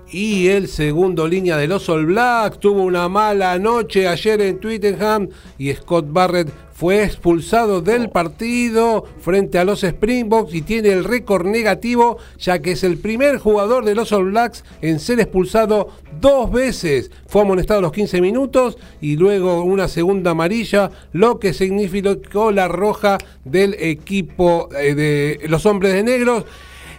[0.08, 5.28] Y el segundo línea de los All Black tuvo una mala noche ayer en Twittenham
[5.58, 11.46] y Scott Barrett fue expulsado del partido frente a los Springboks y tiene el récord
[11.46, 15.88] negativo ya que es el primer jugador de los All Blacks en ser expulsado
[16.20, 17.10] dos veces.
[17.26, 22.68] Fue amonestado a los 15 minutos y luego una segunda amarilla, lo que significó la
[22.68, 23.16] roja
[23.46, 26.44] del equipo eh, de los hombres de negros.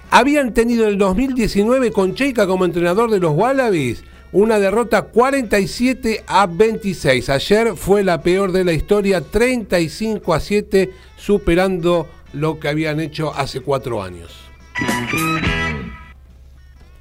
[0.10, 6.48] Habían tenido el 2019 con Cheika como entrenador de los Wallabies una derrota 47 a
[6.48, 7.30] 26.
[7.30, 13.34] Ayer fue la peor de la historia, 35 a 7, superando lo que habían hecho
[13.34, 14.34] hace cuatro años.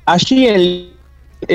[0.04, 0.95] Allí en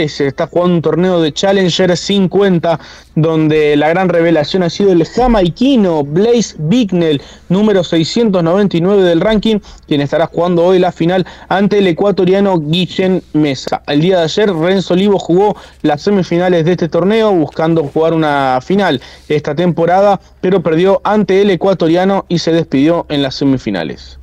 [0.08, 2.80] se está jugando un torneo de Challenger 50,
[3.16, 10.02] donde la gran revelación ha sido el jamaiquino Blaze Bignell, número 699 del ranking, quien
[10.02, 13.82] estará jugando hoy la final ante el ecuatoriano Guillén Mesa.
[13.88, 18.60] El día de ayer, Renzo Olivo jugó las semifinales de este torneo, buscando jugar una
[18.62, 24.20] final esta temporada, pero perdió ante el ecuatoriano y se despidió en las semifinales.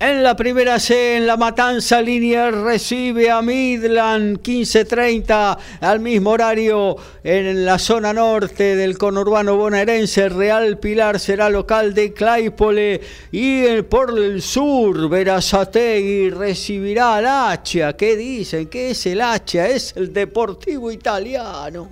[0.00, 6.96] En la primera C, en la Matanza, Linier recibe a Midland 15.30 al mismo horario
[7.24, 10.28] en la zona norte del conurbano bonaerense.
[10.28, 13.00] Real Pilar será local de Claypole
[13.32, 17.94] y por el sur, Verazategui recibirá al Hacha.
[17.94, 18.68] ¿Qué dicen?
[18.68, 19.66] ¿Qué es el Hacha?
[19.66, 21.90] Es el Deportivo Italiano.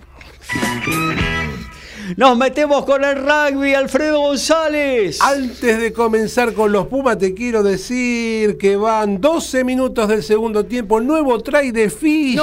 [2.14, 5.20] Nos metemos con el rugby, Alfredo González.
[5.20, 10.66] Antes de comenzar con los Pumas, te quiero decir que van 12 minutos del segundo
[10.66, 11.00] tiempo.
[11.00, 12.38] Nuevo try de Fiji.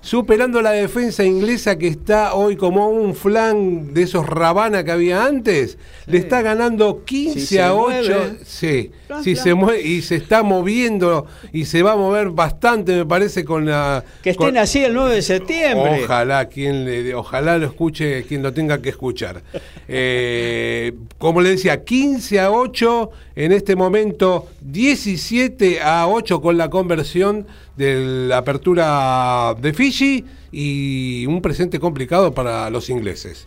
[0.00, 5.24] Superando la defensa inglesa que está hoy como un flan de esos Rabana que había
[5.24, 5.76] antes.
[6.06, 8.36] Le está ganando 15 a 8.
[8.44, 8.92] Sí,
[9.22, 13.44] sí se mueve y se está moviendo y se va a mover bastante, me parece,
[13.44, 14.04] con la.
[14.22, 16.04] Que estén así el 9 de septiembre.
[16.04, 19.42] Ojalá, quien le, ojalá lo escuche quien lo tenga que escuchar.
[19.88, 26.70] Eh, como le decía, 15 a 8, en este momento 17 a 8 con la
[26.70, 27.46] conversión
[27.76, 33.46] de la apertura de Fiji y un presente complicado para los ingleses.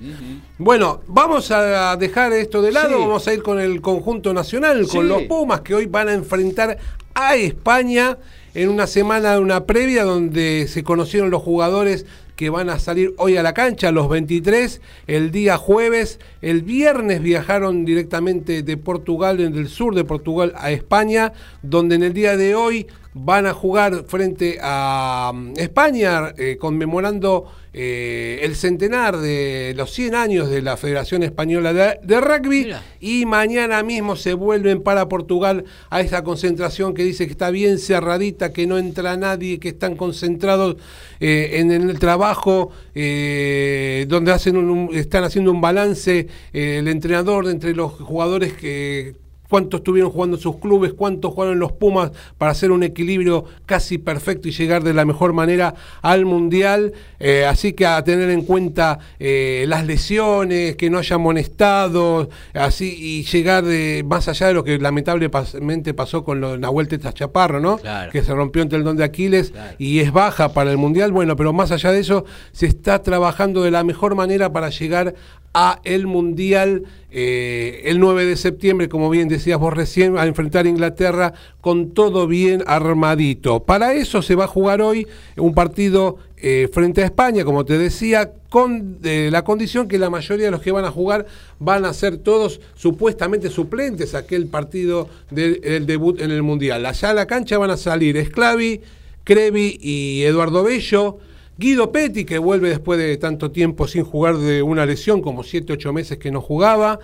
[0.57, 5.07] Bueno, vamos a dejar esto de lado, vamos a ir con el conjunto nacional, con
[5.07, 6.77] los Pumas que hoy van a enfrentar
[7.13, 8.17] a España
[8.53, 12.05] en una semana, una previa donde se conocieron los jugadores
[12.43, 16.19] que van a salir hoy a la cancha, los 23, el día jueves.
[16.41, 22.11] El viernes viajaron directamente de Portugal, del sur de Portugal, a España, donde en el
[22.11, 27.45] día de hoy van a jugar frente a mm, España, eh, conmemorando
[27.75, 32.71] eh, el centenar de los 100 años de la Federación Española de, Rugby.
[32.99, 37.79] Y mañana mismo se vuelven para Portugal a esa concentración que dice que está bien
[37.79, 40.77] cerradita, que no entra nadie, que están concentrados
[41.19, 48.53] eh, en el trabajo, donde hacen están haciendo un balance el entrenador entre los jugadores
[48.53, 49.22] que
[49.53, 52.09] cuántos estuvieron jugando en sus clubes, cuántos jugaron en los Pumas
[52.39, 56.93] para hacer un equilibrio casi perfecto y llegar de la mejor manera al Mundial.
[57.19, 62.95] Eh, así que a tener en cuenta eh, las lesiones, que no haya amonestados, así
[62.97, 67.59] y llegar de, más allá de lo que lamentablemente pasó con lo, Nahuel Teta Chaparro,
[67.59, 67.79] ¿no?
[68.11, 71.11] Que se rompió el tendón de Aquiles y es baja para el Mundial.
[71.11, 75.13] Bueno, pero más allá de eso, se está trabajando de la mejor manera para llegar
[75.53, 80.65] a el Mundial eh, el 9 de septiembre, como bien decías vos recién, a enfrentar
[80.65, 83.63] a Inglaterra con todo bien armadito.
[83.63, 85.07] Para eso se va a jugar hoy
[85.37, 90.45] un partido eh, frente a España, como te decía, con la condición que la mayoría
[90.45, 91.25] de los que van a jugar
[91.59, 96.85] van a ser todos supuestamente suplentes a aquel partido del debut en el Mundial.
[96.85, 98.81] Allá a la cancha van a salir Esclavi,
[99.23, 101.19] Crevi y Eduardo Bello.
[101.57, 105.73] Guido Petti, que vuelve después de tanto tiempo sin jugar de una lesión, como 7,
[105.73, 106.99] 8 meses que no jugaba.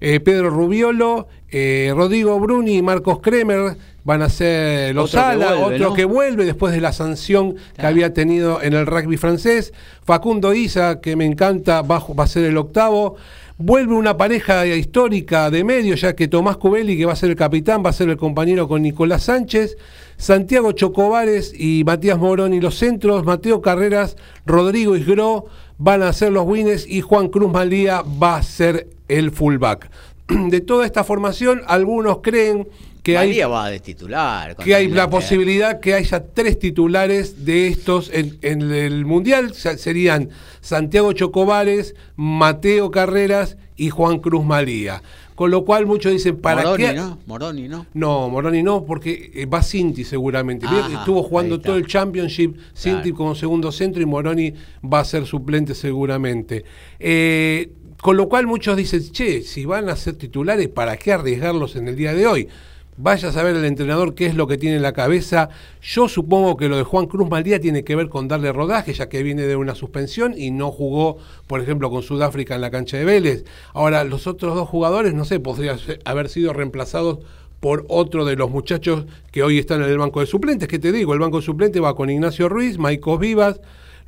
[0.00, 5.94] Eh, Pedro Rubiolo, eh, Rodrigo Bruni y Marcos Kremer van a ser los alas, otro
[5.94, 9.72] que vuelve después de la sanción que había tenido en el rugby francés.
[10.04, 13.16] Facundo Isa, que me encanta, va, va a ser el octavo.
[13.64, 17.36] Vuelve una pareja histórica de medio, ya que Tomás Cubelli, que va a ser el
[17.36, 19.76] capitán, va a ser el compañero con Nicolás Sánchez.
[20.16, 24.16] Santiago Chocobares y Matías Morón y los centros, Mateo Carreras,
[24.46, 25.44] Rodrigo Isgro
[25.78, 29.92] van a ser los winners y Juan Cruz Malía va a ser el fullback.
[30.26, 32.66] De toda esta formación, algunos creen
[33.02, 38.10] que hay, va de titular, que hay la posibilidad que haya tres titulares de estos
[38.12, 39.54] en, en el Mundial.
[39.54, 40.30] Serían
[40.60, 45.02] Santiago Chocobares, Mateo Carreras y Juan Cruz Malía.
[45.34, 46.92] Con lo cual muchos dicen, ¿para Moroni, qué?
[46.92, 47.18] ¿no?
[47.26, 47.86] Moroni, ¿no?
[47.94, 50.66] No, Moroni no, porque eh, va Cinti seguramente.
[50.66, 54.52] Estuvo jugando todo el Championship, Cinti como segundo centro y Moroni
[54.84, 56.64] va a ser suplente seguramente.
[57.00, 57.70] Eh,
[58.00, 61.88] con lo cual muchos dicen, che, si van a ser titulares, ¿para qué arriesgarlos en
[61.88, 62.48] el día de hoy?
[62.98, 65.48] Vaya a saber el entrenador qué es lo que tiene en la cabeza.
[65.80, 69.08] Yo supongo que lo de Juan Cruz Maldía tiene que ver con darle rodaje, ya
[69.08, 71.16] que viene de una suspensión y no jugó,
[71.46, 73.44] por ejemplo, con Sudáfrica en la cancha de Vélez.
[73.72, 77.20] Ahora, los otros dos jugadores, no sé, podrían haber sido reemplazados
[77.60, 80.68] por otro de los muchachos que hoy están en el banco de suplentes.
[80.68, 81.14] ¿Qué te digo?
[81.14, 83.60] El banco de suplentes va con Ignacio Ruiz, Maicos Vivas,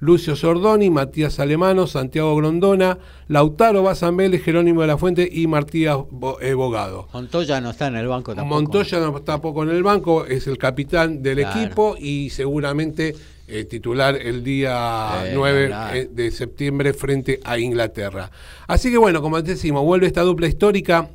[0.05, 2.99] Lucio Sordoni, Matías Alemano, Santiago Grondona,
[3.29, 5.97] Lautaro Bazambele, Jerónimo de la Fuente y Martías
[6.43, 7.09] eh, Bogado.
[7.15, 8.61] Montoya no está en el banco tampoco.
[8.61, 13.17] Montoya no está poco en el banco, es el capitán del equipo y seguramente
[13.49, 15.97] eh, titular el día Eh, 9 hablar.
[15.97, 18.31] eh, de septiembre frente a Inglaterra.
[18.67, 21.09] Así que bueno, como decimos, vuelve esta dupla histórica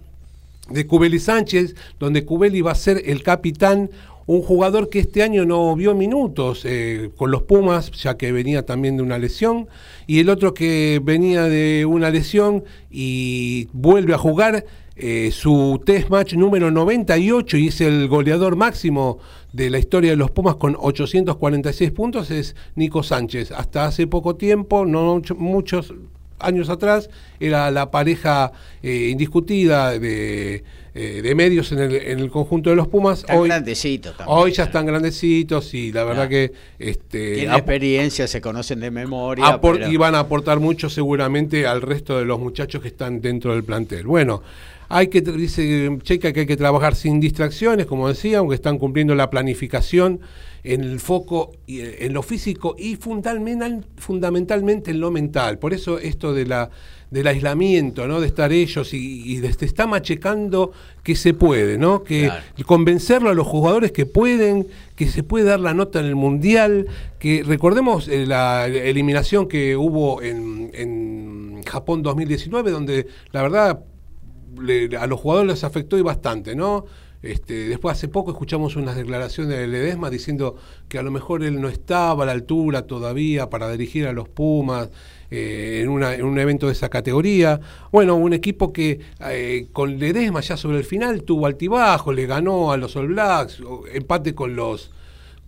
[0.70, 3.90] de Cubeli Sánchez, donde Cubeli va a ser el capitán,
[4.30, 8.64] un jugador que este año no vio minutos eh, con los Pumas, ya que venía
[8.64, 9.68] también de una lesión,
[10.06, 14.66] y el otro que venía de una lesión y vuelve a jugar
[14.96, 19.18] eh, su test match número 98 y es el goleador máximo
[19.52, 23.52] de la historia de los Pumas con 846 puntos, es Nico Sánchez.
[23.52, 25.92] Hasta hace poco tiempo, no mucho- muchos
[26.38, 28.52] años atrás era la pareja
[28.84, 30.64] eh, indiscutida de,
[30.96, 33.26] eh, de medios en el, en el conjunto de los Pumas.
[33.32, 33.76] Hoy, también.
[34.28, 36.30] hoy ya están grandecitos y la verdad Claro.
[36.30, 39.60] que este, Tienen experiencia, se conocen de memoria.
[39.62, 43.54] pero- y van a aportar mucho seguramente al resto de los muchachos que están dentro
[43.54, 44.06] del plantel.
[44.08, 44.42] Bueno,
[44.90, 49.16] hay que, dice Checa que hay que trabajar sin distracciones, como decía, aunque están cumpliendo
[49.16, 50.20] la planificación
[50.64, 55.58] en el foco, y, eh, en lo físico y fundamental, fundamentalmente en lo mental.
[55.58, 56.70] Por eso esto de la
[57.12, 58.22] del aislamiento, ¿no?
[58.22, 60.72] De estar ellos y, y de- se está machecando
[61.02, 62.04] que se puede, ¿no?
[62.04, 62.44] Que Claro.
[62.68, 66.86] convencerlo a los jugadores que pueden, que se puede dar la nota en el mundial,
[67.18, 73.80] que recordemos eh, la eliminación que hubo en, en Japón 2019, donde la verdad
[75.00, 76.86] a los jugadores les afectó y bastante, ¿no?
[77.22, 80.56] Este, después hace poco escuchamos unas declaraciones de Ledesma diciendo
[80.88, 84.30] que a lo mejor él no estaba a la altura todavía para dirigir a los
[84.30, 84.90] Pumas
[85.30, 87.60] eh, en, una- en un evento de esa categoría.
[87.92, 92.72] Bueno, un equipo que eh, con Ledesma ya sobre el final tuvo altibajo, le ganó
[92.72, 93.62] a los All Blacks,
[93.94, 94.90] empate con los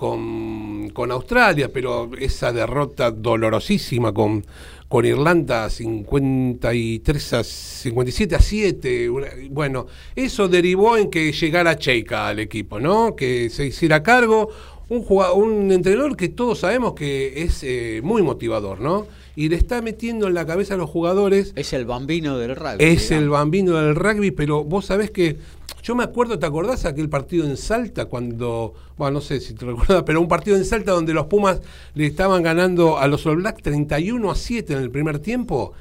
[0.06, 4.44] con, con Australia, pero esa derrota dolorosísima con,
[4.88, 9.10] con Irlanda 53 a 57 a 7.
[9.11, 13.15] una- Bueno, eso derivó en que llegara Cheika al equipo, ¿no?
[13.15, 14.49] Que se hiciera cargo.
[14.90, 19.06] Un, jugado- un entrenador que todos sabemos que es eh, muy motivador, ¿no?
[19.36, 22.84] Y le está metiendo en la cabeza a los jugadores Es el bambino del rugby.
[22.84, 25.38] es el bambino del rugby, pero vos sabés que
[25.84, 29.66] yo me acuerdo, ¿te acordás aquel partido en Salta cuando, bueno, no sé si te
[29.66, 31.62] recuerdas, pero un partido en Salta donde los Pumas
[31.95, 35.74] le estaban ganando a los All Blacks 31 a 7 en el primer tiempo?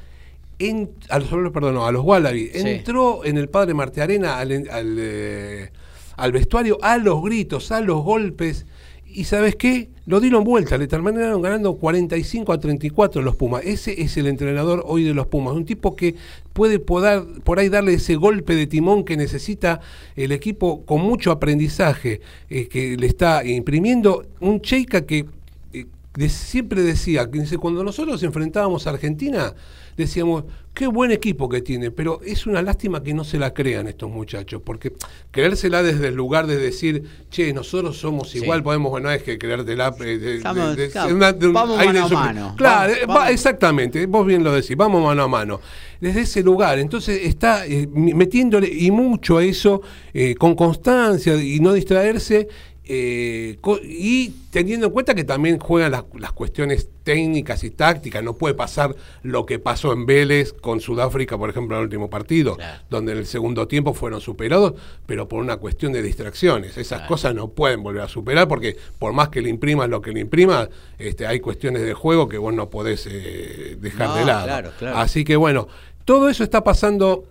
[0.58, 2.50] En, a los All perdón, no, a los Wallaby.
[2.54, 2.60] Sí.
[2.68, 5.70] Entró en el Padre Martearena al, al, eh,
[6.16, 8.66] al vestuario a los gritos, a los golpes.
[9.12, 9.90] Y ¿sabes qué?
[10.06, 13.62] Lo dieron vuelta, le terminaron ganando 45 a 34 los Pumas.
[13.64, 15.54] Ese es el entrenador hoy de los Pumas.
[15.54, 16.14] Un tipo que
[16.52, 19.80] puede podar- por ahí darle ese golpe de timón que necesita
[20.16, 24.24] el equipo con mucho aprendizaje eh, que le está imprimiendo.
[24.40, 25.26] Un Cheika que
[25.72, 25.86] eh,
[26.28, 29.54] siempre decía, que cuando nosotros enfrentábamos a Argentina,
[30.00, 30.44] decíamos,
[30.74, 34.08] qué buen equipo que tiene, pero es una lástima que no se la crean estos
[34.10, 34.92] muchachos, porque
[35.30, 38.38] creérsela desde el lugar de decir, che, nosotros somos Sí.
[38.38, 40.38] igual, podemos, bueno, no es que creértela eh, de,
[40.76, 42.54] de- vamos mano a mano.
[42.56, 42.92] Claro,
[43.28, 45.60] exactamente, vos bien lo decís, vamos mano a mano.
[46.00, 49.82] Desde ese lugar, entonces está eh, metiéndole y mucho a eso,
[50.14, 52.48] eh, con constancia y no distraerse,
[52.92, 58.34] eh, y teniendo en cuenta que también juegan las, las cuestiones técnicas y tácticas, no
[58.34, 62.56] puede pasar lo que pasó en Vélez con Sudáfrica, por ejemplo, en el último partido,
[62.56, 62.82] Claro.
[62.90, 64.74] donde en el segundo tiempo fueron superados,
[65.06, 66.76] pero por una cuestión de distracciones.
[66.76, 70.10] Esas cosas no pueden volver a superar porque por más que le imprimas lo que
[70.12, 70.68] le imprimas,
[70.98, 74.72] este, hay cuestiones de juego que vos no podés eh, dejar No, de lado.
[74.78, 74.96] claro.
[74.96, 75.68] Así que bueno,
[76.04, 77.24] todo eso está pasando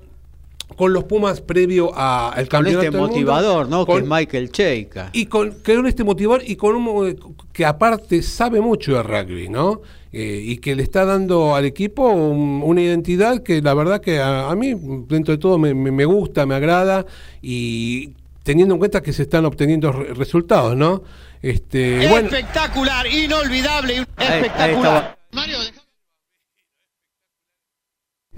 [0.75, 3.85] con los Pumas previo a- al Con campeonato este del mundo, motivador, ¿no?
[3.85, 5.09] con- que es Michael Cheika.
[5.13, 7.17] y con, con este motivador y con un
[7.51, 9.81] que aparte sabe mucho de rugby, ¿no?
[10.11, 14.19] Eh, y que le está dando al equipo un- una identidad que la verdad que
[14.19, 14.73] a, a mí,
[15.07, 17.05] dentro de todo, me, me- me gusta, me agrada
[17.41, 18.11] y
[18.43, 21.03] teniendo en cuenta que se están obteniendo re- resultados, ¿no?
[21.41, 25.17] Este, bueno, Espectacular, inolvidable, Ahí- ahí espectacular.
[25.31, 25.57] Mario,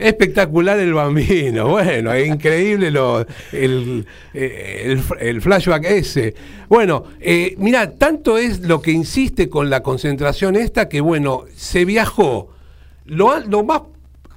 [0.02, 6.34] Espectacular el bambino, bueno, increíble lo, el, eh, el, flashback ese.
[6.68, 11.86] Bueno, eh, mira, tanto es lo que insiste con la concentración esta que, bueno, se
[11.86, 12.49] viajó
[13.06, 13.84] lo, lo más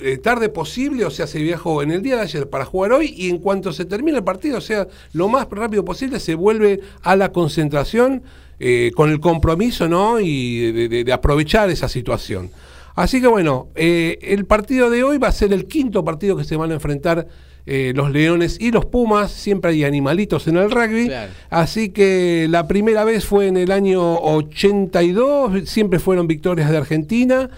[0.00, 3.14] eh, tarde posible, o sea, se viajó en el día de ayer para jugar hoy
[3.16, 6.80] y en cuanto se termine el partido, o sea, lo más rápido posible se vuelve
[7.02, 8.22] a la concentración
[8.60, 10.20] eh, con el compromiso, ¿no?
[10.20, 12.50] Y de aprovechar esa situación.
[12.94, 16.44] Así que bueno, eh, el partido de hoy va a ser el quinto partido que
[16.44, 17.26] se van a enfrentar
[17.66, 19.32] eh, los Leones y los Pumas.
[19.32, 21.06] Siempre hay animalitos en el rugby.
[21.06, 21.32] Claro.
[21.50, 27.50] Así que la primera vez fue en el año 82, siempre fueron victorias de Argentina.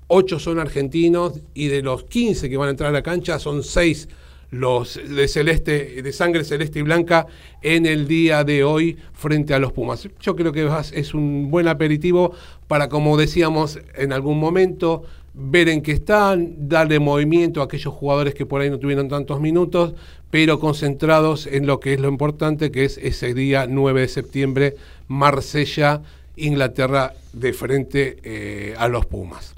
[0.07, 3.63] ocho son argentinos y de los 15 que van a entrar a la cancha son
[3.63, 4.07] seis
[4.51, 7.27] los de celeste, de sangre celeste y blanca
[7.61, 10.07] en el día de hoy frente a los Pumas.
[10.21, 12.31] Yo creo que es un buen aperitivo
[12.67, 15.03] para, como decíamos en algún momento,
[15.35, 19.41] ver en qué están, darle movimiento a aquellos jugadores que por ahí no tuvieron tantos
[19.41, 19.93] minutos,
[20.31, 24.75] pero concentrados en lo que es lo importante, que es ese día 9 de septiembre,
[25.07, 26.01] Marsella,
[26.37, 29.53] Inglaterra, de frente eh, a los Pumas.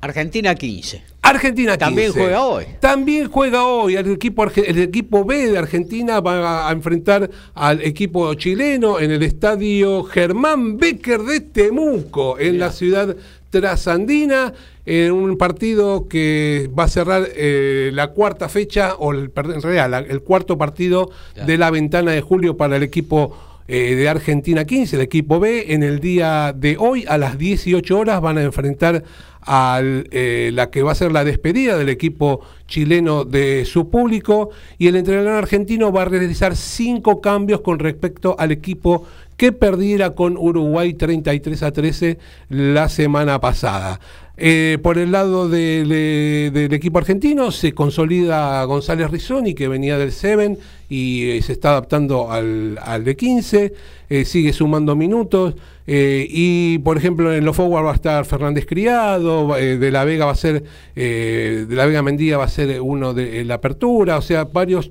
[0.00, 1.02] Argentina 15.
[1.20, 1.78] Argentina 15.
[1.78, 2.64] También juega hoy.
[2.80, 3.96] También juega hoy.
[3.96, 9.22] El equipo, el equipo B de Argentina va a enfrentar al equipo chileno en el
[9.22, 13.14] estadio Germán Becker de Temuco, en la ciudad
[13.50, 14.52] trasandina
[14.86, 20.06] en un partido que va a cerrar eh, la cuarta fecha, o el, en realidad
[20.08, 21.10] el cuarto partido
[21.46, 23.36] de la ventana de julio para el equipo
[23.68, 25.72] eh, de Argentina 15, el equipo B.
[25.72, 29.04] En el día de hoy, a las 18 horas, van a enfrentar
[29.42, 34.50] a eh, la que va a ser la despedida del equipo chileno de su público
[34.76, 39.06] y el entrenador argentino va a realizar cinco cambios con respecto al equipo
[39.40, 42.18] que perdiera con Uruguay 33 a 13
[42.50, 43.98] la semana pasada.
[44.36, 50.58] Eh, por el lado del equipo argentino se consolida González Rizzoni, que venía del Seven
[50.90, 53.72] y eh, se está adaptando al, de 15,
[54.10, 55.54] eh, sigue sumando minutos.
[55.86, 60.32] y por ejemplo, en los forward va a estar Fernández Criado, de la Vega va
[60.32, 60.64] a ser,
[60.94, 64.90] de la Vega Mendía va a ser uno de la apertura, o sea, varios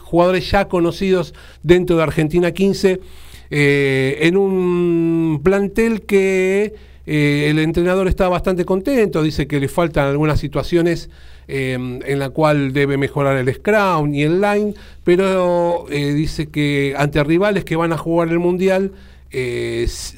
[0.00, 3.00] jugadores ya conocidos dentro de Argentina 15
[3.50, 6.74] eh, en un plantel que
[7.06, 11.10] eh, el entrenador está bastante contento, dice que le faltan algunas situaciones
[11.46, 17.22] eh, en la cual debe mejorar el scrum y el line, pero dice que ante
[17.22, 18.92] rivales que van a jugar el mundial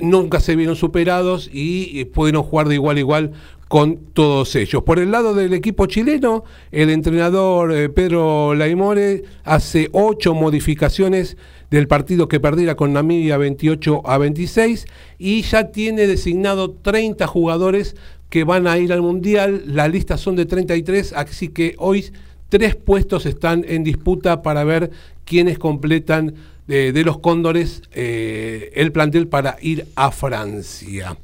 [0.01, 3.33] nunca se vieron superados y pudieron jugar de igual a igual
[3.67, 4.85] con todos ellos.
[4.85, 11.37] Por el lado del equipo chileno, el entrenador Pedro Laimore hace ocho modificaciones
[11.71, 14.87] del partido que perdiera con Namibia 28 a 26
[15.19, 17.97] y ya tiene designado 30 jugadores
[18.31, 19.63] que van a ir al Mundial.
[19.67, 22.07] La lista son de 33, así que hoy
[22.49, 24.91] tres puestos están en disputa para ver
[25.25, 26.35] quiénes completan
[26.69, 31.17] eh, de, los Cóndores eh, el plantel para ir a Francia.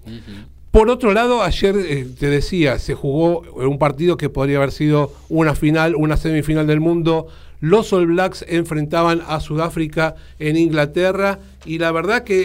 [0.70, 5.12] Por otro lado, ayer eh, te decía, se jugó un partido que podría haber sido
[5.28, 7.26] una final, una semifinal del mundo
[7.62, 12.40] los All Blacks enfrentaban a Sudáfrica en Inglaterra y la verdad que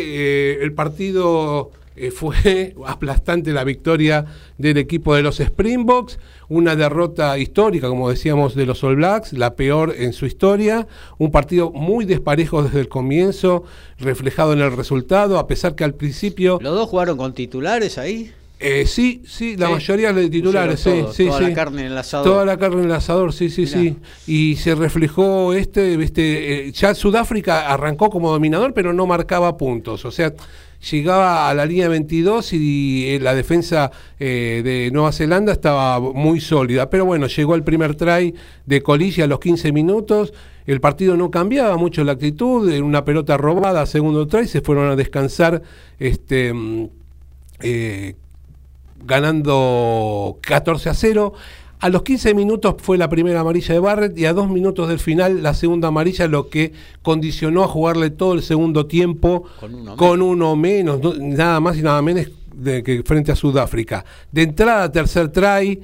[0.53, 4.25] eh, el partido eh, fue aplastante la victoria
[4.59, 6.19] del equipo de los Springboks,
[6.49, 10.87] una derrota histórica, como decíamos, de los All Blacks, la peor en su historia,
[11.17, 13.63] un partido muy desparejo desde el comienzo,
[13.97, 16.59] reflejado en el resultado, a pesar que al principio...
[16.61, 18.31] ¿Los dos jugaron con titulares ahí?
[18.59, 22.25] Eh, sí, sí, la mayoría de titulares, sí, sí, toda la carne en el asador.
[22.25, 23.97] Toda la carne en el asador, sí, sí, sí.
[24.25, 30.05] Y se reflejó este, viste, eh, ya Sudáfrica arrancó como dominador, pero no marcaba puntos.
[30.05, 30.33] O sea,
[30.89, 36.89] llegaba a la línea 22 y eh, la defensa de Nueva Zelanda estaba muy sólida.
[36.89, 38.33] Pero bueno, llegó el primer try
[38.65, 40.33] de Colilla a los 15 minutos.
[40.65, 44.89] El partido no cambiaba mucho la actitud, en una pelota robada, segundo try, se fueron
[44.89, 45.61] a descansar.
[45.99, 46.89] Este, mm,
[47.61, 48.15] eh,
[49.03, 51.33] ganando 14 a 0.
[51.79, 54.99] A los 15 minutos fue la primera amarilla de Barrett y a dos minutos del
[54.99, 59.43] final la segunda amarilla, lo que condicionó a jugarle todo el segundo tiempo
[59.95, 64.03] con uno, menos, nada más y nada menos de que frente a Sudáfrica.
[64.31, 65.79] De entrada, tercer try,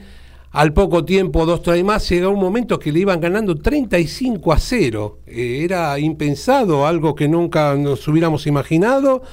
[0.53, 4.59] al poco tiempo, dos try más, llegó un momento que le iban ganando 35 a
[4.59, 5.17] 0.
[5.25, 9.23] Eh, era impensado, algo que nunca nos hubiéramos imaginado.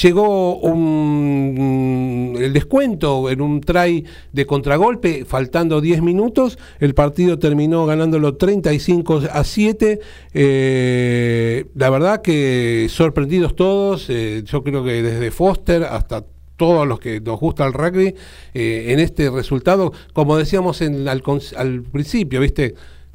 [0.00, 6.60] Llegó un, el descuento en un try de contragolpe, faltando 10 minutos.
[6.78, 9.98] El partido terminó ganándolo 35 a 7.
[10.32, 14.08] Eh, la verdad que sorprendidos todos.
[14.10, 16.24] Eh, yo creo que desde Foster hasta
[16.58, 18.14] todos los que nos gusta el rugby,
[18.52, 22.74] eh, en este resultado, como decíamos en, al, principio, ¿viste?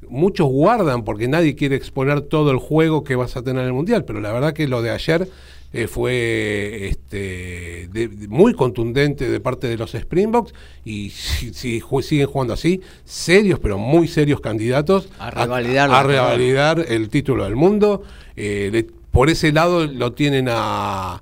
[0.10, 3.74] muchos guardan porque nadie quiere exponer todo el juego que vas a tener en el
[3.74, 5.28] Mundial, pero la verdad que lo de ayer
[5.74, 7.90] eh, fue este,
[8.30, 10.54] muy contundente de parte de los Springboks
[10.86, 17.10] y si, siguen jugando así, serios, pero muy serios candidatos a revalidar, a, revalidar el
[17.10, 18.04] título del mundo.
[18.36, 21.22] Eh, por ese lado lo tienen a,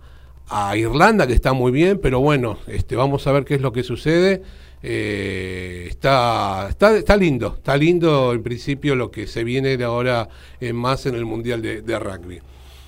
[0.52, 3.72] a, Irlanda, que está muy bien, pero bueno, este, vamos a ver qué es lo
[3.72, 4.42] que sucede.
[4.84, 10.28] Eh, está, está, está lindo, está lindo en principio lo que se viene de ahora
[10.74, 12.42] más en el Mundial de Rugby.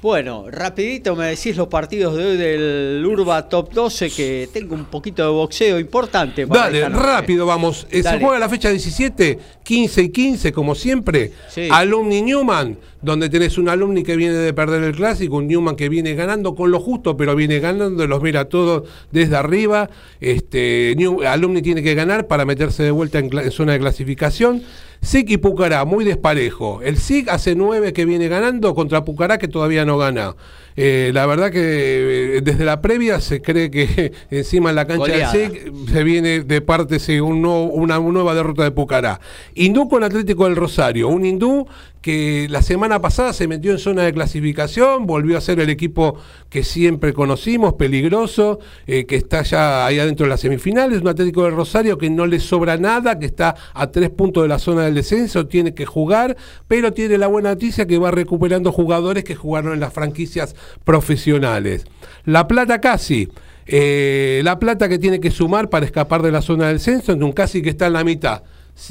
[0.03, 4.83] Bueno, rapidito me decís los partidos de hoy del Urba Top 12, que tengo un
[4.83, 6.45] poquito de boxeo importante.
[6.45, 7.87] Dale, rápido vamos.
[7.89, 11.31] Eh, se juega la fecha 17, 15 y 15, como siempre.
[11.71, 15.89] Alumni Newman, donde tenés un alumni que viene de perder el clásico, un Newman que
[15.89, 19.89] viene ganando con lo justo, pero viene ganando, los mira todos desde arriba.
[20.21, 20.95] Este,
[21.27, 24.63] alumni tiene que ganar para meterse de vuelta en zona de clasificación.
[25.01, 26.81] SIC y Pucará, muy desparejo.
[26.81, 30.35] El SIC hace nueve que viene ganando contra Pucará que todavía no gana.
[30.75, 35.11] Eh, la verdad que eh, desde la previa se cree que encima en la cancha
[35.11, 39.19] del SIC se viene de parte una, nueva derrota de Pucará.
[39.53, 41.67] Hindú con Atlético del Rosario, un hindú
[42.03, 46.17] que la semana pasada se metió en zona de clasificación, volvió a ser el equipo
[46.49, 51.45] que siempre conocimos, peligroso, eh, que está ya ahí adentro de las semifinales, un Atlético
[51.45, 54.83] del Rosario que no le sobra nada, que está a tres puntos de la zona
[54.83, 56.35] del descenso, tiene que jugar,
[56.67, 61.85] pero tiene la buena noticia que va recuperando jugadores que jugaron en las franquicias profesionales.
[62.25, 63.29] La Plata casi.
[63.65, 67.23] Eh, la plata que tiene que sumar para escapar de la zona del censo, en
[67.23, 68.43] un casi que está en la mitad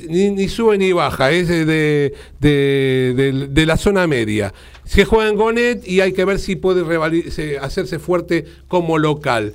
[0.09, 4.55] ni, sube ni baja, es de, de, la zona media.
[4.85, 6.85] Se juega en Gonet y hay que ver si puede
[7.61, 9.55] hacerse fuerte como local.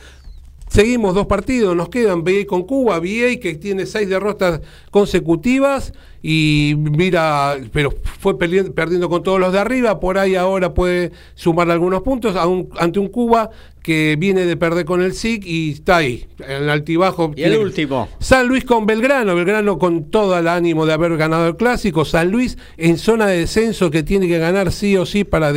[0.70, 4.60] Seguimos dos partidos, nos quedan BA con Cuba, BA que tiene seis derrotas
[4.92, 11.12] consecutivas y mira, pero fue perdiendo con todos los de arriba, por ahí ahora puede
[11.36, 13.50] sumar algunos puntos ante un Cuba
[13.88, 17.32] que viene de perder con el SIC y está ahí, en el altibajo.
[17.38, 18.10] Y el último.
[18.20, 22.30] San Luis con Belgrano, Belgrano con todo el ánimo de haber ganado el clásico, San
[22.30, 25.54] Luis en zona de descenso que tiene que ganar sí o sí para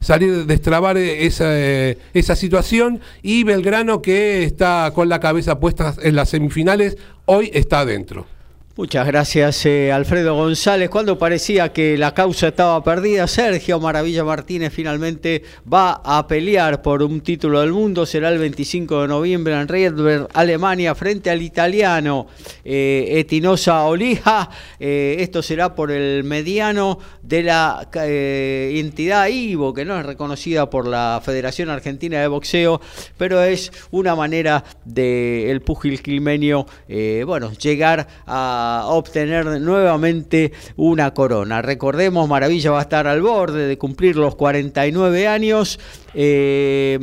[0.00, 1.50] salir, destrabar esa,
[2.12, 7.80] esa situación y Belgrano que está con la cabeza puesta en las semifinales, hoy está
[7.80, 8.26] adentro.
[8.76, 10.88] Muchas gracias, eh, Alfredo González.
[10.88, 17.02] Cuando parecía que la causa estaba perdida, Sergio Maravilla Martínez finalmente va a pelear por
[17.02, 18.06] un título del mundo.
[18.06, 22.28] Será el 25 de noviembre en Riedberg, Alemania, frente al italiano
[22.64, 24.48] eh, Etinosa Olija.
[24.78, 30.86] Eh, esto será por el mediano de la entidad IVO, que no es reconocida por
[30.86, 32.80] la Federación Argentina de Boxeo,
[33.18, 36.66] pero es una manera del el pugil quilmenio,
[37.26, 41.62] bueno, llegar a obtener nuevamente una corona.
[41.62, 45.78] Recordemos, Maravilla va a estar al borde de cumplir los 49 años,
[46.14, 46.98] eh,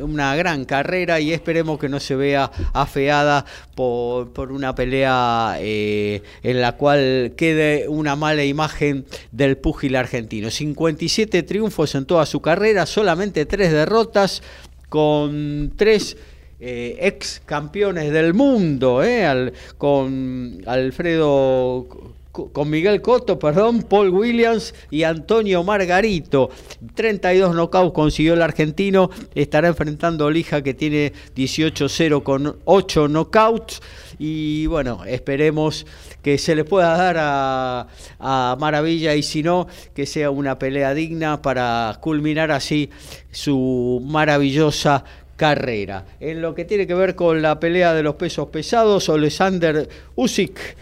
[0.00, 3.44] una gran carrera y esperemos que no se vea afeada
[3.74, 10.50] por, una pelea eh, en la cual quede una mala imagen del púgil argentino.
[10.50, 14.42] 57 triunfos en toda su carrera, solamente tres derrotas
[14.88, 16.16] con tres
[16.64, 21.88] eh, ex campeones del mundo, eh, con Alfredo
[22.30, 26.50] con Miguel Cotto, perdón, Paul Williams y Antonio Margarito.
[26.94, 29.10] 32 knockouts consiguió el argentino.
[29.34, 33.82] Estará enfrentando a Olija que tiene 18-0 con 8 knockouts.
[34.18, 35.84] Y bueno, esperemos
[36.22, 41.42] que se le pueda dar a, Maravilla y si no, que sea una pelea digna
[41.42, 42.88] para culminar así
[43.30, 45.04] su maravillosa
[45.42, 46.04] carrera.
[46.20, 50.76] En lo que tiene que ver con la pelea de los pesos pesados, Alexander Usyk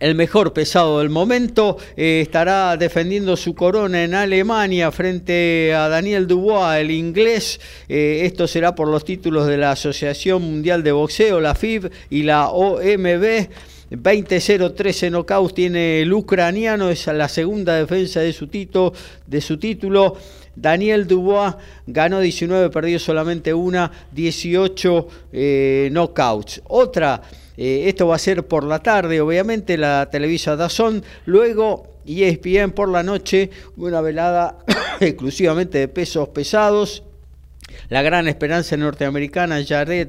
[0.00, 6.26] el mejor pesado del momento, eh, estará defendiendo su corona en Alemania frente a Daniel
[6.26, 7.60] Dubois, el inglés.
[7.88, 12.24] Eh, esto será por los títulos de la Asociación Mundial de Boxeo, la FIB y
[12.24, 13.48] la OMB.
[13.92, 20.16] 20-0-13 knockouts tiene el ucraniano, es la segunda defensa de su título.
[20.54, 21.54] Daniel Dubois
[21.86, 26.62] ganó 19, perdió solamente una, 18 eh, knockouts.
[26.68, 27.22] Otra,
[27.56, 31.02] eh, esto va a ser por la tarde, obviamente, la Televisa Dazón.
[31.26, 34.58] Luego ESPN por la noche, una velada
[35.00, 37.02] exclusivamente de pesos pesados.
[37.88, 40.08] La gran esperanza norteamericana, Jared,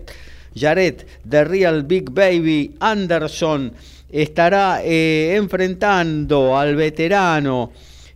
[0.55, 3.73] Jared, The Real Big Baby Anderson,
[4.11, 7.71] estará eh, enfrentando al veterano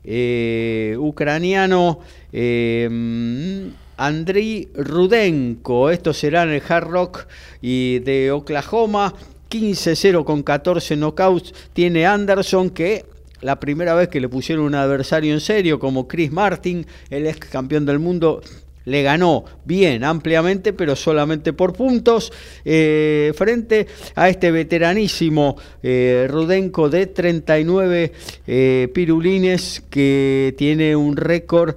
[0.08, 2.00] eh, ucraniano
[2.32, 5.90] eh, Andriy Rudenko.
[5.90, 7.28] Esto será en el Hard Rock
[7.62, 9.14] y de Oklahoma.
[9.50, 13.06] 15-0 con 14 knockouts tiene Anderson que
[13.42, 17.48] la primera vez que le pusieron un adversario en serio como Chris Martin, el ex
[17.48, 18.42] campeón del mundo,
[18.88, 22.32] le ganó bien, ampliamente, pero solamente por puntos,
[22.64, 23.86] eh, frente
[24.16, 28.14] a este veteranísimo eh, Rudenko de 39
[28.48, 31.76] eh, pirulines que tiene un récord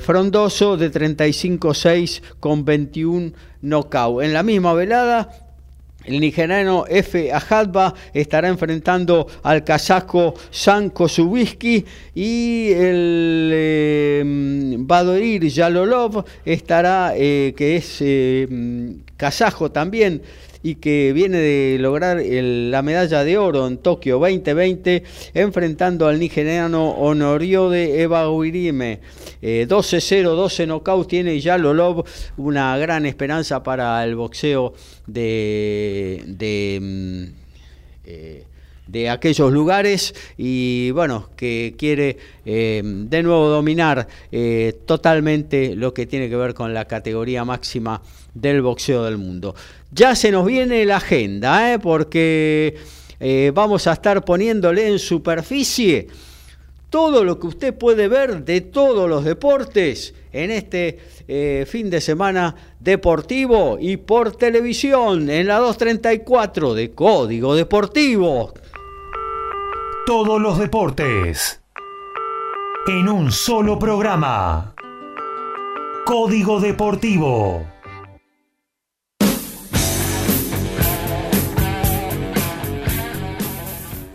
[0.00, 4.24] frondoso de 35-6 con 21 knockout.
[4.24, 5.41] En la misma velada,
[6.04, 7.32] el nigeriano F.
[7.32, 11.84] Ajadba estará enfrentando al kazajo Sanko Subisky
[12.14, 14.22] y el eh,
[14.78, 18.48] Badorir Yalolov estará, que es eh,
[19.16, 20.22] kazajo también,
[20.62, 25.02] y que viene de lograr la medalla de oro en Tokio 2020
[25.34, 32.04] enfrentando al nigeriano Honorio de Eva Eh, 12-0, 12 knockouts tiene Yalolov,
[32.36, 34.74] una gran esperanza para el boxeo
[35.06, 36.22] de...
[36.26, 37.24] de mm,
[38.04, 38.44] eh,
[38.86, 46.06] de aquellos lugares y bueno, que quiere eh, de nuevo dominar eh, totalmente lo que
[46.06, 48.02] tiene que ver con la categoría máxima
[48.34, 49.54] del boxeo del mundo.
[49.92, 51.78] Ya se nos viene la agenda, ¿eh?
[51.78, 52.76] porque
[53.54, 56.08] vamos a estar poniéndole en superficie
[56.90, 60.98] todo lo que usted puede ver de todos los deportes en este
[61.66, 68.52] fin de semana deportivo y por televisión en la 234 de Código Deportivo.
[70.04, 71.60] Todos los deportes.
[72.88, 74.74] En un solo programa.
[76.04, 77.71] Código Deportivo.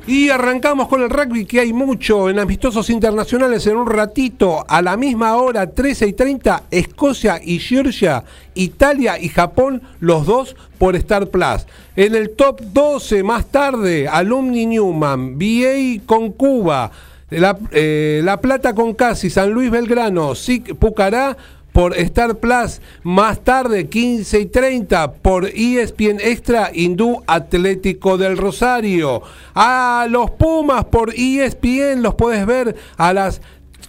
[0.08, 4.64] Y arrancamos con el rugby, que hay mucho en amistosos internacionales en un ratito.
[4.70, 8.24] A la misma hora, 13 y 30, Escocia y Georgia,
[8.54, 11.68] Italia y Japón, los dos por Star Plus.
[11.98, 16.90] En el top 12, más tarde, Alumni Newman, VA con Cuba,
[17.30, 20.32] La, eh, la Plata con Casi, San Luis Belgrano,
[20.80, 21.36] Pucará,
[21.78, 22.82] por Star Plus.
[23.04, 29.22] Más tarde, 15 y 30, por ESPN Extra, Hindú Atlético del Rosario.
[29.54, 33.42] A los Pumas por ESPN los puedes ver a las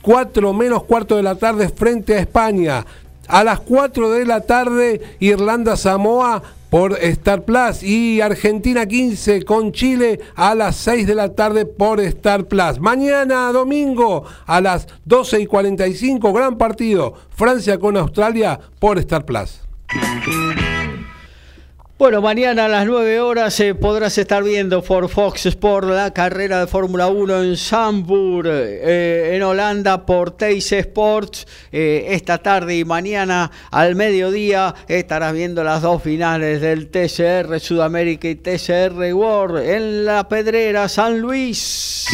[0.02, 2.85] 4 menos cuarto de la tarde frente a España.
[3.27, 10.20] A las 4 de la tarde, Irlanda-Samoa por Star Plus y Argentina 15 con Chile
[10.35, 12.78] a las 6 de la tarde por Star Plus.
[12.81, 19.61] Mañana domingo a las 12 y 45, gran partido, Francia con Australia por Star Plus.
[21.99, 26.61] Bueno, mañana a las 9 horas eh, podrás estar viendo por Fox Sport la carrera
[26.61, 31.45] de Fórmula 1 en Zandvoort, eh, en Holanda, por Teis Sports.
[31.73, 38.29] Eh, esta tarde y mañana al mediodía estarás viendo las dos finales del TCR Sudamérica
[38.29, 42.07] y TCR World en la Pedrera San Luis.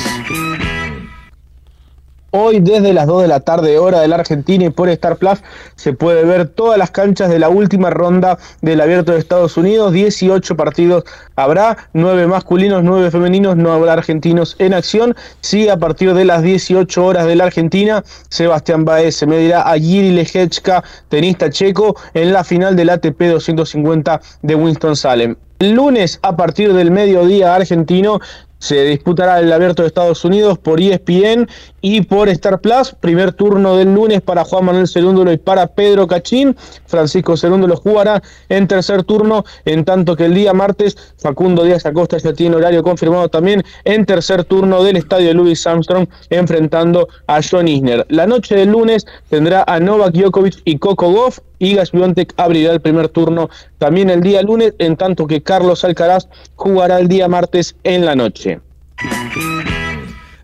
[2.37, 5.39] Hoy desde las 2 de la tarde hora de la Argentina y por Star Plus
[5.77, 9.93] se puede ver todas las canchas de la última ronda del Abierto de Estados Unidos.
[9.93, 11.05] 18 partidos
[11.37, 15.15] habrá, 9 masculinos, 9 femeninos, no habrá argentinos en acción.
[15.43, 19.79] Sí, a partir de las 18 horas de la Argentina, Sebastián Baez se medirá a
[19.79, 25.37] Giri Lejechka, tenista checo, en la final del ATP 250 de Winston-Salem.
[25.61, 28.19] Lunes a partir del mediodía argentino
[28.65, 31.47] se disputará el Abierto de Estados Unidos por ESPN
[31.83, 32.97] y por Star Plus.
[32.99, 36.57] Primer turno del lunes para Juan Manuel Cerúndolo y para Pedro Cachín.
[36.87, 42.17] Francisco Cerúndolo jugará en tercer turno, en tanto que el día martes Facundo Díaz Acosta
[42.17, 47.69] ya tiene horario confirmado también en tercer turno del estadio Louis Armstrong enfrentando a John
[47.69, 48.07] Isner.
[48.09, 51.41] La noche del lunes tendrá a Novak Djokovic y Coco Goff.
[51.59, 56.29] Igas Biontech abrirá el primer turno también el día lunes, en tanto que Carlos Alcaraz
[56.57, 58.61] jugará el día martes en la noche.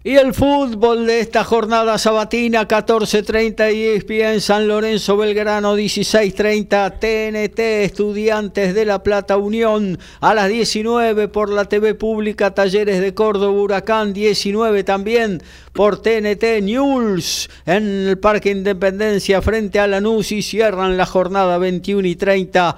[0.03, 7.59] Y el fútbol de esta jornada sabatina, 14.30 y ESPN San Lorenzo Belgrano, 16.30 TNT
[7.85, 13.53] Estudiantes de La Plata Unión, a las 19 por la TV Pública Talleres de Córdoba
[13.61, 15.43] Huracán, 19 también
[15.75, 22.09] por TNT News en el Parque Independencia frente a Lanús y cierran la jornada 21
[22.09, 22.75] y 30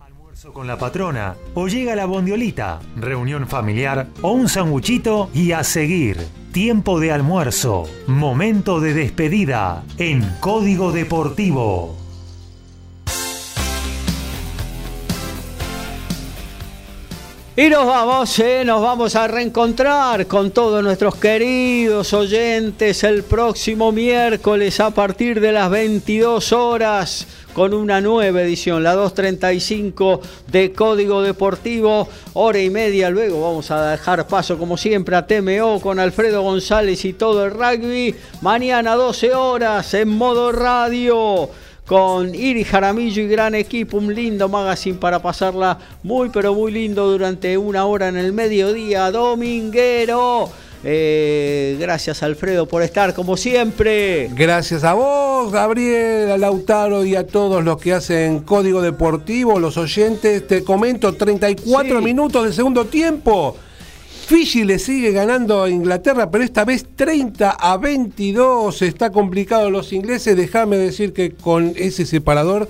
[0.00, 5.62] Almuerzo con la patrona o llega la bondiolita, reunión familiar o un sanguchito y a
[5.62, 6.18] seguir.
[6.52, 12.05] Tiempo de almuerzo, momento de despedida en Código Deportivo.
[17.58, 23.92] Y nos vamos, eh, nos vamos a reencontrar con todos nuestros queridos oyentes el próximo
[23.92, 31.22] miércoles a partir de las 22 horas con una nueva edición, la 235 de Código
[31.22, 33.08] Deportivo, hora y media.
[33.08, 37.52] Luego vamos a dejar paso, como siempre, a TMO con Alfredo González y todo el
[37.52, 38.14] rugby.
[38.42, 41.48] Mañana 12 horas en modo radio
[41.86, 47.10] con Iri Jaramillo y gran equipo, un lindo magazine para pasarla muy pero muy lindo
[47.10, 50.50] durante una hora en el mediodía dominguero.
[50.84, 54.30] Eh, gracias Alfredo por estar como siempre.
[54.34, 59.76] Gracias a vos, Gabriel, a Lautaro y a todos los que hacen Código Deportivo, los
[59.76, 60.46] oyentes.
[60.46, 63.56] Te comento, 34 minutos de segundo tiempo.
[64.26, 68.82] Fiji le sigue ganando a Inglaterra, pero esta vez 30 a 22.
[68.82, 70.36] Está complicado los ingleses.
[70.36, 72.68] Déjame decir que con ese separador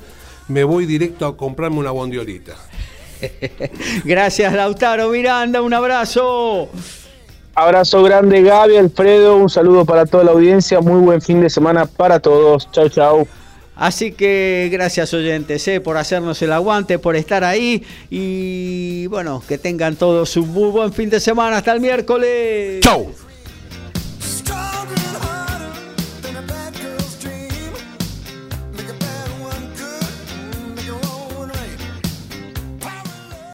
[0.49, 2.57] me voy directo a comprarme una bondiolita.
[4.05, 5.63] Gracias, Lautaro Miranda.
[5.63, 6.69] Un abrazo.
[7.55, 9.39] Abrazo grande, Gaby, Alfredo.
[9.39, 10.83] Un saludo para toda la audiencia.
[10.83, 12.71] Muy buen fin de semana para todos.
[12.71, 13.27] Chau, chau.
[13.77, 19.59] Así que gracias oyentes eh, por hacernos el aguante, por estar ahí y bueno, que
[19.59, 21.59] tengan todos un muy buen fin de semana.
[21.59, 22.81] Hasta el miércoles.
[22.81, 23.13] Chau.